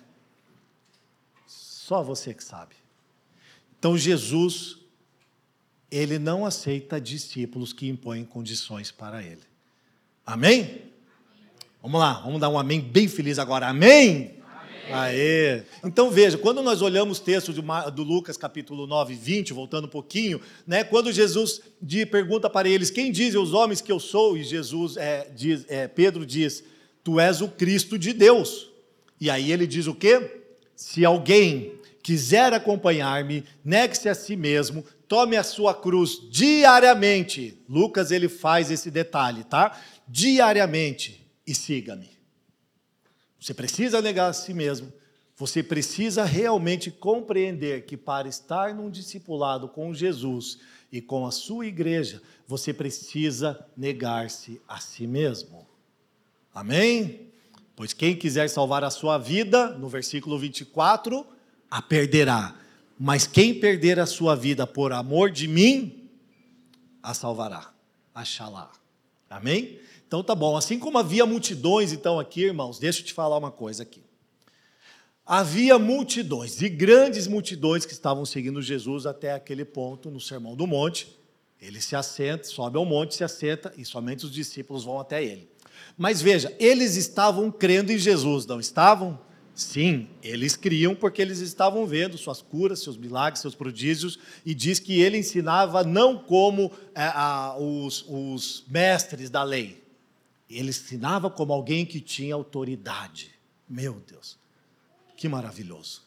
Só 1.46 2.02
você 2.02 2.34
que 2.34 2.42
sabe. 2.42 2.74
Então 3.78 3.96
Jesus, 3.96 4.78
ele 5.88 6.18
não 6.18 6.44
aceita 6.44 7.00
discípulos 7.00 7.72
que 7.72 7.88
impõem 7.88 8.24
condições 8.24 8.90
para 8.90 9.22
ele. 9.22 9.42
Amém? 10.26 10.82
Vamos 11.80 12.00
lá, 12.00 12.14
vamos 12.14 12.40
dar 12.40 12.48
um 12.48 12.58
amém 12.58 12.80
bem 12.80 13.06
feliz 13.06 13.38
agora. 13.38 13.68
Amém? 13.68 14.37
Aê! 14.90 15.62
Então 15.84 16.10
veja, 16.10 16.38
quando 16.38 16.62
nós 16.62 16.82
olhamos 16.82 17.18
o 17.18 17.22
texto 17.22 17.52
do 17.52 18.02
Lucas 18.02 18.36
capítulo 18.36 18.86
9, 18.86 19.14
20, 19.14 19.52
voltando 19.52 19.84
um 19.84 19.90
pouquinho, 19.90 20.40
né, 20.66 20.84
quando 20.84 21.12
Jesus 21.12 21.60
pergunta 22.10 22.48
para 22.48 22.68
eles, 22.68 22.90
quem 22.90 23.12
dizem 23.12 23.40
os 23.40 23.52
homens 23.52 23.80
que 23.80 23.92
eu 23.92 24.00
sou? 24.00 24.36
E 24.36 24.44
Jesus, 24.44 24.96
é, 24.96 25.28
diz, 25.34 25.64
é, 25.68 25.86
Pedro 25.86 26.24
diz, 26.24 26.64
tu 27.04 27.20
és 27.20 27.40
o 27.40 27.48
Cristo 27.48 27.98
de 27.98 28.12
Deus. 28.12 28.70
E 29.20 29.30
aí 29.30 29.52
ele 29.52 29.66
diz 29.66 29.86
o 29.86 29.94
quê? 29.94 30.42
Se 30.74 31.04
alguém 31.04 31.72
quiser 32.02 32.52
acompanhar-me, 32.52 33.44
negue-se 33.64 34.08
a 34.08 34.14
si 34.14 34.36
mesmo, 34.36 34.84
tome 35.06 35.36
a 35.36 35.42
sua 35.42 35.74
cruz 35.74 36.18
diariamente. 36.30 37.58
Lucas 37.68 38.10
ele 38.10 38.28
faz 38.28 38.70
esse 38.70 38.90
detalhe, 38.90 39.44
tá? 39.44 39.78
Diariamente 40.06 41.26
e 41.46 41.54
siga-me. 41.54 42.17
Você 43.40 43.54
precisa 43.54 44.02
negar 44.02 44.28
a 44.28 44.32
si 44.32 44.52
mesmo. 44.52 44.92
Você 45.36 45.62
precisa 45.62 46.24
realmente 46.24 46.90
compreender 46.90 47.86
que 47.86 47.96
para 47.96 48.26
estar 48.26 48.74
num 48.74 48.90
discipulado 48.90 49.68
com 49.68 49.94
Jesus 49.94 50.58
e 50.90 51.00
com 51.00 51.24
a 51.26 51.30
sua 51.30 51.66
igreja, 51.66 52.20
você 52.46 52.74
precisa 52.74 53.64
negar-se 53.76 54.60
a 54.66 54.80
si 54.80 55.06
mesmo. 55.06 55.66
Amém? 56.52 57.28
Pois 57.76 57.92
quem 57.92 58.16
quiser 58.16 58.50
salvar 58.50 58.82
a 58.82 58.90
sua 58.90 59.16
vida, 59.16 59.70
no 59.78 59.88
versículo 59.88 60.36
24, 60.36 61.24
a 61.70 61.80
perderá. 61.80 62.56
Mas 62.98 63.24
quem 63.24 63.60
perder 63.60 64.00
a 64.00 64.06
sua 64.06 64.34
vida 64.34 64.66
por 64.66 64.92
amor 64.92 65.30
de 65.30 65.46
mim, 65.46 66.10
a 67.00 67.14
salvará. 67.14 67.72
Achalá. 68.12 68.72
Amém? 69.30 69.78
Então 70.08 70.24
tá 70.24 70.34
bom. 70.34 70.56
Assim 70.56 70.78
como 70.78 70.96
havia 70.98 71.26
multidões, 71.26 71.92
então, 71.92 72.18
aqui, 72.18 72.44
irmãos, 72.44 72.78
deixa 72.78 73.00
eu 73.00 73.04
te 73.04 73.12
falar 73.12 73.36
uma 73.36 73.50
coisa 73.50 73.82
aqui. 73.82 74.02
Havia 75.24 75.78
multidões, 75.78 76.62
e 76.62 76.70
grandes 76.70 77.26
multidões 77.26 77.84
que 77.84 77.92
estavam 77.92 78.24
seguindo 78.24 78.62
Jesus 78.62 79.04
até 79.04 79.34
aquele 79.34 79.62
ponto 79.62 80.10
no 80.10 80.18
Sermão 80.18 80.56
do 80.56 80.66
Monte. 80.66 81.14
Ele 81.60 81.82
se 81.82 81.94
assenta, 81.94 82.44
sobe 82.44 82.78
ao 82.78 82.86
monte, 82.86 83.16
se 83.16 83.24
assenta, 83.24 83.74
e 83.76 83.84
somente 83.84 84.24
os 84.24 84.32
discípulos 84.32 84.84
vão 84.84 84.98
até 84.98 85.22
ele. 85.22 85.50
Mas 85.98 86.22
veja, 86.22 86.56
eles 86.58 86.96
estavam 86.96 87.50
crendo 87.50 87.92
em 87.92 87.98
Jesus, 87.98 88.46
não 88.46 88.58
estavam? 88.58 89.20
Sim, 89.54 90.08
eles 90.22 90.56
criam 90.56 90.94
porque 90.94 91.20
eles 91.20 91.40
estavam 91.40 91.84
vendo 91.84 92.16
suas 92.16 92.40
curas, 92.40 92.80
seus 92.80 92.96
milagres, 92.96 93.42
seus 93.42 93.56
prodígios, 93.56 94.18
e 94.46 94.54
diz 94.54 94.78
que 94.78 95.00
ele 95.00 95.18
ensinava 95.18 95.84
não 95.84 96.16
como 96.16 96.72
é, 96.94 97.02
a, 97.02 97.56
os, 97.58 98.04
os 98.08 98.64
mestres 98.68 99.28
da 99.28 99.42
lei, 99.42 99.87
ele 100.48 100.70
ensinava 100.70 101.30
como 101.30 101.52
alguém 101.52 101.84
que 101.84 102.00
tinha 102.00 102.34
autoridade. 102.34 103.30
Meu 103.68 104.02
Deus, 104.06 104.38
que 105.16 105.28
maravilhoso. 105.28 106.02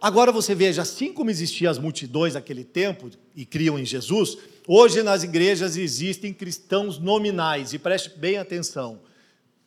Agora 0.00 0.32
você 0.32 0.54
veja, 0.54 0.82
assim 0.82 1.12
como 1.12 1.30
existiam 1.30 1.70
as 1.70 1.78
multidões 1.78 2.34
naquele 2.34 2.64
tempo 2.64 3.10
e 3.36 3.44
criam 3.44 3.78
em 3.78 3.84
Jesus, 3.84 4.38
hoje 4.66 5.02
nas 5.02 5.22
igrejas 5.22 5.76
existem 5.76 6.32
cristãos 6.32 6.98
nominais, 6.98 7.72
e 7.72 7.78
preste 7.78 8.10
bem 8.18 8.38
atenção 8.38 9.00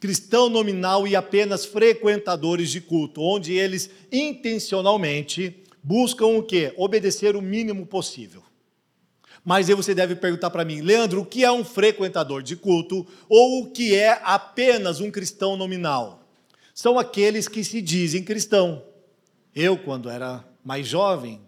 cristão 0.03 0.49
nominal 0.49 1.07
e 1.07 1.15
apenas 1.15 1.63
frequentadores 1.63 2.69
de 2.69 2.81
culto, 2.81 3.21
onde 3.21 3.53
eles 3.53 3.89
intencionalmente 4.11 5.63
buscam 5.81 6.25
o 6.25 6.43
quê? 6.43 6.73
Obedecer 6.75 7.37
o 7.37 7.41
mínimo 7.41 7.85
possível. 7.85 8.43
Mas 9.43 9.69
aí 9.69 9.75
você 9.75 9.93
deve 9.93 10.15
perguntar 10.15 10.49
para 10.49 10.63
mim, 10.63 10.81
Leandro, 10.81 11.21
o 11.21 11.25
que 11.25 11.43
é 11.43 11.51
um 11.51 11.65
frequentador 11.65 12.41
de 12.41 12.55
culto 12.55 13.05
ou 13.27 13.63
o 13.63 13.71
que 13.71 13.95
é 13.95 14.21
apenas 14.23 15.01
um 15.01 15.11
cristão 15.11 15.57
nominal? 15.57 16.23
São 16.73 16.97
aqueles 16.97 17.47
que 17.47 17.63
se 17.63 17.81
dizem 17.81 18.23
cristão. 18.23 18.83
Eu, 19.55 19.77
quando 19.77 20.09
era 20.09 20.43
mais 20.63 20.87
jovem, 20.87 21.41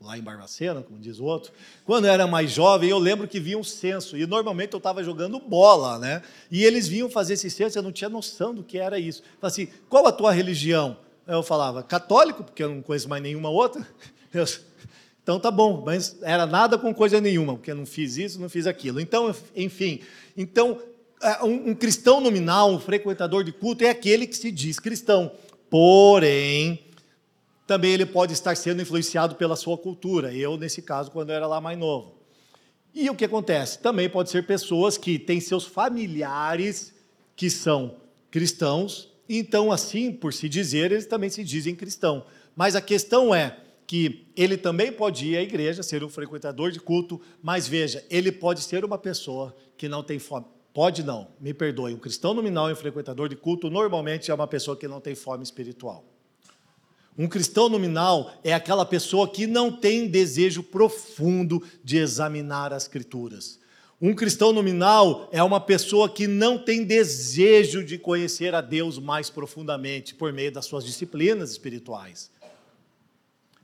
lá 0.00 0.16
em 0.16 0.22
Barbacena, 0.22 0.82
como 0.82 0.98
diz 0.98 1.18
o 1.18 1.24
outro. 1.24 1.52
Quando 1.84 2.06
era 2.06 2.26
mais 2.26 2.50
jovem, 2.50 2.88
eu 2.88 2.98
lembro 2.98 3.26
que 3.26 3.40
vinha 3.40 3.58
um 3.58 3.64
censo, 3.64 4.16
e 4.16 4.26
normalmente 4.26 4.72
eu 4.72 4.78
estava 4.78 5.02
jogando 5.02 5.40
bola, 5.40 5.98
né? 5.98 6.22
E 6.50 6.64
eles 6.64 6.86
vinham 6.86 7.10
fazer 7.10 7.34
esse 7.34 7.50
censo, 7.50 7.78
eu 7.78 7.82
não 7.82 7.92
tinha 7.92 8.08
noção 8.08 8.54
do 8.54 8.62
que 8.62 8.78
era 8.78 8.98
isso. 8.98 9.22
Falei 9.40 9.52
assim, 9.52 9.68
qual 9.88 10.06
a 10.06 10.12
tua 10.12 10.32
religião? 10.32 10.98
Eu 11.26 11.42
falava, 11.42 11.82
católico, 11.82 12.44
porque 12.44 12.62
eu 12.62 12.68
não 12.68 12.82
conheço 12.82 13.08
mais 13.08 13.22
nenhuma 13.22 13.50
outra. 13.50 13.86
Eu, 14.34 14.44
então 15.26 15.40
tá 15.40 15.50
bom, 15.50 15.82
mas 15.84 16.18
era 16.22 16.46
nada 16.46 16.78
com 16.78 16.94
coisa 16.94 17.20
nenhuma, 17.20 17.54
porque 17.54 17.72
eu 17.72 17.74
não 17.74 17.84
fiz 17.84 18.16
isso, 18.16 18.40
não 18.40 18.48
fiz 18.48 18.64
aquilo. 18.64 19.00
Então, 19.00 19.34
enfim, 19.56 19.98
então 20.36 20.80
é, 21.20 21.42
um, 21.42 21.74
cristão 21.74 22.20
nominal, 22.20 22.70
um 22.70 22.78
frequentador 22.78 23.42
de 23.42 23.50
culto, 23.50 23.82
é 23.82 23.90
aquele 23.90 24.24
que 24.28 24.36
se 24.36 24.52
diz 24.52 24.78
cristão, 24.78 25.32
porém 25.68 26.78
também 27.66 27.90
ele 27.92 28.06
pode 28.06 28.34
estar 28.34 28.56
sendo 28.56 28.80
influenciado 28.80 29.34
pela 29.34 29.56
sua 29.56 29.76
cultura. 29.76 30.32
Eu, 30.32 30.56
nesse 30.56 30.80
caso, 30.80 31.10
quando 31.10 31.30
eu 31.30 31.34
era 31.34 31.48
lá 31.48 31.60
mais 31.60 31.76
novo. 31.76 32.14
E 32.94 33.10
o 33.10 33.14
que 33.16 33.24
acontece? 33.24 33.80
Também 33.80 34.08
pode 34.08 34.30
ser 34.30 34.46
pessoas 34.46 34.96
que 34.96 35.18
têm 35.18 35.40
seus 35.40 35.64
familiares 35.64 36.94
que 37.34 37.50
são 37.50 37.96
cristãos, 38.30 39.12
então, 39.28 39.72
assim, 39.72 40.12
por 40.12 40.32
se 40.32 40.48
dizer, 40.48 40.92
eles 40.92 41.06
também 41.06 41.30
se 41.30 41.42
dizem 41.42 41.74
cristão. 41.74 42.24
Mas 42.54 42.76
a 42.76 42.80
questão 42.80 43.34
é 43.34 43.56
que 43.86 44.26
ele 44.36 44.56
também 44.56 44.90
pode 44.90 45.26
ir 45.26 45.36
à 45.36 45.42
igreja, 45.42 45.82
ser 45.82 46.02
um 46.02 46.08
frequentador 46.08 46.70
de 46.70 46.80
culto, 46.80 47.20
mas 47.42 47.68
veja, 47.68 48.04
ele 48.10 48.32
pode 48.32 48.62
ser 48.62 48.84
uma 48.84 48.98
pessoa 48.98 49.54
que 49.76 49.88
não 49.88 50.02
tem 50.02 50.18
fome. 50.18 50.46
Pode 50.74 51.02
não, 51.02 51.28
me 51.40 51.54
perdoe. 51.54 51.94
Um 51.94 51.98
cristão 51.98 52.34
nominal 52.34 52.68
e 52.68 52.72
um 52.72 52.76
frequentador 52.76 53.28
de 53.28 53.36
culto 53.36 53.70
normalmente 53.70 54.30
é 54.30 54.34
uma 54.34 54.46
pessoa 54.46 54.76
que 54.76 54.88
não 54.88 55.00
tem 55.00 55.14
fome 55.14 55.42
espiritual. 55.42 56.04
Um 57.18 57.26
cristão 57.26 57.70
nominal 57.70 58.30
é 58.44 58.52
aquela 58.52 58.84
pessoa 58.84 59.26
que 59.26 59.46
não 59.46 59.72
tem 59.72 60.06
desejo 60.06 60.62
profundo 60.62 61.62
de 61.82 61.96
examinar 61.96 62.74
as 62.74 62.82
Escrituras. 62.82 63.58
Um 63.98 64.14
cristão 64.14 64.52
nominal 64.52 65.26
é 65.32 65.42
uma 65.42 65.58
pessoa 65.58 66.10
que 66.10 66.26
não 66.26 66.58
tem 66.58 66.84
desejo 66.84 67.82
de 67.82 67.96
conhecer 67.96 68.54
a 68.54 68.60
Deus 68.60 68.98
mais 68.98 69.30
profundamente 69.30 70.14
por 70.14 70.30
meio 70.30 70.52
das 70.52 70.66
suas 70.66 70.84
disciplinas 70.84 71.50
espirituais. 71.50 72.30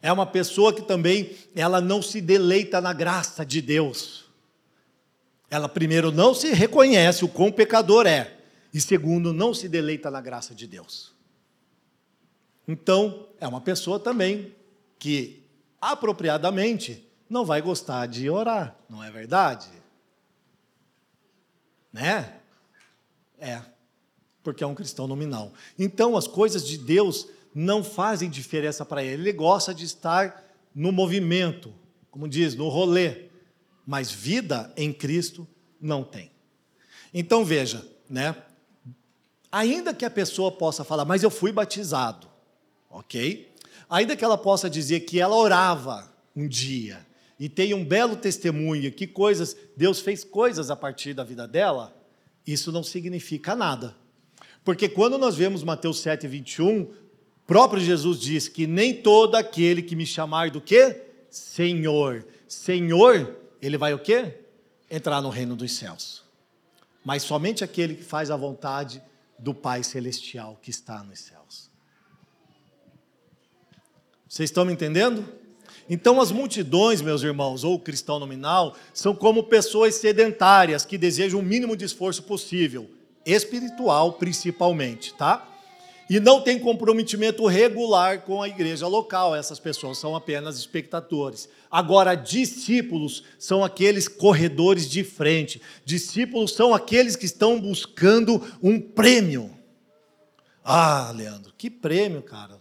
É 0.03 0.13
uma 0.13 0.27
pessoa 0.27 0.75
que 0.75 0.83
também 0.83 1.37
ela 1.55 1.81
não 1.81 2.03
se 2.03 2.21
deleita 2.21 2.81
na 2.81 2.93
graça 2.93 3.47
de 3.47 3.63
Deus. 3.63 4.25
Ela 5.49 5.69
primeiro 5.69 6.11
não 6.11 6.35
se 6.35 6.53
reconhece 6.53 7.25
o 7.25 7.29
quão 7.29 7.53
pecador 7.53 8.05
é 8.05 8.37
e 8.75 8.81
segundo 8.81 9.33
não 9.33 9.55
se 9.55 9.69
deleita 9.69 10.11
na 10.11 10.21
graça 10.21 10.55
de 10.55 10.67
Deus. 10.67 11.13
Então, 12.67 13.29
é 13.39 13.47
uma 13.47 13.61
pessoa 13.61 14.01
também 14.01 14.55
que, 14.99 15.45
apropriadamente, 15.81 17.07
não 17.29 17.45
vai 17.45 17.61
gostar 17.61 18.07
de 18.07 18.29
orar, 18.29 18.77
não 18.89 19.03
é 19.05 19.11
verdade? 19.11 19.69
Né? 21.93 22.41
É, 23.39 23.61
porque 24.43 24.65
é 24.65 24.67
um 24.67 24.75
cristão 24.75 25.07
nominal. 25.07 25.53
Então, 25.79 26.17
as 26.17 26.27
coisas 26.27 26.67
de 26.67 26.79
Deus 26.79 27.29
não 27.55 27.85
fazem 27.85 28.31
diferença 28.31 28.85
para 28.85 29.03
ele. 29.03 29.23
Ele 29.23 29.33
gosta 29.33 29.75
de 29.75 29.85
estar 29.85 30.45
no 30.75 30.91
movimento, 30.91 31.75
como 32.11 32.29
diz, 32.29 32.55
no 32.55 32.69
rolê, 32.69 33.27
mas 33.87 34.11
vida 34.11 34.73
em 34.77 34.93
Cristo 34.93 35.47
não 35.81 36.03
tem. 36.03 36.31
Então 37.13 37.45
veja, 37.45 37.87
né? 38.09 38.37
Ainda 39.51 39.93
que 39.93 40.05
a 40.05 40.11
pessoa 40.11 40.51
possa 40.51 40.83
falar, 40.83 41.05
mas 41.05 41.23
eu 41.23 41.31
fui 41.31 41.53
batizado 41.53 42.33
ok? 42.93 43.51
Ainda 43.89 44.15
que 44.15 44.25
ela 44.25 44.39
possa 44.39 44.71
dizer 44.71 45.01
que 45.01 45.19
ela 45.19 45.35
orava 45.35 46.13
um 46.37 46.47
dia 46.47 47.05
e 47.41 47.49
tem 47.49 47.75
um 47.75 47.85
belo 47.85 48.15
testemunho, 48.15 48.93
que 48.93 49.07
coisas, 49.07 49.57
Deus 49.77 50.01
fez 50.01 50.23
coisas 50.23 50.71
a 50.71 50.77
partir 50.77 51.15
da 51.15 51.25
vida 51.25 51.49
dela, 51.49 51.97
isso 52.47 52.71
não 52.71 52.85
significa 52.85 53.57
nada. 53.57 53.97
Porque 54.63 54.89
quando 54.89 55.19
nós 55.19 55.35
vemos 55.35 55.65
Mateus 55.65 56.01
7, 56.01 56.29
21, 56.29 56.93
próprio 57.53 57.83
Jesus 57.83 58.19
diz 58.19 58.49
que 58.49 58.67
nem 58.67 58.95
todo 58.95 59.35
aquele 59.35 59.83
que 59.83 59.95
me 59.95 60.07
chamar 60.07 60.49
do 60.51 60.59
quê? 60.59 61.03
Senhor. 61.29 62.27
Senhor, 62.49 63.37
ele 63.61 63.77
vai 63.77 63.93
o 63.93 63.99
quê? 63.99 64.39
Entrar 64.91 65.21
no 65.21 65.29
reino 65.29 65.55
dos 65.55 65.73
céus. 65.73 66.25
Mas 67.05 67.23
somente 67.25 67.63
aquele 67.63 67.95
que 67.95 68.05
faz 68.05 68.31
a 68.31 68.37
vontade 68.37 69.03
do 69.39 69.53
Pai 69.53 69.83
Celestial 69.83 70.59
que 70.63 70.71
está 70.71 71.05
nos 71.05 71.19
céus. 71.19 71.71
Vocês 74.27 74.49
estão 74.49 74.65
me 74.65 74.73
entendendo? 74.73 75.23
Então, 75.91 76.23
as 76.23 76.33
multidões, 76.33 77.03
meus 77.03 77.23
irmãos, 77.23 77.65
ou 77.65 77.79
cristão 77.79 78.19
nominal, 78.19 78.75
são 78.95 79.15
como 79.15 79.45
pessoas 79.45 79.97
sedentárias 79.97 80.87
que 80.87 80.97
desejam 80.97 81.41
o 81.41 81.43
mínimo 81.43 81.77
de 81.77 81.85
esforço 81.85 82.23
possível, 82.23 82.89
espiritual 83.27 84.15
principalmente, 84.15 85.13
tá? 85.13 85.52
E 86.13 86.21
não 86.21 86.43
tem 86.43 86.59
comprometimento 86.59 87.47
regular 87.47 88.21
com 88.21 88.43
a 88.43 88.47
igreja 88.47 88.87
local, 88.87 89.35
essas 89.35 89.59
pessoas 89.59 89.97
são 89.97 90.15
apenas 90.15 90.59
espectadores. 90.59 91.49
Agora, 91.71 92.15
discípulos 92.15 93.25
são 93.39 93.65
aqueles 93.65 94.09
corredores 94.09 94.91
de 94.91 95.03
frente, 95.05 95.63
discípulos 95.87 96.53
são 96.53 96.75
aqueles 96.75 97.17
que 97.17 97.25
estão 97.25 97.59
buscando 97.59 98.47
um 98.63 98.79
prêmio. 98.79 99.57
Ah, 100.63 101.11
Leandro, 101.17 101.55
que 101.57 101.71
prêmio, 101.71 102.21
cara. 102.21 102.61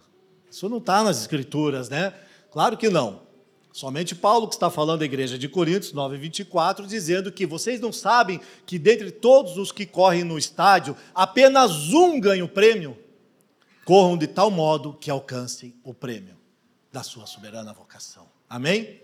Isso 0.50 0.66
não 0.66 0.78
está 0.78 1.04
nas 1.04 1.20
Escrituras, 1.20 1.90
né? 1.90 2.14
Claro 2.50 2.78
que 2.78 2.88
não. 2.88 3.20
Somente 3.70 4.14
Paulo 4.14 4.48
que 4.48 4.54
está 4.54 4.70
falando 4.70 5.00
da 5.00 5.04
igreja 5.04 5.36
de 5.36 5.46
Coríntios 5.46 5.92
9, 5.92 6.16
24, 6.16 6.86
dizendo 6.86 7.30
que 7.30 7.44
vocês 7.44 7.78
não 7.82 7.92
sabem 7.92 8.40
que 8.64 8.78
dentre 8.78 9.10
todos 9.10 9.58
os 9.58 9.70
que 9.70 9.84
correm 9.84 10.24
no 10.24 10.38
estádio, 10.38 10.96
apenas 11.14 11.92
um 11.92 12.18
ganha 12.18 12.46
o 12.46 12.48
prêmio. 12.48 12.96
Corram 13.84 14.16
de 14.16 14.26
tal 14.26 14.50
modo 14.50 14.92
que 14.94 15.10
alcancem 15.10 15.74
o 15.82 15.92
prêmio 15.92 16.36
da 16.92 17.02
sua 17.02 17.26
soberana 17.26 17.72
vocação. 17.72 18.28
Amém? 18.48 19.00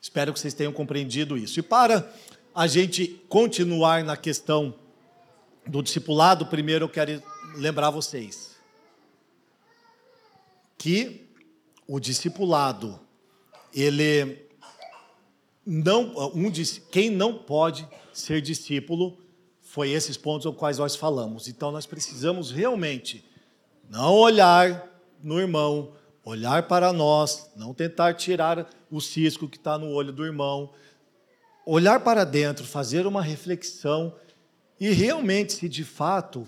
Espero 0.00 0.32
que 0.32 0.38
vocês 0.38 0.54
tenham 0.54 0.72
compreendido 0.72 1.36
isso. 1.36 1.58
E 1.58 1.62
para 1.62 2.10
a 2.54 2.66
gente 2.66 3.06
continuar 3.28 4.04
na 4.04 4.16
questão 4.16 4.74
do 5.66 5.82
discipulado, 5.82 6.46
primeiro 6.46 6.84
eu 6.84 6.88
quero 6.88 7.22
lembrar 7.56 7.90
vocês 7.90 8.56
que 10.76 11.28
o 11.86 11.98
discipulado, 11.98 13.00
ele 13.74 14.46
não, 15.66 16.14
um, 16.34 16.50
quem 16.90 17.10
não 17.10 17.34
pode 17.34 17.86
ser 18.12 18.40
discípulo 18.40 19.18
foi 19.60 19.90
esses 19.90 20.16
pontos 20.16 20.46
aos 20.46 20.56
quais 20.56 20.78
nós 20.78 20.94
falamos. 20.94 21.48
Então 21.48 21.72
nós 21.72 21.84
precisamos 21.84 22.50
realmente 22.50 23.24
não 23.88 24.14
olhar 24.14 24.86
no 25.22 25.40
irmão, 25.40 25.92
olhar 26.24 26.68
para 26.68 26.92
nós, 26.92 27.50
não 27.56 27.72
tentar 27.72 28.14
tirar 28.14 28.68
o 28.90 29.00
cisco 29.00 29.48
que 29.48 29.56
está 29.56 29.78
no 29.78 29.90
olho 29.90 30.12
do 30.12 30.24
irmão, 30.24 30.70
olhar 31.64 32.00
para 32.00 32.24
dentro, 32.24 32.64
fazer 32.64 33.06
uma 33.06 33.22
reflexão 33.22 34.14
e 34.78 34.90
realmente 34.90 35.54
se 35.54 35.68
de 35.68 35.84
fato 35.84 36.46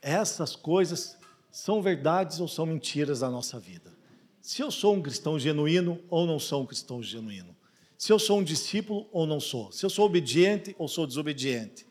essas 0.00 0.54
coisas 0.54 1.16
são 1.50 1.82
verdades 1.82 2.40
ou 2.40 2.46
são 2.46 2.66
mentiras 2.66 3.20
da 3.20 3.30
nossa 3.30 3.58
vida. 3.58 3.94
Se 4.40 4.62
eu 4.62 4.70
sou 4.70 4.94
um 4.94 5.02
cristão 5.02 5.38
genuíno 5.38 5.98
ou 6.08 6.26
não 6.26 6.38
sou 6.38 6.62
um 6.62 6.66
cristão 6.66 7.02
genuíno. 7.02 7.56
Se 7.98 8.12
eu 8.12 8.18
sou 8.18 8.38
um 8.38 8.44
discípulo 8.44 9.08
ou 9.10 9.26
não 9.26 9.40
sou. 9.40 9.72
Se 9.72 9.84
eu 9.84 9.90
sou 9.90 10.04
obediente 10.04 10.76
ou 10.78 10.86
sou 10.86 11.06
desobediente. 11.06 11.86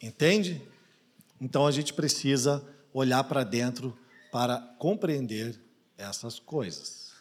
Entende? 0.00 0.62
Então 1.40 1.66
a 1.66 1.70
gente 1.70 1.92
precisa 1.92 2.64
olhar 2.98 3.24
para 3.24 3.44
dentro 3.44 3.96
para 4.30 4.58
compreender 4.78 5.58
essas 5.96 6.38
coisas. 6.38 7.12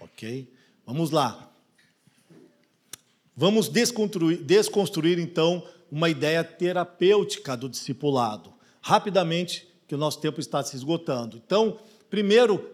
Ok? 0.00 0.52
Vamos 0.86 1.10
lá. 1.10 1.50
Vamos 3.36 3.68
desconstruir, 3.68 4.42
desconstruir 4.42 5.18
então 5.18 5.66
uma 5.90 6.08
ideia 6.08 6.44
terapêutica 6.44 7.56
do 7.56 7.68
discipulado. 7.68 8.52
Rapidamente, 8.80 9.68
que 9.86 9.94
o 9.94 9.98
nosso 9.98 10.20
tempo 10.20 10.40
está 10.40 10.62
se 10.62 10.76
esgotando. 10.76 11.40
Então, 11.44 11.78
primeiro, 12.10 12.70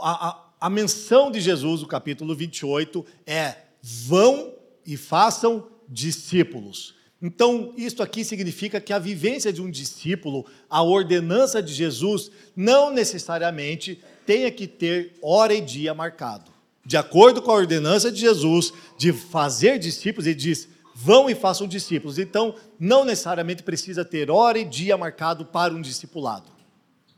a, 0.00 0.46
a 0.60 0.70
menção 0.70 1.30
de 1.30 1.40
Jesus, 1.40 1.82
no 1.82 1.88
capítulo 1.88 2.34
28, 2.34 3.04
é: 3.26 3.56
vão 3.82 4.54
e 4.86 4.96
façam 4.96 5.68
discípulos. 5.88 6.94
Então, 7.22 7.74
isso 7.76 8.02
aqui 8.02 8.24
significa 8.24 8.80
que 8.80 8.92
a 8.92 8.98
vivência 8.98 9.52
de 9.52 9.60
um 9.60 9.70
discípulo, 9.70 10.46
a 10.70 10.82
ordenança 10.82 11.62
de 11.62 11.74
Jesus, 11.74 12.30
não 12.56 12.90
necessariamente 12.90 14.00
tenha 14.24 14.50
que 14.50 14.66
ter 14.66 15.12
hora 15.20 15.52
e 15.52 15.60
dia 15.60 15.92
marcado. 15.92 16.50
De 16.84 16.96
acordo 16.96 17.42
com 17.42 17.50
a 17.50 17.56
ordenança 17.56 18.10
de 18.10 18.20
Jesus 18.20 18.72
de 18.96 19.12
fazer 19.12 19.78
discípulos, 19.78 20.26
ele 20.26 20.34
diz: 20.34 20.66
vão 20.94 21.28
e 21.28 21.34
façam 21.34 21.66
discípulos. 21.66 22.18
Então, 22.18 22.54
não 22.78 23.04
necessariamente 23.04 23.62
precisa 23.62 24.02
ter 24.02 24.30
hora 24.30 24.58
e 24.58 24.64
dia 24.64 24.96
marcado 24.96 25.44
para 25.44 25.74
um 25.74 25.80
discipulado. 25.80 26.50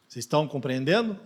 Vocês 0.09 0.25
estão 0.25 0.49
compreendendo? 0.49 1.19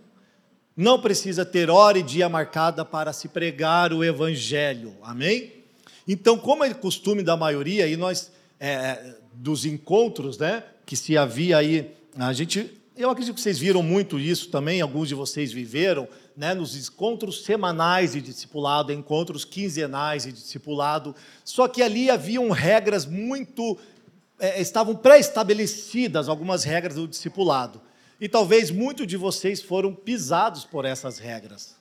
Não 0.76 1.00
precisa 1.00 1.46
ter 1.46 1.70
hora 1.70 1.98
e 1.98 2.02
dia 2.02 2.28
marcada 2.28 2.84
para 2.84 3.10
se 3.12 3.28
pregar 3.28 3.92
o 3.94 4.04
evangelho. 4.04 4.94
Amém? 5.02 5.64
Então, 6.06 6.38
como 6.38 6.62
é 6.62 6.72
costume 6.74 7.22
da 7.22 7.36
maioria, 7.36 7.88
e 7.88 7.96
nós 7.96 8.30
é, 8.58 9.14
dos 9.32 9.64
encontros, 9.64 10.38
né, 10.38 10.64
que 10.84 10.96
se 10.96 11.16
havia 11.16 11.58
aí, 11.58 11.94
a 12.16 12.32
gente, 12.32 12.70
eu 12.96 13.10
acredito 13.10 13.34
que 13.34 13.40
vocês 13.40 13.58
viram 13.58 13.82
muito 13.82 14.18
isso 14.18 14.48
também, 14.48 14.80
alguns 14.80 15.08
de 15.08 15.14
vocês 15.14 15.52
viveram, 15.52 16.08
né, 16.36 16.54
nos 16.54 16.76
encontros 16.76 17.44
semanais 17.44 18.12
de 18.12 18.20
discipulado, 18.20 18.92
encontros 18.92 19.44
quinzenais 19.44 20.24
de 20.24 20.32
discipulado, 20.32 21.14
só 21.44 21.68
que 21.68 21.82
ali 21.82 22.10
haviam 22.10 22.50
regras 22.50 23.06
muito, 23.06 23.78
é, 24.38 24.60
estavam 24.60 24.94
pré-estabelecidas 24.94 26.28
algumas 26.28 26.64
regras 26.64 26.96
do 26.96 27.08
discipulado, 27.08 27.80
e 28.20 28.28
talvez 28.28 28.70
muitos 28.70 29.06
de 29.06 29.16
vocês 29.16 29.60
foram 29.60 29.94
pisados 29.94 30.64
por 30.64 30.84
essas 30.84 31.18
regras. 31.18 31.76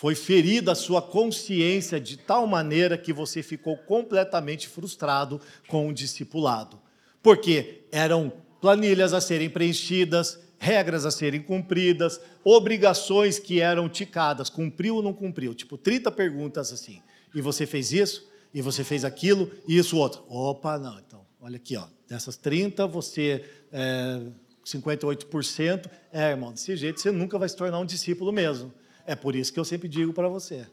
Foi 0.00 0.14
ferida 0.14 0.72
a 0.72 0.74
sua 0.74 1.02
consciência 1.02 2.00
de 2.00 2.16
tal 2.16 2.46
maneira 2.46 2.96
que 2.96 3.12
você 3.12 3.42
ficou 3.42 3.76
completamente 3.76 4.66
frustrado 4.66 5.38
com 5.68 5.86
o 5.86 5.92
discipulado. 5.92 6.80
Porque 7.22 7.82
eram 7.92 8.32
planilhas 8.62 9.12
a 9.12 9.20
serem 9.20 9.50
preenchidas, 9.50 10.40
regras 10.58 11.04
a 11.04 11.10
serem 11.10 11.42
cumpridas, 11.42 12.18
obrigações 12.42 13.38
que 13.38 13.60
eram 13.60 13.90
ticadas, 13.90 14.48
cumpriu 14.48 14.96
ou 14.96 15.02
não 15.02 15.12
cumpriu? 15.12 15.52
Tipo, 15.54 15.76
30 15.76 16.10
perguntas 16.12 16.72
assim. 16.72 17.02
E 17.34 17.42
você 17.42 17.66
fez 17.66 17.92
isso? 17.92 18.26
E 18.54 18.62
você 18.62 18.82
fez 18.82 19.04
aquilo? 19.04 19.50
E 19.68 19.76
isso 19.76 19.98
outro? 19.98 20.24
Opa, 20.30 20.78
não. 20.78 20.98
Então, 20.98 21.26
olha 21.38 21.56
aqui, 21.56 21.76
ó. 21.76 21.84
Dessas 22.08 22.38
30, 22.38 22.86
você 22.86 23.44
é, 23.70 24.22
58%. 24.64 25.90
É, 26.10 26.30
irmão, 26.30 26.54
desse 26.54 26.74
jeito 26.74 27.02
você 27.02 27.10
nunca 27.10 27.38
vai 27.38 27.50
se 27.50 27.56
tornar 27.56 27.78
um 27.78 27.84
discípulo 27.84 28.32
mesmo. 28.32 28.72
É 29.10 29.16
por 29.16 29.34
isso 29.34 29.52
que 29.52 29.58
eu 29.58 29.64
sempre 29.64 29.88
digo 29.88 30.12
para 30.12 30.28
você. 30.28 30.64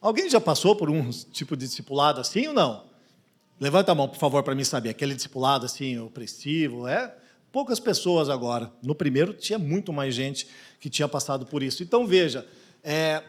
Alguém 0.00 0.30
já 0.30 0.40
passou 0.40 0.74
por 0.74 0.88
um 0.88 1.10
tipo 1.10 1.54
de 1.54 1.66
discipulado 1.66 2.18
assim 2.18 2.46
ou 2.46 2.54
não? 2.54 2.86
Levanta 3.60 3.92
a 3.92 3.94
mão, 3.94 4.08
por 4.08 4.16
favor, 4.16 4.42
para 4.42 4.54
mim 4.54 4.64
saber. 4.64 4.88
Aquele 4.88 5.14
discipulado 5.14 5.66
assim, 5.66 5.98
opressivo, 5.98 6.88
é? 6.88 7.14
Poucas 7.52 7.78
pessoas 7.78 8.30
agora. 8.30 8.72
No 8.82 8.94
primeiro 8.94 9.34
tinha 9.34 9.58
muito 9.58 9.92
mais 9.92 10.14
gente 10.14 10.48
que 10.80 10.88
tinha 10.88 11.06
passado 11.06 11.44
por 11.44 11.62
isso. 11.62 11.82
Então 11.82 12.06
veja, 12.06 12.48
é, 12.82 13.22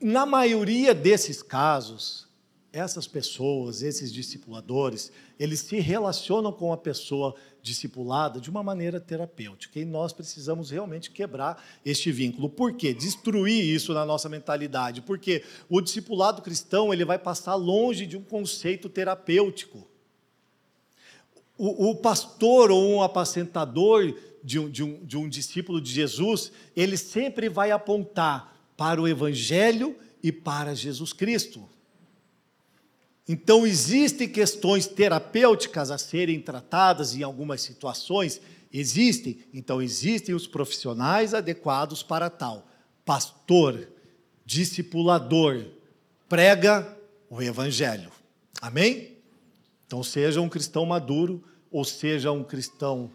na 0.00 0.26
maioria 0.26 0.92
desses 0.92 1.40
casos, 1.40 2.26
essas 2.74 3.06
pessoas, 3.06 3.82
esses 3.82 4.12
discipuladores, 4.12 5.12
eles 5.38 5.60
se 5.60 5.78
relacionam 5.78 6.52
com 6.52 6.72
a 6.72 6.76
pessoa 6.76 7.36
discipulada 7.62 8.40
de 8.40 8.50
uma 8.50 8.64
maneira 8.64 9.00
terapêutica. 9.00 9.78
E 9.78 9.84
nós 9.84 10.12
precisamos 10.12 10.70
realmente 10.70 11.12
quebrar 11.12 11.64
este 11.84 12.10
vínculo. 12.10 12.48
Por 12.50 12.74
quê? 12.74 12.92
Destruir 12.92 13.64
isso 13.64 13.94
na 13.94 14.04
nossa 14.04 14.28
mentalidade. 14.28 15.02
Porque 15.02 15.44
o 15.70 15.80
discipulado 15.80 16.42
cristão 16.42 16.92
ele 16.92 17.04
vai 17.04 17.18
passar 17.18 17.54
longe 17.54 18.06
de 18.06 18.16
um 18.16 18.22
conceito 18.22 18.88
terapêutico. 18.88 19.86
O, 21.56 21.90
o 21.90 21.94
pastor 21.94 22.72
ou 22.72 22.96
um 22.96 23.02
apacentador 23.02 24.12
de 24.42 24.58
um, 24.58 24.68
de, 24.68 24.82
um, 24.82 25.04
de 25.04 25.16
um 25.16 25.28
discípulo 25.28 25.80
de 25.80 25.92
Jesus, 25.92 26.50
ele 26.74 26.96
sempre 26.96 27.48
vai 27.48 27.70
apontar 27.70 28.52
para 28.76 29.00
o 29.00 29.06
Evangelho 29.06 29.96
e 30.20 30.32
para 30.32 30.74
Jesus 30.74 31.12
Cristo. 31.12 31.72
Então, 33.26 33.66
existem 33.66 34.28
questões 34.28 34.86
terapêuticas 34.86 35.90
a 35.90 35.96
serem 35.96 36.40
tratadas 36.40 37.14
em 37.14 37.22
algumas 37.22 37.62
situações? 37.62 38.40
Existem. 38.72 39.38
Então, 39.52 39.80
existem 39.80 40.34
os 40.34 40.46
profissionais 40.46 41.32
adequados 41.32 42.02
para 42.02 42.28
tal. 42.28 42.68
Pastor, 43.04 43.88
discipulador, 44.44 45.64
prega 46.28 46.96
o 47.30 47.40
Evangelho. 47.40 48.10
Amém? 48.60 49.16
Então, 49.86 50.02
seja 50.02 50.40
um 50.40 50.48
cristão 50.48 50.84
maduro 50.84 51.42
ou 51.70 51.84
seja 51.84 52.30
um 52.30 52.44
cristão 52.44 53.10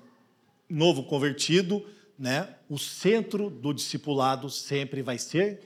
novo 0.67 1.03
convertido, 1.03 1.85
né? 2.17 2.55
O 2.67 2.77
centro 2.77 3.49
do 3.49 3.73
discipulado 3.73 4.49
sempre 4.49 5.01
vai 5.01 5.17
ser 5.17 5.61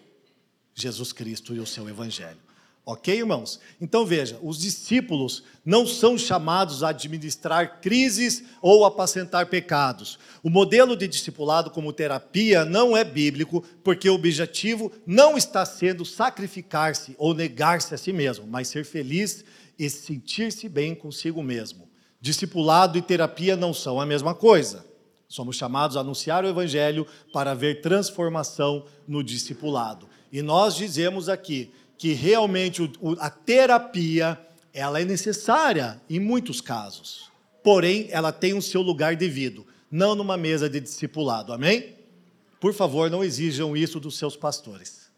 Jesus 0.76 1.12
Cristo 1.12 1.56
e 1.56 1.60
o 1.60 1.66
seu 1.66 1.88
Evangelho. 1.90 2.40
Ok, 2.86 3.16
irmãos? 3.16 3.62
Então 3.80 4.06
veja: 4.06 4.38
os 4.42 4.60
discípulos 4.60 5.44
não 5.66 5.88
são 5.88 6.18
chamados 6.18 6.84
a 6.84 6.90
administrar 6.90 7.80
crises 7.80 8.44
ou 8.62 8.84
apacentar 8.84 9.48
pecados. 9.48 10.20
O 10.44 10.50
modelo 10.50 10.98
de 10.98 11.08
discipulado 11.08 11.72
como 11.72 11.94
terapia 11.94 12.66
não 12.66 12.96
é 12.98 13.06
bíblico, 13.06 13.64
porque 13.84 14.10
o 14.10 14.16
objetivo 14.16 14.92
não 15.06 15.38
está 15.38 15.66
sendo 15.66 16.04
sacrificar-se 16.04 17.16
ou 17.18 17.34
negar-se 17.34 17.96
a 17.96 17.98
si 17.98 18.12
mesmo, 18.12 18.46
mas 18.46 18.68
ser 18.68 18.84
feliz 18.84 19.46
e 19.80 19.90
sentir-se 19.90 20.68
bem 20.68 20.94
consigo 20.94 21.42
mesmo. 21.42 21.88
Discipulado 22.20 22.98
e 22.98 23.02
terapia 23.02 23.56
não 23.56 23.74
são 23.74 24.00
a 24.00 24.06
mesma 24.06 24.36
coisa. 24.36 24.86
Somos 25.28 25.56
chamados 25.56 25.98
a 25.98 26.02
anunciar 26.02 26.44
o 26.44 26.48
Evangelho 26.48 27.08
para 27.32 27.56
ver 27.56 27.82
transformação 27.82 28.86
no 29.08 29.24
discipulado. 29.24 30.08
E 30.32 30.42
nós 30.42 30.76
dizemos 30.76 31.30
aqui 31.30 31.72
que 32.04 32.12
realmente 32.12 32.82
a 33.18 33.30
terapia 33.30 34.38
ela 34.74 35.00
é 35.00 35.06
necessária 35.06 36.02
em 36.10 36.20
muitos 36.20 36.60
casos. 36.60 37.32
Porém, 37.64 38.10
ela 38.12 38.30
tem 38.30 38.54
o 38.54 38.62
seu 38.62 38.82
lugar 38.82 39.16
devido, 39.16 39.66
não 39.90 40.14
numa 40.14 40.36
mesa 40.36 40.70
de 40.70 40.82
discipulado. 40.82 41.54
Amém? 41.54 41.96
Por 42.60 42.74
favor, 42.74 43.10
não 43.10 43.24
exijam 43.24 43.78
isso 43.78 44.02
dos 44.02 44.18
seus 44.18 44.36
pastores. 44.36 45.10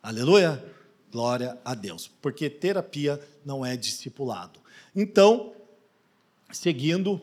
Aleluia? 0.00 0.64
Glória 1.10 1.58
a 1.64 1.74
Deus. 1.74 2.08
Porque 2.22 2.48
terapia 2.48 3.20
não 3.44 3.66
é 3.66 3.76
discipulado. 3.76 4.60
Então, 4.94 5.52
seguindo, 6.52 7.20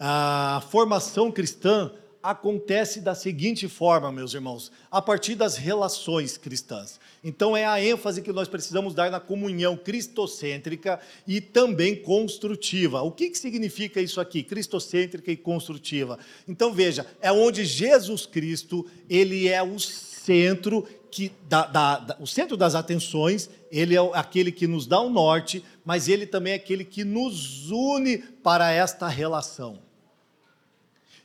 a 0.00 0.62
formação 0.70 1.30
cristã 1.30 1.92
acontece 2.22 3.00
da 3.00 3.14
seguinte 3.14 3.68
forma, 3.68 4.10
meus 4.10 4.34
irmãos, 4.34 4.72
a 4.90 5.00
partir 5.00 5.34
das 5.34 5.56
relações 5.56 6.36
cristãs. 6.36 6.98
Então, 7.22 7.56
é 7.56 7.64
a 7.64 7.82
ênfase 7.82 8.22
que 8.22 8.32
nós 8.32 8.48
precisamos 8.48 8.94
dar 8.94 9.10
na 9.10 9.20
comunhão 9.20 9.76
cristocêntrica 9.76 11.00
e 11.26 11.40
também 11.40 11.96
construtiva. 11.96 13.02
O 13.02 13.10
que, 13.10 13.30
que 13.30 13.38
significa 13.38 14.00
isso 14.00 14.20
aqui, 14.20 14.42
cristocêntrica 14.42 15.30
e 15.30 15.36
construtiva? 15.36 16.18
Então, 16.46 16.72
veja, 16.72 17.06
é 17.20 17.30
onde 17.32 17.64
Jesus 17.64 18.26
Cristo, 18.26 18.86
ele 19.08 19.48
é 19.48 19.62
o 19.62 19.78
centro 19.78 20.86
que 21.10 21.32
da, 21.48 21.66
da, 21.66 21.98
da, 21.98 22.16
o 22.20 22.26
centro 22.26 22.56
das 22.56 22.74
atenções, 22.74 23.48
ele 23.70 23.96
é 23.96 24.10
aquele 24.12 24.52
que 24.52 24.66
nos 24.66 24.86
dá 24.86 25.00
o 25.00 25.08
norte, 25.08 25.64
mas 25.84 26.08
ele 26.08 26.26
também 26.26 26.52
é 26.52 26.56
aquele 26.56 26.84
que 26.84 27.02
nos 27.02 27.70
une 27.70 28.18
para 28.18 28.70
esta 28.70 29.08
relação. 29.08 29.87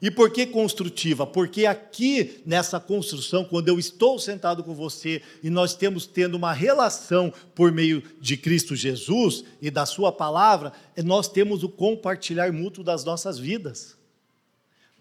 E 0.04 0.12
por 0.12 0.32
que 0.32 0.46
construtiva? 0.46 1.26
Porque 1.26 1.66
aqui 1.66 2.42
nessa 2.46 2.78
construção, 2.78 3.46
quando 3.46 3.70
eu 3.70 3.80
estou 3.80 4.20
sentado 4.20 4.62
com 4.62 4.76
você 4.76 5.22
e 5.42 5.50
nós 5.50 5.76
temos 5.76 6.06
tendo 6.06 6.36
uma 6.36 6.52
relação 6.52 7.34
por 7.56 7.72
meio 7.72 8.04
de 8.20 8.36
Cristo 8.36 8.76
Jesus 8.76 9.46
e 9.62 9.72
da 9.72 9.86
Sua 9.86 10.12
palavra, 10.12 10.74
nós 11.06 11.30
temos 11.30 11.64
o 11.64 11.70
compartilhar 11.70 12.52
mútuo 12.52 12.84
das 12.84 13.06
nossas 13.06 13.40
vidas. 13.40 13.96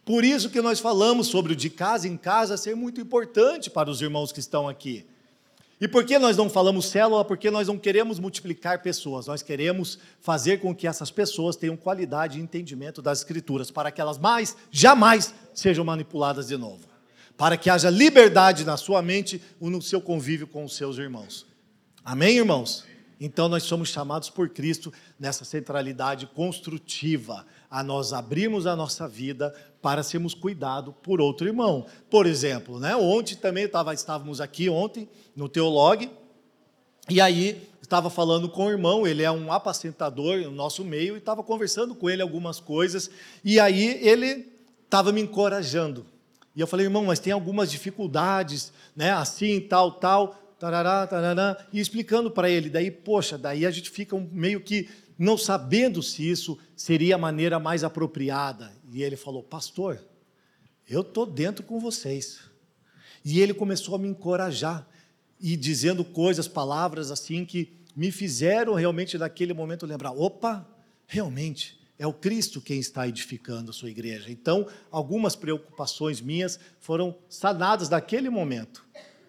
Por 0.04 0.22
isso 0.24 0.48
que 0.48 0.62
nós 0.62 0.78
falamos 0.78 1.26
sobre 1.26 1.54
o 1.54 1.56
de 1.56 1.68
casa 1.68 2.06
em 2.06 2.16
casa 2.16 2.56
ser 2.56 2.76
muito 2.76 3.00
importante 3.00 3.68
para 3.70 3.90
os 3.90 4.00
irmãos 4.00 4.30
que 4.30 4.38
estão 4.38 4.68
aqui. 4.68 5.04
E 5.82 5.88
por 5.88 6.04
que 6.04 6.16
nós 6.16 6.36
não 6.36 6.48
falamos 6.48 6.86
célula? 6.86 7.24
Porque 7.24 7.50
nós 7.50 7.66
não 7.66 7.76
queremos 7.76 8.20
multiplicar 8.20 8.80
pessoas, 8.84 9.26
nós 9.26 9.42
queremos 9.42 9.98
fazer 10.20 10.58
com 10.58 10.72
que 10.72 10.86
essas 10.86 11.10
pessoas 11.10 11.56
tenham 11.56 11.76
qualidade 11.76 12.38
e 12.38 12.40
entendimento 12.40 13.02
das 13.02 13.18
Escrituras, 13.18 13.68
para 13.68 13.90
que 13.90 14.00
elas 14.00 14.16
mais, 14.16 14.56
jamais 14.70 15.34
sejam 15.52 15.84
manipuladas 15.84 16.46
de 16.46 16.56
novo. 16.56 16.86
para 17.36 17.56
que 17.56 17.68
haja 17.68 17.90
liberdade 17.90 18.64
na 18.64 18.76
sua 18.76 19.02
mente 19.02 19.42
e 19.60 19.68
no 19.68 19.82
seu 19.82 20.00
convívio 20.00 20.46
com 20.46 20.64
os 20.64 20.76
seus 20.76 20.98
irmãos. 20.98 21.44
Amém, 22.04 22.36
irmãos? 22.36 22.84
Então 23.20 23.48
nós 23.48 23.64
somos 23.64 23.88
chamados 23.88 24.30
por 24.30 24.50
Cristo 24.50 24.92
nessa 25.18 25.44
centralidade 25.44 26.26
construtiva, 26.26 27.44
a 27.72 27.82
nós 27.82 28.12
abrirmos 28.12 28.66
a 28.66 28.76
nossa 28.76 29.08
vida 29.08 29.54
para 29.80 30.02
sermos 30.02 30.34
cuidados 30.34 30.92
por 31.02 31.22
outro 31.22 31.46
irmão. 31.46 31.86
Por 32.10 32.26
exemplo, 32.26 32.78
né, 32.78 32.94
ontem 32.94 33.34
também 33.34 33.66
tava, 33.66 33.94
estávamos 33.94 34.42
aqui 34.42 34.68
ontem 34.68 35.08
no 35.34 35.48
Teolog, 35.48 36.10
e 37.08 37.18
aí 37.18 37.66
estava 37.80 38.10
falando 38.10 38.46
com 38.46 38.66
o 38.66 38.70
irmão, 38.70 39.06
ele 39.06 39.22
é 39.22 39.30
um 39.30 39.50
apacentador 39.50 40.38
no 40.42 40.50
nosso 40.50 40.84
meio, 40.84 41.14
e 41.14 41.18
estava 41.18 41.42
conversando 41.42 41.94
com 41.94 42.10
ele 42.10 42.20
algumas 42.20 42.60
coisas, 42.60 43.10
e 43.42 43.58
aí 43.58 43.98
ele 44.06 44.52
estava 44.84 45.10
me 45.10 45.22
encorajando. 45.22 46.04
E 46.54 46.60
eu 46.60 46.66
falei, 46.66 46.84
irmão, 46.84 47.06
mas 47.06 47.20
tem 47.20 47.32
algumas 47.32 47.70
dificuldades, 47.70 48.70
né? 48.94 49.12
Assim, 49.12 49.58
tal, 49.58 49.92
tal, 49.92 50.36
tarará, 50.58 51.06
tarará, 51.06 51.56
e 51.72 51.80
explicando 51.80 52.30
para 52.30 52.50
ele. 52.50 52.68
Daí, 52.68 52.90
poxa, 52.90 53.38
daí 53.38 53.64
a 53.64 53.70
gente 53.70 53.88
fica 53.88 54.14
meio 54.30 54.60
que 54.60 54.88
não 55.18 55.36
sabendo 55.36 56.02
se 56.02 56.28
isso 56.28 56.58
seria 56.76 57.14
a 57.14 57.18
maneira 57.18 57.58
mais 57.58 57.84
apropriada. 57.84 58.72
E 58.92 59.02
ele 59.02 59.16
falou, 59.16 59.42
pastor, 59.42 60.00
eu 60.88 61.02
estou 61.02 61.26
dentro 61.26 61.64
com 61.64 61.78
vocês. 61.78 62.40
E 63.24 63.40
ele 63.40 63.54
começou 63.54 63.94
a 63.94 63.98
me 63.98 64.08
encorajar 64.08 64.86
e 65.40 65.56
dizendo 65.56 66.04
coisas, 66.04 66.46
palavras 66.46 67.10
assim 67.10 67.44
que 67.44 67.72
me 67.94 68.10
fizeram 68.10 68.74
realmente 68.74 69.18
naquele 69.18 69.52
momento 69.52 69.86
lembrar: 69.86 70.12
opa, 70.12 70.66
realmente, 71.06 71.78
é 71.98 72.06
o 72.06 72.12
Cristo 72.12 72.60
quem 72.60 72.80
está 72.80 73.06
edificando 73.06 73.70
a 73.70 73.74
sua 73.74 73.90
igreja. 73.90 74.30
Então, 74.30 74.66
algumas 74.90 75.36
preocupações 75.36 76.20
minhas 76.20 76.58
foram 76.80 77.16
sanadas 77.28 77.88
naquele 77.88 78.30
momento 78.30 78.84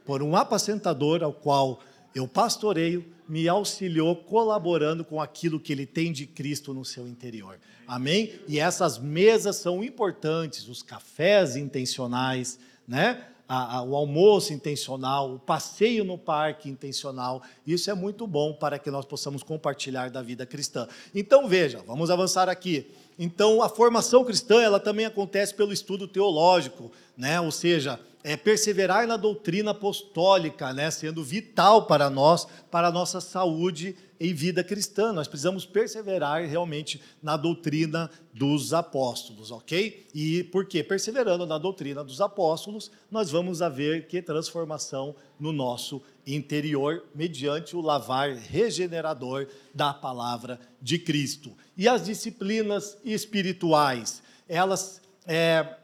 por 0.06 0.22
um 0.22 0.36
apacentador 0.36 1.24
ao 1.24 1.34
qual 1.34 1.80
eu 2.16 2.28
pastoreio, 2.28 3.13
me 3.28 3.48
auxiliou 3.48 4.16
colaborando 4.16 5.04
com 5.04 5.22
aquilo 5.22 5.60
que 5.60 5.72
ele 5.72 5.86
tem 5.86 6.12
de 6.12 6.26
Cristo 6.26 6.74
no 6.74 6.84
seu 6.84 7.08
interior. 7.08 7.60
Amém? 7.88 8.34
E 8.48 8.60
essas 8.60 8.98
mesas 8.98 9.58
são 9.58 9.84
importantes, 9.84 10.68
os 10.68 10.82
cafés 10.82 11.56
intencionais, 11.56 12.60
né? 12.88 13.26
a, 13.48 13.78
a, 13.78 13.84
o 13.84 13.96
almoço 13.96 14.54
intencional, 14.54 15.36
o 15.36 15.40
passeio 15.40 16.04
no 16.04 16.18
parque 16.18 16.70
intencional. 16.70 17.42
Isso 17.68 17.90
é 17.90 17.94
muito 17.94 18.26
bom 18.26 18.54
para 18.54 18.80
que 18.80 18.90
nós 18.90 19.06
possamos 19.06 19.44
compartilhar 19.44 20.10
da 20.10 20.22
vida 20.22 20.46
cristã. 20.46 20.88
Então 21.14 21.48
veja, 21.48 21.84
vamos 21.86 22.10
avançar 22.10 22.50
aqui. 22.50 22.88
Então 23.18 23.62
a 23.62 23.70
formação 23.70 24.24
cristã 24.24 24.62
ela 24.62 24.80
também 24.80 25.06
acontece 25.06 25.54
pelo 25.54 25.74
estudo 25.74 26.08
teológico, 26.08 26.92
né? 27.16 27.40
Ou 27.40 27.52
seja, 27.52 28.00
é 28.24 28.38
perseverar 28.38 29.06
na 29.06 29.18
doutrina 29.18 29.72
apostólica, 29.72 30.72
né? 30.72 30.90
Sendo 30.90 31.24
vital 31.24 31.86
para 31.86 32.10
nós, 32.10 32.48
para 32.72 32.88
a 32.88 32.92
nossa 32.92 33.20
saúde 33.20 33.96
em 34.20 34.34
vida 34.34 34.64
cristã. 34.64 35.12
Nós 35.12 35.28
precisamos 35.28 35.66
perseverar 35.66 36.46
realmente 36.48 37.02
na 37.22 37.36
doutrina 37.36 38.10
dos 38.34 38.74
apóstolos, 38.74 39.52
ok? 39.52 40.08
E 40.16 40.46
por 40.46 40.66
quê? 40.66 40.82
Perseverando 40.82 41.46
na 41.46 41.58
doutrina 41.58 42.04
dos 42.04 42.22
apóstolos, 42.22 42.90
nós 43.12 43.30
vamos 43.30 43.62
haver 43.62 44.08
que 44.08 44.22
transformação 44.22 45.14
no 45.38 45.52
nosso 45.52 46.02
interior 46.26 47.04
mediante 47.14 47.76
o 47.76 47.82
lavar 47.82 48.34
regenerador 48.34 49.48
da 49.74 49.94
palavra 49.94 50.58
de 50.82 50.98
Cristo. 50.98 51.52
E 51.76 51.90
as 51.90 52.06
disciplinas 52.06 52.98
espirituais, 53.04 54.24
elas 54.48 55.02
é, 55.26 55.78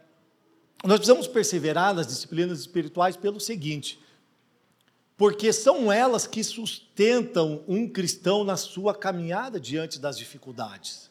nós 0.84 1.00
precisamos 1.00 1.28
perseverar 1.28 1.94
nas 1.94 2.08
disciplinas 2.08 2.60
espirituais 2.60 3.18
pelo 3.18 3.40
seguinte: 3.40 4.00
porque 5.18 5.52
são 5.52 5.92
elas 5.92 6.26
que 6.26 6.44
sustentam 6.44 7.62
um 7.68 7.88
cristão 7.88 8.44
na 8.44 8.56
sua 8.56 8.96
caminhada 8.96 9.60
diante 9.60 10.00
das 10.00 10.18
dificuldades. 10.18 11.10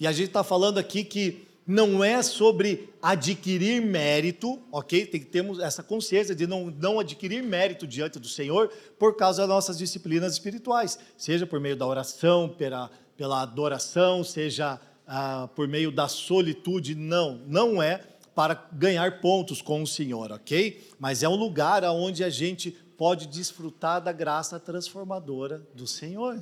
E 0.00 0.06
a 0.06 0.12
gente 0.12 0.28
está 0.28 0.42
falando 0.42 0.78
aqui 0.78 1.04
que 1.04 1.46
não 1.66 2.02
é 2.02 2.22
sobre 2.22 2.88
adquirir 3.02 3.82
mérito, 3.82 4.58
ok? 4.72 5.04
Tem 5.04 5.20
que 5.20 5.26
termos 5.26 5.58
essa 5.58 5.82
consciência 5.82 6.34
de 6.34 6.46
não, 6.46 6.70
não 6.70 6.98
adquirir 6.98 7.42
mérito 7.42 7.86
diante 7.86 8.18
do 8.18 8.26
Senhor 8.26 8.72
por 8.98 9.16
causa 9.16 9.42
das 9.42 9.48
nossas 9.50 9.76
disciplinas 9.76 10.32
espirituais, 10.32 10.98
seja 11.14 11.46
por 11.46 11.60
meio 11.60 11.76
da 11.76 11.86
oração, 11.86 12.48
pela, 12.48 12.90
pela 13.18 13.42
adoração, 13.42 14.24
seja 14.24 14.80
ah, 15.06 15.50
por 15.54 15.68
meio 15.68 15.92
da 15.92 16.08
solitude. 16.08 16.94
Não, 16.94 17.42
não 17.46 17.82
é 17.82 18.00
para 18.38 18.68
ganhar 18.72 19.20
pontos 19.20 19.60
com 19.60 19.82
o 19.82 19.86
Senhor, 19.86 20.30
ok? 20.30 20.92
Mas 20.96 21.24
é 21.24 21.28
um 21.28 21.34
lugar 21.34 21.82
onde 21.82 22.22
a 22.22 22.30
gente 22.30 22.70
pode 22.70 23.26
desfrutar 23.26 24.00
da 24.00 24.12
graça 24.12 24.60
transformadora 24.60 25.66
do 25.74 25.88
Senhor. 25.88 26.40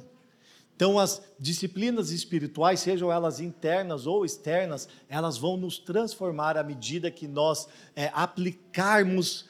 Então, 0.75 0.99
as 0.99 1.23
disciplinas 1.41 2.11
espirituais, 2.11 2.81
sejam 2.81 3.11
elas 3.11 3.41
internas 3.41 4.07
ou 4.07 4.27
externas, 4.27 4.87
elas 5.09 5.39
vão 5.39 5.57
nos 5.57 5.79
transformar 5.79 6.59
à 6.59 6.63
medida 6.63 7.11
que 7.11 7.27
nós 7.27 7.67
é, 7.95 8.11
aplicarmos 8.13 9.47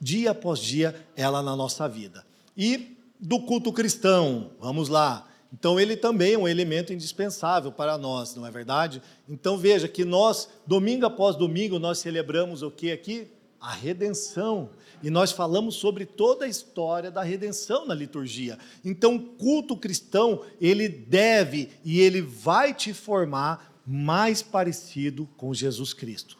dia 0.00 0.30
após 0.30 0.60
dia 0.60 0.94
ela 1.16 1.42
na 1.42 1.56
nossa 1.56 1.88
vida. 1.88 2.24
E 2.56 2.96
do 3.18 3.40
culto 3.40 3.72
cristão, 3.72 4.52
vamos 4.60 4.88
lá. 4.88 5.28
Então, 5.52 5.80
ele 5.80 5.96
também 5.96 6.34
é 6.34 6.38
um 6.38 6.46
elemento 6.46 6.92
indispensável 6.92 7.72
para 7.72 7.98
nós, 7.98 8.34
não 8.36 8.46
é 8.46 8.50
verdade? 8.50 9.02
Então, 9.28 9.58
veja 9.58 9.88
que 9.88 10.04
nós, 10.04 10.48
domingo 10.66 11.06
após 11.06 11.36
domingo, 11.36 11.78
nós 11.78 11.98
celebramos 11.98 12.62
o 12.62 12.70
que 12.70 12.92
aqui? 12.92 13.28
A 13.60 13.72
redenção 13.72 14.70
e 15.02 15.10
nós 15.10 15.32
falamos 15.32 15.76
sobre 15.76 16.04
toda 16.04 16.44
a 16.44 16.48
história 16.48 17.10
da 17.10 17.22
redenção 17.22 17.86
na 17.86 17.94
liturgia. 17.94 18.58
Então, 18.84 19.18
culto 19.18 19.76
cristão, 19.76 20.44
ele 20.60 20.88
deve 20.88 21.70
e 21.84 22.00
ele 22.00 22.20
vai 22.20 22.74
te 22.74 22.92
formar 22.92 23.80
mais 23.86 24.42
parecido 24.42 25.28
com 25.36 25.54
Jesus 25.54 25.92
Cristo. 25.92 26.38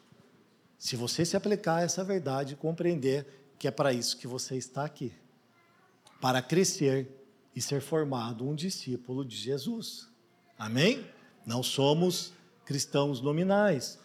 Se 0.78 0.96
você 0.96 1.24
se 1.24 1.36
aplicar 1.36 1.76
a 1.76 1.82
essa 1.82 2.04
verdade 2.04 2.54
e 2.54 2.56
compreender 2.56 3.26
que 3.58 3.68
é 3.68 3.70
para 3.70 3.92
isso 3.92 4.16
que 4.16 4.26
você 4.26 4.56
está 4.56 4.84
aqui 4.84 5.12
para 6.20 6.40
crescer 6.42 7.08
e 7.61 7.62
ser 7.62 7.82
formado 7.82 8.48
um 8.48 8.54
discípulo 8.54 9.22
de 9.22 9.36
Jesus. 9.36 10.08
Amém? 10.58 11.04
Não 11.44 11.62
somos 11.62 12.32
cristãos 12.64 13.20
nominais 13.20 13.98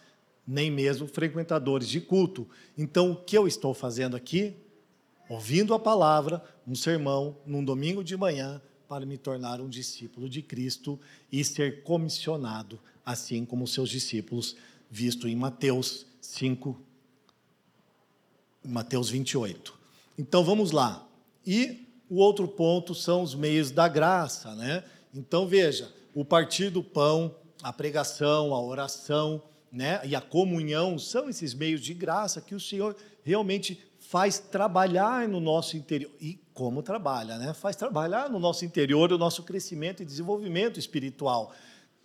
nem 0.46 0.70
mesmo 0.70 1.08
frequentadores 1.08 1.88
de 1.88 1.98
culto. 1.98 2.46
Então, 2.76 3.12
o 3.12 3.16
que 3.16 3.36
eu 3.36 3.48
estou 3.48 3.72
fazendo 3.72 4.14
aqui? 4.14 4.54
Ouvindo 5.26 5.72
a 5.72 5.78
palavra, 5.78 6.44
um 6.68 6.74
sermão, 6.74 7.38
num 7.46 7.64
domingo 7.64 8.04
de 8.04 8.14
manhã, 8.14 8.60
para 8.86 9.06
me 9.06 9.16
tornar 9.16 9.58
um 9.58 9.70
discípulo 9.70 10.28
de 10.28 10.42
Cristo 10.42 11.00
e 11.32 11.42
ser 11.42 11.82
comissionado, 11.82 12.78
assim 13.06 13.42
como 13.46 13.66
seus 13.66 13.88
discípulos, 13.88 14.54
visto 14.90 15.26
em 15.26 15.34
Mateus 15.34 16.04
5, 16.20 16.78
Mateus 18.62 19.08
28. 19.08 19.78
Então 20.18 20.44
vamos 20.44 20.72
lá. 20.72 21.08
E 21.46 21.85
o 22.08 22.16
outro 22.16 22.46
ponto 22.46 22.94
são 22.94 23.22
os 23.22 23.34
meios 23.34 23.70
da 23.70 23.88
graça, 23.88 24.54
né? 24.54 24.84
Então 25.14 25.46
veja, 25.46 25.92
o 26.14 26.24
partir 26.24 26.70
do 26.70 26.82
pão, 26.82 27.34
a 27.62 27.72
pregação, 27.72 28.54
a 28.54 28.60
oração, 28.60 29.42
né, 29.72 30.00
e 30.04 30.14
a 30.14 30.20
comunhão 30.20 30.98
são 30.98 31.28
esses 31.28 31.52
meios 31.52 31.80
de 31.80 31.92
graça 31.92 32.40
que 32.40 32.54
o 32.54 32.60
Senhor 32.60 32.96
realmente 33.22 33.82
faz 33.98 34.38
trabalhar 34.38 35.28
no 35.28 35.40
nosso 35.40 35.76
interior. 35.76 36.12
E 36.20 36.38
como 36.54 36.82
trabalha, 36.82 37.36
né? 37.38 37.52
Faz 37.52 37.76
trabalhar 37.76 38.30
no 38.30 38.38
nosso 38.38 38.64
interior 38.64 39.12
o 39.12 39.18
nosso 39.18 39.42
crescimento 39.42 40.02
e 40.02 40.06
desenvolvimento 40.06 40.78
espiritual. 40.78 41.52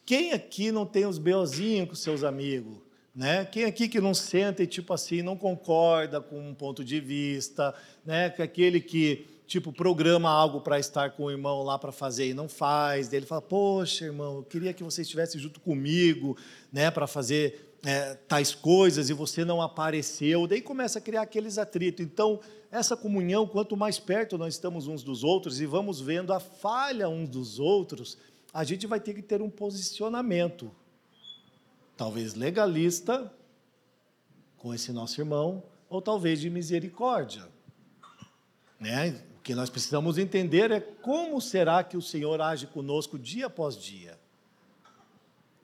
Quem 0.05 0.33
aqui 0.33 0.71
não 0.71 0.85
tem 0.85 1.05
os 1.05 1.17
beozinhos 1.17 1.87
com 1.87 1.95
seus 1.95 2.23
amigos? 2.23 2.79
Né? 3.13 3.45
Quem 3.45 3.65
aqui 3.65 3.87
que 3.87 3.99
não 3.99 4.13
senta 4.13 4.63
e, 4.63 4.67
tipo 4.67 4.93
assim, 4.93 5.21
não 5.21 5.37
concorda 5.37 6.21
com 6.21 6.39
um 6.39 6.53
ponto 6.53 6.83
de 6.83 6.99
vista, 6.99 7.73
né? 8.05 8.29
Que 8.29 8.41
aquele 8.41 8.81
que, 8.81 9.27
tipo, 9.51 9.73
programa 9.73 10.29
algo 10.29 10.61
para 10.61 10.79
estar 10.79 11.11
com 11.11 11.25
o 11.25 11.29
irmão 11.29 11.61
lá 11.61 11.77
para 11.77 11.91
fazer 11.91 12.29
e 12.29 12.33
não 12.33 12.47
faz, 12.47 13.09
daí 13.09 13.19
ele 13.19 13.25
fala, 13.25 13.41
poxa, 13.41 14.05
irmão, 14.05 14.37
eu 14.37 14.43
queria 14.43 14.73
que 14.73 14.81
você 14.81 15.01
estivesse 15.01 15.37
junto 15.37 15.59
comigo, 15.59 16.37
né, 16.71 16.89
para 16.89 17.05
fazer 17.05 17.75
é, 17.83 18.13
tais 18.29 18.55
coisas 18.55 19.09
e 19.09 19.13
você 19.13 19.43
não 19.43 19.61
apareceu, 19.61 20.47
daí 20.47 20.61
começa 20.61 20.99
a 20.99 21.01
criar 21.01 21.23
aqueles 21.23 21.57
atritos. 21.57 22.05
Então, 22.05 22.39
essa 22.71 22.95
comunhão, 22.95 23.45
quanto 23.45 23.75
mais 23.75 23.99
perto 23.99 24.37
nós 24.37 24.53
estamos 24.53 24.87
uns 24.87 25.03
dos 25.03 25.21
outros 25.21 25.59
e 25.59 25.65
vamos 25.65 25.99
vendo 25.99 26.31
a 26.31 26.39
falha 26.39 27.09
uns 27.09 27.27
dos 27.27 27.59
outros, 27.59 28.17
a 28.53 28.63
gente 28.63 28.87
vai 28.87 29.01
ter 29.01 29.13
que 29.13 29.21
ter 29.21 29.41
um 29.41 29.49
posicionamento, 29.49 30.71
talvez 31.97 32.35
legalista, 32.35 33.29
com 34.55 34.73
esse 34.73 34.93
nosso 34.93 35.19
irmão, 35.19 35.61
ou 35.89 36.01
talvez 36.01 36.39
de 36.39 36.49
misericórdia. 36.49 37.49
Né? 38.79 39.21
Que 39.51 39.55
nós 39.55 39.69
precisamos 39.69 40.17
entender 40.17 40.71
é 40.71 40.79
como 40.79 41.41
será 41.41 41.83
que 41.83 41.97
o 41.97 42.01
Senhor 42.01 42.39
age 42.39 42.67
conosco 42.67 43.19
dia 43.19 43.47
após 43.47 43.75
dia 43.75 44.17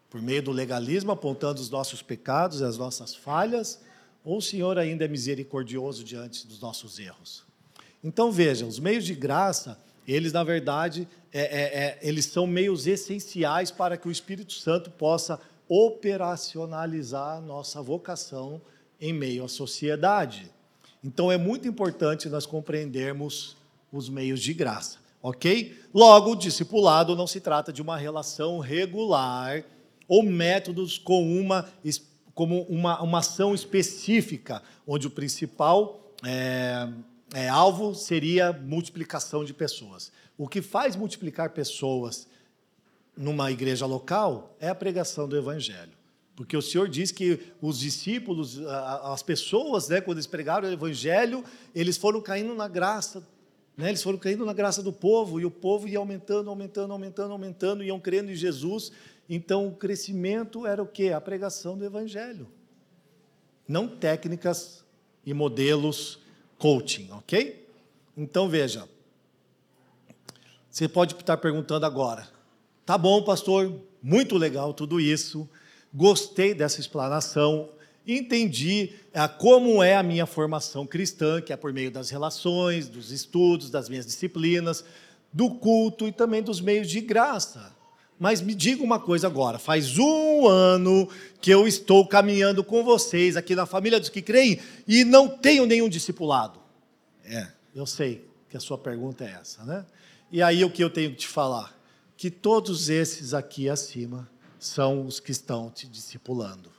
por 0.09 0.21
meio 0.21 0.43
do 0.43 0.51
legalismo, 0.51 1.13
apontando 1.13 1.61
os 1.61 1.69
nossos 1.69 2.01
pecados 2.01 2.59
e 2.59 2.65
as 2.65 2.77
nossas 2.77 3.15
falhas, 3.15 3.79
ou 4.25 4.39
o 4.39 4.41
Senhor 4.41 4.77
ainda 4.77 5.05
é 5.05 5.07
misericordioso 5.07 6.03
diante 6.03 6.45
dos 6.45 6.59
nossos 6.59 6.99
erros? 6.99 7.45
Então 8.03 8.29
veja, 8.29 8.65
os 8.65 8.77
meios 8.77 9.05
de 9.05 9.15
graça, 9.15 9.79
eles 10.05 10.33
na 10.33 10.43
verdade, 10.43 11.07
é, 11.31 11.39
é, 11.39 11.79
é, 11.81 11.99
eles 12.01 12.25
são 12.25 12.45
meios 12.45 12.87
essenciais 12.87 13.71
para 13.71 13.95
que 13.95 14.09
o 14.09 14.11
Espírito 14.11 14.51
Santo 14.51 14.91
possa 14.91 15.39
operacionalizar 15.69 17.37
a 17.37 17.41
nossa 17.41 17.81
vocação 17.81 18.61
em 18.99 19.13
meio 19.13 19.45
à 19.45 19.47
sociedade. 19.47 20.51
Então 21.01 21.31
é 21.31 21.37
muito 21.37 21.69
importante 21.69 22.27
nós 22.27 22.45
compreendermos 22.45 23.55
os 23.91 24.09
meios 24.09 24.41
de 24.41 24.53
graça, 24.53 24.99
ok? 25.21 25.77
Logo, 25.93 26.35
discipulado 26.35 27.15
não 27.15 27.27
se 27.27 27.39
trata 27.39 27.71
de 27.71 27.81
uma 27.81 27.97
relação 27.97 28.59
regular 28.59 29.63
ou 30.07 30.23
métodos 30.23 30.97
com 30.97 31.39
uma, 31.39 31.67
como 32.33 32.63
uma, 32.63 33.01
uma 33.01 33.19
ação 33.19 33.53
específica, 33.53 34.61
onde 34.85 35.07
o 35.07 35.11
principal 35.11 36.13
é, 36.23 36.87
é, 37.33 37.49
alvo 37.49 37.93
seria 37.93 38.53
multiplicação 38.53 39.43
de 39.43 39.53
pessoas. 39.53 40.11
O 40.37 40.47
que 40.47 40.61
faz 40.61 40.95
multiplicar 40.95 41.49
pessoas 41.49 42.27
numa 43.15 43.51
igreja 43.51 43.85
local 43.85 44.55
é 44.59 44.69
a 44.69 44.75
pregação 44.75 45.27
do 45.27 45.35
evangelho. 45.35 45.97
Porque 46.35 46.55
o 46.55 46.61
Senhor 46.61 46.87
diz 46.87 47.11
que 47.11 47.39
os 47.59 47.79
discípulos, 47.79 48.59
as 48.67 49.23
pessoas, 49.23 49.89
né, 49.89 49.99
quando 49.99 50.17
eles 50.17 50.27
pregaram 50.27 50.69
o 50.69 50.71
evangelho, 50.71 51.43
eles 51.73 51.97
foram 51.97 52.21
caindo 52.21 52.53
na 52.53 52.67
graça, 52.67 53.27
né, 53.77 53.89
eles 53.89 54.01
foram 54.01 54.17
caindo 54.17 54.43
na 54.43 54.53
graça 54.53 54.81
do 54.81 54.91
povo, 54.91 55.39
e 55.39 55.45
o 55.45 55.51
povo 55.51 55.87
ia 55.87 55.99
aumentando, 55.99 56.49
aumentando, 56.49 56.91
aumentando, 56.91 57.31
aumentando, 57.31 57.83
iam 57.83 57.99
crendo 57.99 58.31
em 58.31 58.35
Jesus. 58.35 58.91
Então 59.29 59.67
o 59.67 59.75
crescimento 59.75 60.65
era 60.65 60.81
o 60.81 60.87
quê? 60.87 61.09
A 61.09 61.21
pregação 61.21 61.77
do 61.77 61.85
evangelho. 61.85 62.47
Não 63.67 63.87
técnicas 63.87 64.83
e 65.23 65.31
modelos 65.33 66.19
coaching, 66.57 67.11
ok? 67.11 67.67
Então 68.15 68.49
veja, 68.49 68.89
você 70.71 70.87
pode 70.87 71.13
estar 71.13 71.37
perguntando 71.37 71.85
agora, 71.85 72.27
tá 72.83 72.97
bom, 72.97 73.21
pastor, 73.23 73.79
muito 74.01 74.37
legal 74.37 74.73
tudo 74.73 74.99
isso, 74.99 75.47
gostei 75.93 76.55
dessa 76.55 76.79
explanação, 76.79 77.69
entendi 78.07 78.93
é, 79.13 79.27
como 79.27 79.83
é 79.83 79.95
a 79.95 80.03
minha 80.03 80.25
formação 80.25 80.85
cristã, 80.85 81.41
que 81.41 81.51
é 81.51 81.57
por 81.57 81.73
meio 81.73 81.91
das 81.91 82.09
relações, 82.09 82.87
dos 82.87 83.11
estudos, 83.11 83.69
das 83.69 83.89
minhas 83.89 84.05
disciplinas, 84.05 84.85
do 85.33 85.49
culto 85.49 86.07
e 86.07 86.11
também 86.11 86.41
dos 86.41 86.61
meios 86.61 86.89
de 86.89 87.01
graça. 87.01 87.75
Mas 88.19 88.41
me 88.41 88.55
diga 88.55 88.83
uma 88.83 88.99
coisa 88.99 89.27
agora: 89.27 89.59
faz 89.59 89.97
um 89.97 90.47
ano 90.47 91.07
que 91.39 91.51
eu 91.51 91.67
estou 91.67 92.07
caminhando 92.07 92.63
com 92.63 92.83
vocês 92.83 93.37
aqui 93.37 93.55
na 93.55 93.65
família 93.65 93.99
dos 93.99 94.09
que 94.09 94.21
creem 94.21 94.59
e 94.87 95.03
não 95.03 95.27
tenho 95.27 95.65
nenhum 95.65 95.89
discipulado. 95.89 96.59
É, 97.25 97.47
eu 97.75 97.85
sei 97.85 98.27
que 98.49 98.57
a 98.57 98.59
sua 98.59 98.77
pergunta 98.77 99.23
é 99.23 99.37
essa, 99.39 99.63
né? 99.63 99.85
E 100.31 100.41
aí 100.41 100.63
o 100.63 100.69
que 100.69 100.83
eu 100.83 100.89
tenho 100.89 101.11
que 101.11 101.17
te 101.17 101.27
falar? 101.27 101.77
Que 102.15 102.31
todos 102.31 102.89
esses 102.89 103.33
aqui 103.33 103.69
acima 103.69 104.27
são 104.59 105.05
os 105.05 105.19
que 105.19 105.31
estão 105.31 105.69
te 105.69 105.87
discipulando. 105.87 106.76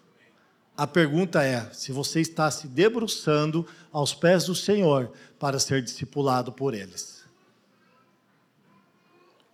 A 0.78 0.86
pergunta 0.86 1.42
é 1.42 1.68
se 1.72 1.90
você 1.90 2.20
está 2.20 2.48
se 2.52 2.68
debruçando 2.68 3.66
aos 3.90 4.14
pés 4.14 4.44
do 4.44 4.54
Senhor 4.54 5.10
para 5.36 5.58
ser 5.58 5.82
discipulado 5.82 6.52
por 6.52 6.72
eles. 6.72 7.24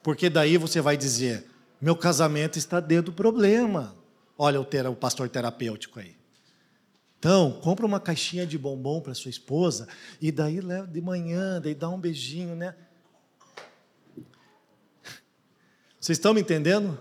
Porque 0.02 0.28
daí 0.28 0.58
você 0.58 0.82
vai 0.82 0.98
dizer: 0.98 1.46
meu 1.80 1.96
casamento 1.96 2.58
está 2.58 2.78
dentro 2.78 3.10
do 3.10 3.16
problema. 3.16 3.96
Olha 4.36 4.60
o, 4.60 4.66
ter, 4.66 4.86
o 4.86 4.94
pastor 4.94 5.30
terapêutico 5.30 5.98
aí. 5.98 6.14
Então, 7.18 7.58
compra 7.62 7.86
uma 7.86 7.98
caixinha 7.98 8.46
de 8.46 8.58
bombom 8.58 9.00
para 9.00 9.14
sua 9.14 9.30
esposa 9.30 9.88
e 10.20 10.30
daí 10.30 10.60
leva 10.60 10.86
de 10.86 11.00
manhã, 11.00 11.58
daí 11.58 11.74
dá 11.74 11.88
um 11.88 11.98
beijinho, 11.98 12.54
né? 12.54 12.74
Vocês 15.98 16.18
estão 16.18 16.34
me 16.34 16.42
entendendo? 16.42 16.98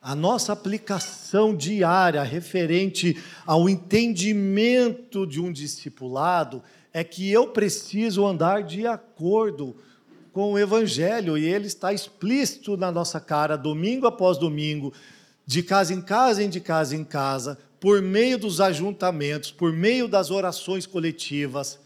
A 0.00 0.14
nossa 0.14 0.52
aplicação 0.52 1.54
diária 1.56 2.22
referente 2.22 3.20
ao 3.44 3.68
entendimento 3.68 5.26
de 5.26 5.40
um 5.40 5.52
discipulado 5.52 6.62
é 6.92 7.02
que 7.02 7.30
eu 7.30 7.48
preciso 7.48 8.24
andar 8.24 8.62
de 8.62 8.86
acordo 8.86 9.76
com 10.32 10.52
o 10.52 10.58
Evangelho 10.58 11.36
e 11.36 11.44
ele 11.44 11.66
está 11.66 11.92
explícito 11.92 12.76
na 12.76 12.92
nossa 12.92 13.18
cara, 13.18 13.56
domingo 13.56 14.06
após 14.06 14.38
domingo, 14.38 14.92
de 15.44 15.64
casa 15.64 15.92
em 15.92 16.00
casa, 16.00 16.46
de 16.46 16.60
casa 16.60 16.94
em 16.94 17.02
casa, 17.02 17.58
por 17.80 18.00
meio 18.00 18.38
dos 18.38 18.60
ajuntamentos, 18.60 19.50
por 19.50 19.72
meio 19.72 20.06
das 20.06 20.30
orações 20.30 20.86
coletivas. 20.86 21.78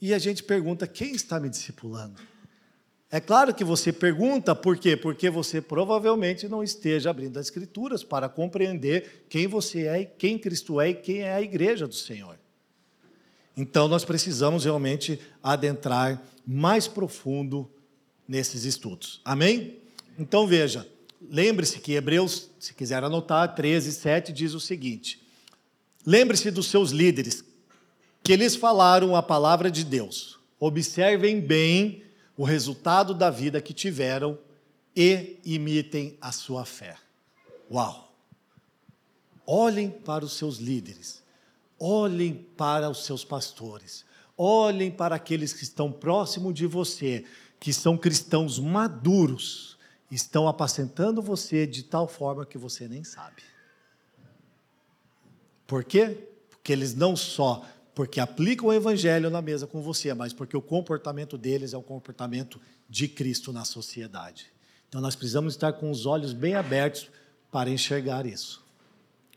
E 0.00 0.14
a 0.14 0.18
gente 0.18 0.42
pergunta: 0.42 0.86
quem 0.86 1.12
está 1.12 1.40
me 1.40 1.48
discipulando? 1.48 2.31
É 3.14 3.20
claro 3.20 3.54
que 3.54 3.62
você 3.62 3.92
pergunta 3.92 4.54
por 4.54 4.78
quê? 4.78 4.96
Porque 4.96 5.28
você 5.28 5.60
provavelmente 5.60 6.48
não 6.48 6.64
esteja 6.64 7.10
abrindo 7.10 7.38
as 7.38 7.44
Escrituras 7.44 8.02
para 8.02 8.26
compreender 8.26 9.26
quem 9.28 9.46
você 9.46 9.86
é, 9.86 10.04
quem 10.06 10.38
Cristo 10.38 10.80
é 10.80 10.88
e 10.88 10.94
quem 10.94 11.18
é 11.18 11.34
a 11.34 11.42
igreja 11.42 11.86
do 11.86 11.94
Senhor. 11.94 12.38
Então 13.54 13.86
nós 13.86 14.02
precisamos 14.02 14.64
realmente 14.64 15.20
adentrar 15.42 16.22
mais 16.46 16.88
profundo 16.88 17.70
nesses 18.26 18.64
estudos. 18.64 19.20
Amém? 19.26 19.76
Então 20.18 20.46
veja, 20.46 20.88
lembre-se 21.20 21.80
que 21.80 21.92
Hebreus, 21.92 22.48
se 22.58 22.72
quiser 22.72 23.04
anotar, 23.04 23.54
13, 23.54 23.92
7 23.92 24.32
diz 24.32 24.54
o 24.54 24.60
seguinte: 24.60 25.20
lembre-se 26.06 26.50
dos 26.50 26.68
seus 26.68 26.92
líderes, 26.92 27.44
que 28.22 28.32
eles 28.32 28.56
falaram 28.56 29.14
a 29.14 29.22
palavra 29.22 29.70
de 29.70 29.84
Deus. 29.84 30.40
Observem 30.58 31.42
bem 31.42 32.02
o 32.36 32.44
resultado 32.44 33.14
da 33.14 33.30
vida 33.30 33.60
que 33.60 33.74
tiveram 33.74 34.38
e 34.94 35.38
imitem 35.44 36.16
a 36.20 36.32
sua 36.32 36.64
fé. 36.64 36.96
Uau! 37.70 38.12
Olhem 39.46 39.90
para 39.90 40.24
os 40.24 40.34
seus 40.34 40.58
líderes, 40.58 41.22
olhem 41.78 42.46
para 42.56 42.88
os 42.88 43.04
seus 43.04 43.24
pastores, 43.24 44.04
olhem 44.36 44.90
para 44.90 45.16
aqueles 45.16 45.52
que 45.52 45.64
estão 45.64 45.90
próximo 45.90 46.52
de 46.52 46.66
você, 46.66 47.24
que 47.58 47.72
são 47.72 47.98
cristãos 47.98 48.58
maduros, 48.58 49.78
estão 50.10 50.46
apacentando 50.46 51.20
você 51.20 51.66
de 51.66 51.82
tal 51.82 52.06
forma 52.06 52.46
que 52.46 52.58
você 52.58 52.86
nem 52.86 53.02
sabe. 53.02 53.42
Por 55.66 55.84
quê? 55.84 56.28
Porque 56.50 56.72
eles 56.72 56.94
não 56.94 57.16
só 57.16 57.64
porque 57.94 58.20
aplicam 58.20 58.68
o 58.68 58.72
evangelho 58.72 59.28
na 59.28 59.42
mesa 59.42 59.66
com 59.66 59.82
você, 59.82 60.14
mas 60.14 60.32
porque 60.32 60.56
o 60.56 60.62
comportamento 60.62 61.36
deles 61.36 61.72
é 61.74 61.76
o 61.76 61.82
comportamento 61.82 62.60
de 62.88 63.06
Cristo 63.08 63.52
na 63.52 63.64
sociedade. 63.64 64.46
Então 64.88 65.00
nós 65.00 65.16
precisamos 65.16 65.54
estar 65.54 65.72
com 65.74 65.90
os 65.90 66.06
olhos 66.06 66.32
bem 66.32 66.54
abertos 66.54 67.10
para 67.50 67.70
enxergar 67.70 68.26
isso. 68.26 68.62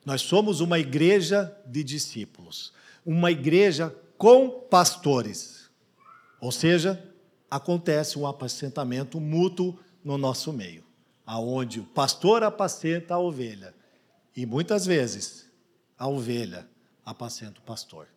Nós 0.06 0.22
somos 0.22 0.62
uma 0.62 0.80
igreja 0.80 1.56
de 1.66 1.84
discípulos, 1.84 2.72
uma 3.06 3.32
igreja 3.32 3.93
com 4.18 4.49
pastores. 4.49 5.70
Ou 6.39 6.51
seja, 6.51 7.03
acontece 7.49 8.18
um 8.20 8.28
apacentamento 8.28 9.20
mútuo 9.20 9.78
no 10.03 10.18
nosso 10.18 10.53
meio, 10.53 10.84
aonde 11.26 11.80
o 11.80 11.86
pastor 11.86 12.43
apacenta 12.43 13.16
a 13.16 13.20
ovelha 13.20 13.74
e 14.36 14.45
muitas 14.45 14.86
vezes 14.86 15.49
a 15.97 16.08
ovelha 16.08 16.68
apacenta 17.06 17.60
o 17.60 17.64
pastor. 17.64 18.08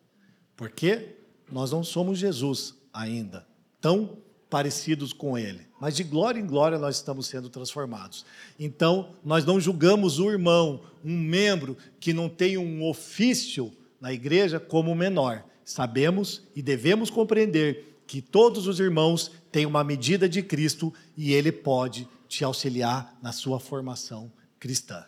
Porque 0.59 1.15
nós 1.49 1.71
não 1.71 1.85
somos 1.85 2.19
Jesus 2.19 2.75
ainda, 2.93 3.47
tão 3.79 4.17
parecidos 4.49 5.13
com 5.13 5.37
Ele, 5.37 5.65
mas 5.79 5.95
de 5.95 6.03
glória 6.03 6.37
em 6.37 6.45
glória 6.45 6.77
nós 6.77 6.97
estamos 6.97 7.27
sendo 7.27 7.49
transformados. 7.49 8.25
Então, 8.59 9.15
nós 9.23 9.45
não 9.45 9.57
julgamos 9.57 10.19
o 10.19 10.29
irmão, 10.29 10.83
um 11.01 11.17
membro 11.17 11.77
que 11.97 12.11
não 12.11 12.27
tem 12.27 12.57
um 12.57 12.83
ofício 12.83 13.71
na 14.01 14.11
igreja, 14.11 14.59
como 14.59 14.93
menor. 14.93 15.45
Sabemos 15.63 16.43
e 16.53 16.61
devemos 16.61 17.09
compreender 17.09 18.01
que 18.05 18.21
todos 18.21 18.67
os 18.67 18.81
irmãos 18.81 19.31
têm 19.53 19.65
uma 19.65 19.81
medida 19.81 20.27
de 20.27 20.43
Cristo 20.43 20.93
e 21.15 21.31
Ele 21.31 21.53
pode 21.53 22.05
te 22.27 22.43
auxiliar 22.43 23.17
na 23.23 23.31
sua 23.31 23.61
formação 23.61 24.29
cristã, 24.59 25.05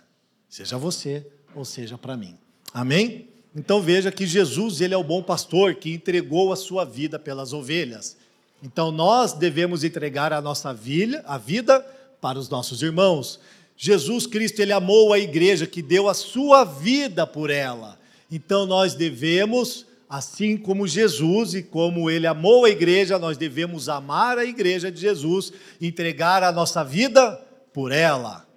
seja 0.48 0.78
você 0.78 1.30
ou 1.54 1.66
seja 1.66 1.98
para 1.98 2.16
mim. 2.16 2.38
Amém? 2.74 3.31
Então 3.56 3.82
veja 3.82 4.12
que 4.12 4.26
Jesus, 4.26 4.80
ele 4.80 4.94
é 4.94 4.98
o 4.98 5.04
bom 5.04 5.22
pastor 5.22 5.76
que 5.76 5.94
entregou 5.94 6.54
a 6.54 6.56
sua 6.56 6.86
vida 6.86 7.20
pelas 7.20 7.52
ovelhas. 7.52 8.16
Então 8.64 8.92
nós 8.92 9.34
devemos 9.34 9.84
entregar 9.84 10.32
a 10.32 10.42
nossa 10.42 10.74
vida, 10.74 11.24
a 11.26 11.38
vida 11.38 11.86
para 12.22 12.40
os 12.40 12.48
nossos 12.48 12.82
irmãos. 12.82 13.40
Jesus 13.76 14.28
Cristo, 14.28 14.62
ele 14.62 14.72
amou 14.72 15.12
a 15.12 15.20
igreja 15.20 15.66
que 15.66 15.82
deu 15.82 16.08
a 16.08 16.14
sua 16.14 16.64
vida 16.64 17.26
por 17.26 17.50
ela. 17.50 17.98
Então 18.32 18.66
nós 18.66 18.94
devemos, 18.94 19.86
assim 20.08 20.56
como 20.56 20.88
Jesus 20.88 21.54
e 21.56 21.64
como 21.64 22.10
ele 22.10 22.28
amou 22.28 22.64
a 22.64 22.70
igreja, 22.70 23.20
nós 23.20 23.38
devemos 23.38 23.90
amar 23.90 24.38
a 24.38 24.46
igreja 24.46 24.92
de 24.92 25.02
Jesus, 25.02 25.52
entregar 25.82 26.44
a 26.44 26.52
nossa 26.52 26.84
vida 26.84 27.42
por 27.74 27.92
ela. 27.92 28.48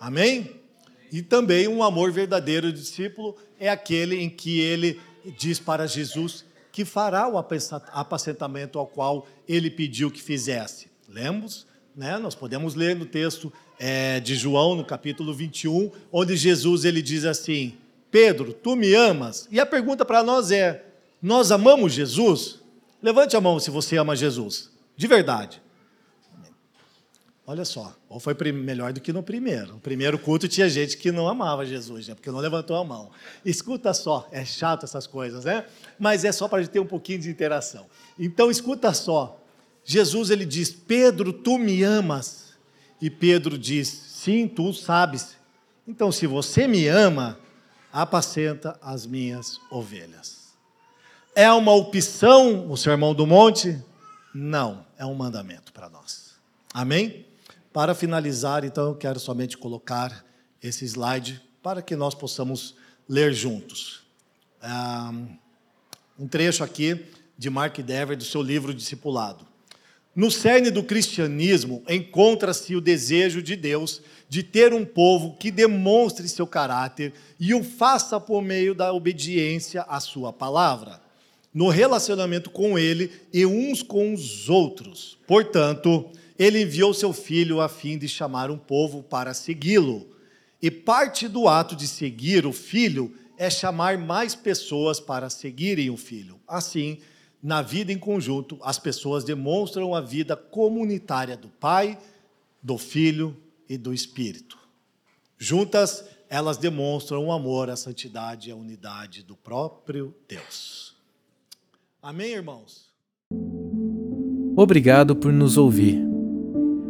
Amém? 0.00 0.55
E 1.16 1.22
também 1.22 1.66
um 1.66 1.82
amor 1.82 2.12
verdadeiro 2.12 2.70
discípulo 2.70 3.34
é 3.58 3.70
aquele 3.70 4.20
em 4.20 4.28
que 4.28 4.60
ele 4.60 5.00
diz 5.38 5.58
para 5.58 5.86
Jesus 5.86 6.44
que 6.70 6.84
fará 6.84 7.26
o 7.26 7.38
apacentamento 7.38 8.78
ao 8.78 8.86
qual 8.86 9.26
ele 9.48 9.70
pediu 9.70 10.10
que 10.10 10.22
fizesse. 10.22 10.88
Lemos? 11.08 11.66
Né? 11.96 12.18
Nós 12.18 12.34
podemos 12.34 12.74
ler 12.74 12.94
no 12.94 13.06
texto 13.06 13.50
é, 13.78 14.20
de 14.20 14.34
João, 14.34 14.74
no 14.74 14.84
capítulo 14.84 15.32
21, 15.32 15.90
onde 16.12 16.36
Jesus 16.36 16.84
ele 16.84 17.00
diz 17.00 17.24
assim: 17.24 17.78
Pedro, 18.10 18.52
tu 18.52 18.76
me 18.76 18.92
amas? 18.92 19.48
E 19.50 19.58
a 19.58 19.64
pergunta 19.64 20.04
para 20.04 20.22
nós 20.22 20.50
é: 20.50 20.84
nós 21.22 21.50
amamos 21.50 21.94
Jesus? 21.94 22.60
Levante 23.02 23.34
a 23.34 23.40
mão 23.40 23.58
se 23.58 23.70
você 23.70 23.96
ama 23.96 24.14
Jesus, 24.14 24.70
de 24.94 25.06
verdade. 25.06 25.62
Olha 27.48 27.64
só, 27.64 27.94
ou 28.08 28.18
foi 28.18 28.34
melhor 28.50 28.92
do 28.92 29.00
que 29.00 29.12
no 29.12 29.22
primeiro. 29.22 29.74
No 29.74 29.78
primeiro 29.78 30.18
culto 30.18 30.48
tinha 30.48 30.68
gente 30.68 30.96
que 30.96 31.12
não 31.12 31.28
amava 31.28 31.64
Jesus, 31.64 32.08
né? 32.08 32.14
porque 32.14 32.28
não 32.28 32.40
levantou 32.40 32.76
a 32.76 32.82
mão. 32.82 33.12
Escuta 33.44 33.94
só, 33.94 34.28
é 34.32 34.44
chato 34.44 34.82
essas 34.82 35.06
coisas, 35.06 35.44
né? 35.44 35.64
Mas 35.96 36.24
é 36.24 36.32
só 36.32 36.48
para 36.48 36.58
a 36.58 36.62
gente 36.62 36.72
ter 36.72 36.80
um 36.80 36.86
pouquinho 36.86 37.20
de 37.20 37.30
interação. 37.30 37.86
Então, 38.18 38.50
escuta 38.50 38.92
só. 38.92 39.40
Jesus 39.84 40.30
ele 40.30 40.44
diz: 40.44 40.72
Pedro, 40.72 41.32
tu 41.32 41.56
me 41.56 41.84
amas? 41.84 42.54
E 43.00 43.08
Pedro 43.08 43.56
diz: 43.56 43.86
Sim, 43.86 44.48
tu 44.48 44.72
sabes. 44.72 45.36
Então, 45.86 46.10
se 46.10 46.26
você 46.26 46.66
me 46.66 46.88
ama, 46.88 47.38
apacenta 47.92 48.76
as 48.82 49.06
minhas 49.06 49.60
ovelhas. 49.70 50.46
É 51.32 51.52
uma 51.52 51.72
opção 51.72 52.68
o 52.68 52.76
sermão 52.76 53.14
do 53.14 53.24
monte? 53.24 53.80
Não, 54.34 54.84
é 54.98 55.06
um 55.06 55.14
mandamento 55.14 55.72
para 55.72 55.88
nós. 55.88 56.34
Amém? 56.74 57.24
Para 57.76 57.94
finalizar, 57.94 58.64
então, 58.64 58.94
quero 58.94 59.20
somente 59.20 59.58
colocar 59.58 60.24
esse 60.62 60.86
slide 60.86 61.42
para 61.62 61.82
que 61.82 61.94
nós 61.94 62.14
possamos 62.14 62.74
ler 63.06 63.34
juntos. 63.34 64.00
Um 66.18 66.26
trecho 66.26 66.64
aqui 66.64 67.04
de 67.36 67.50
Mark 67.50 67.76
Dever, 67.76 68.16
do 68.16 68.24
seu 68.24 68.40
livro 68.40 68.72
Discipulado. 68.72 69.46
No 70.14 70.30
cerne 70.30 70.70
do 70.70 70.82
cristianismo 70.82 71.84
encontra-se 71.86 72.74
o 72.74 72.80
desejo 72.80 73.42
de 73.42 73.54
Deus 73.54 74.00
de 74.26 74.42
ter 74.42 74.72
um 74.72 74.82
povo 74.82 75.36
que 75.36 75.50
demonstre 75.50 76.26
seu 76.30 76.46
caráter 76.46 77.12
e 77.38 77.52
o 77.52 77.62
faça 77.62 78.18
por 78.18 78.40
meio 78.40 78.74
da 78.74 78.90
obediência 78.90 79.82
à 79.82 80.00
sua 80.00 80.32
palavra, 80.32 80.98
no 81.52 81.68
relacionamento 81.68 82.48
com 82.48 82.78
ele 82.78 83.12
e 83.34 83.44
uns 83.44 83.82
com 83.82 84.14
os 84.14 84.48
outros. 84.48 85.18
Portanto, 85.26 86.10
ele 86.38 86.62
enviou 86.62 86.92
seu 86.92 87.12
filho 87.12 87.60
a 87.60 87.68
fim 87.68 87.98
de 87.98 88.08
chamar 88.08 88.50
um 88.50 88.58
povo 88.58 89.02
para 89.02 89.32
segui-lo. 89.34 90.14
E 90.60 90.70
parte 90.70 91.28
do 91.28 91.48
ato 91.48 91.76
de 91.76 91.86
seguir 91.86 92.46
o 92.46 92.52
filho 92.52 93.14
é 93.38 93.50
chamar 93.50 93.98
mais 93.98 94.34
pessoas 94.34 94.98
para 94.98 95.28
seguirem 95.28 95.90
o 95.90 95.96
filho. 95.96 96.40
Assim, 96.46 96.98
na 97.42 97.62
vida 97.62 97.92
em 97.92 97.98
conjunto, 97.98 98.58
as 98.62 98.78
pessoas 98.78 99.24
demonstram 99.24 99.94
a 99.94 100.00
vida 100.00 100.34
comunitária 100.36 101.36
do 101.36 101.48
Pai, 101.48 101.98
do 102.62 102.78
Filho 102.78 103.36
e 103.68 103.76
do 103.76 103.92
Espírito. 103.92 104.58
Juntas, 105.38 106.04
elas 106.28 106.56
demonstram 106.56 107.26
o 107.26 107.32
amor, 107.32 107.70
a 107.70 107.76
santidade 107.76 108.48
e 108.48 108.52
a 108.52 108.56
unidade 108.56 109.22
do 109.22 109.36
próprio 109.36 110.14
Deus. 110.26 110.96
Amém, 112.02 112.32
irmãos? 112.32 112.86
Obrigado 114.56 115.14
por 115.14 115.32
nos 115.32 115.56
ouvir. 115.56 116.15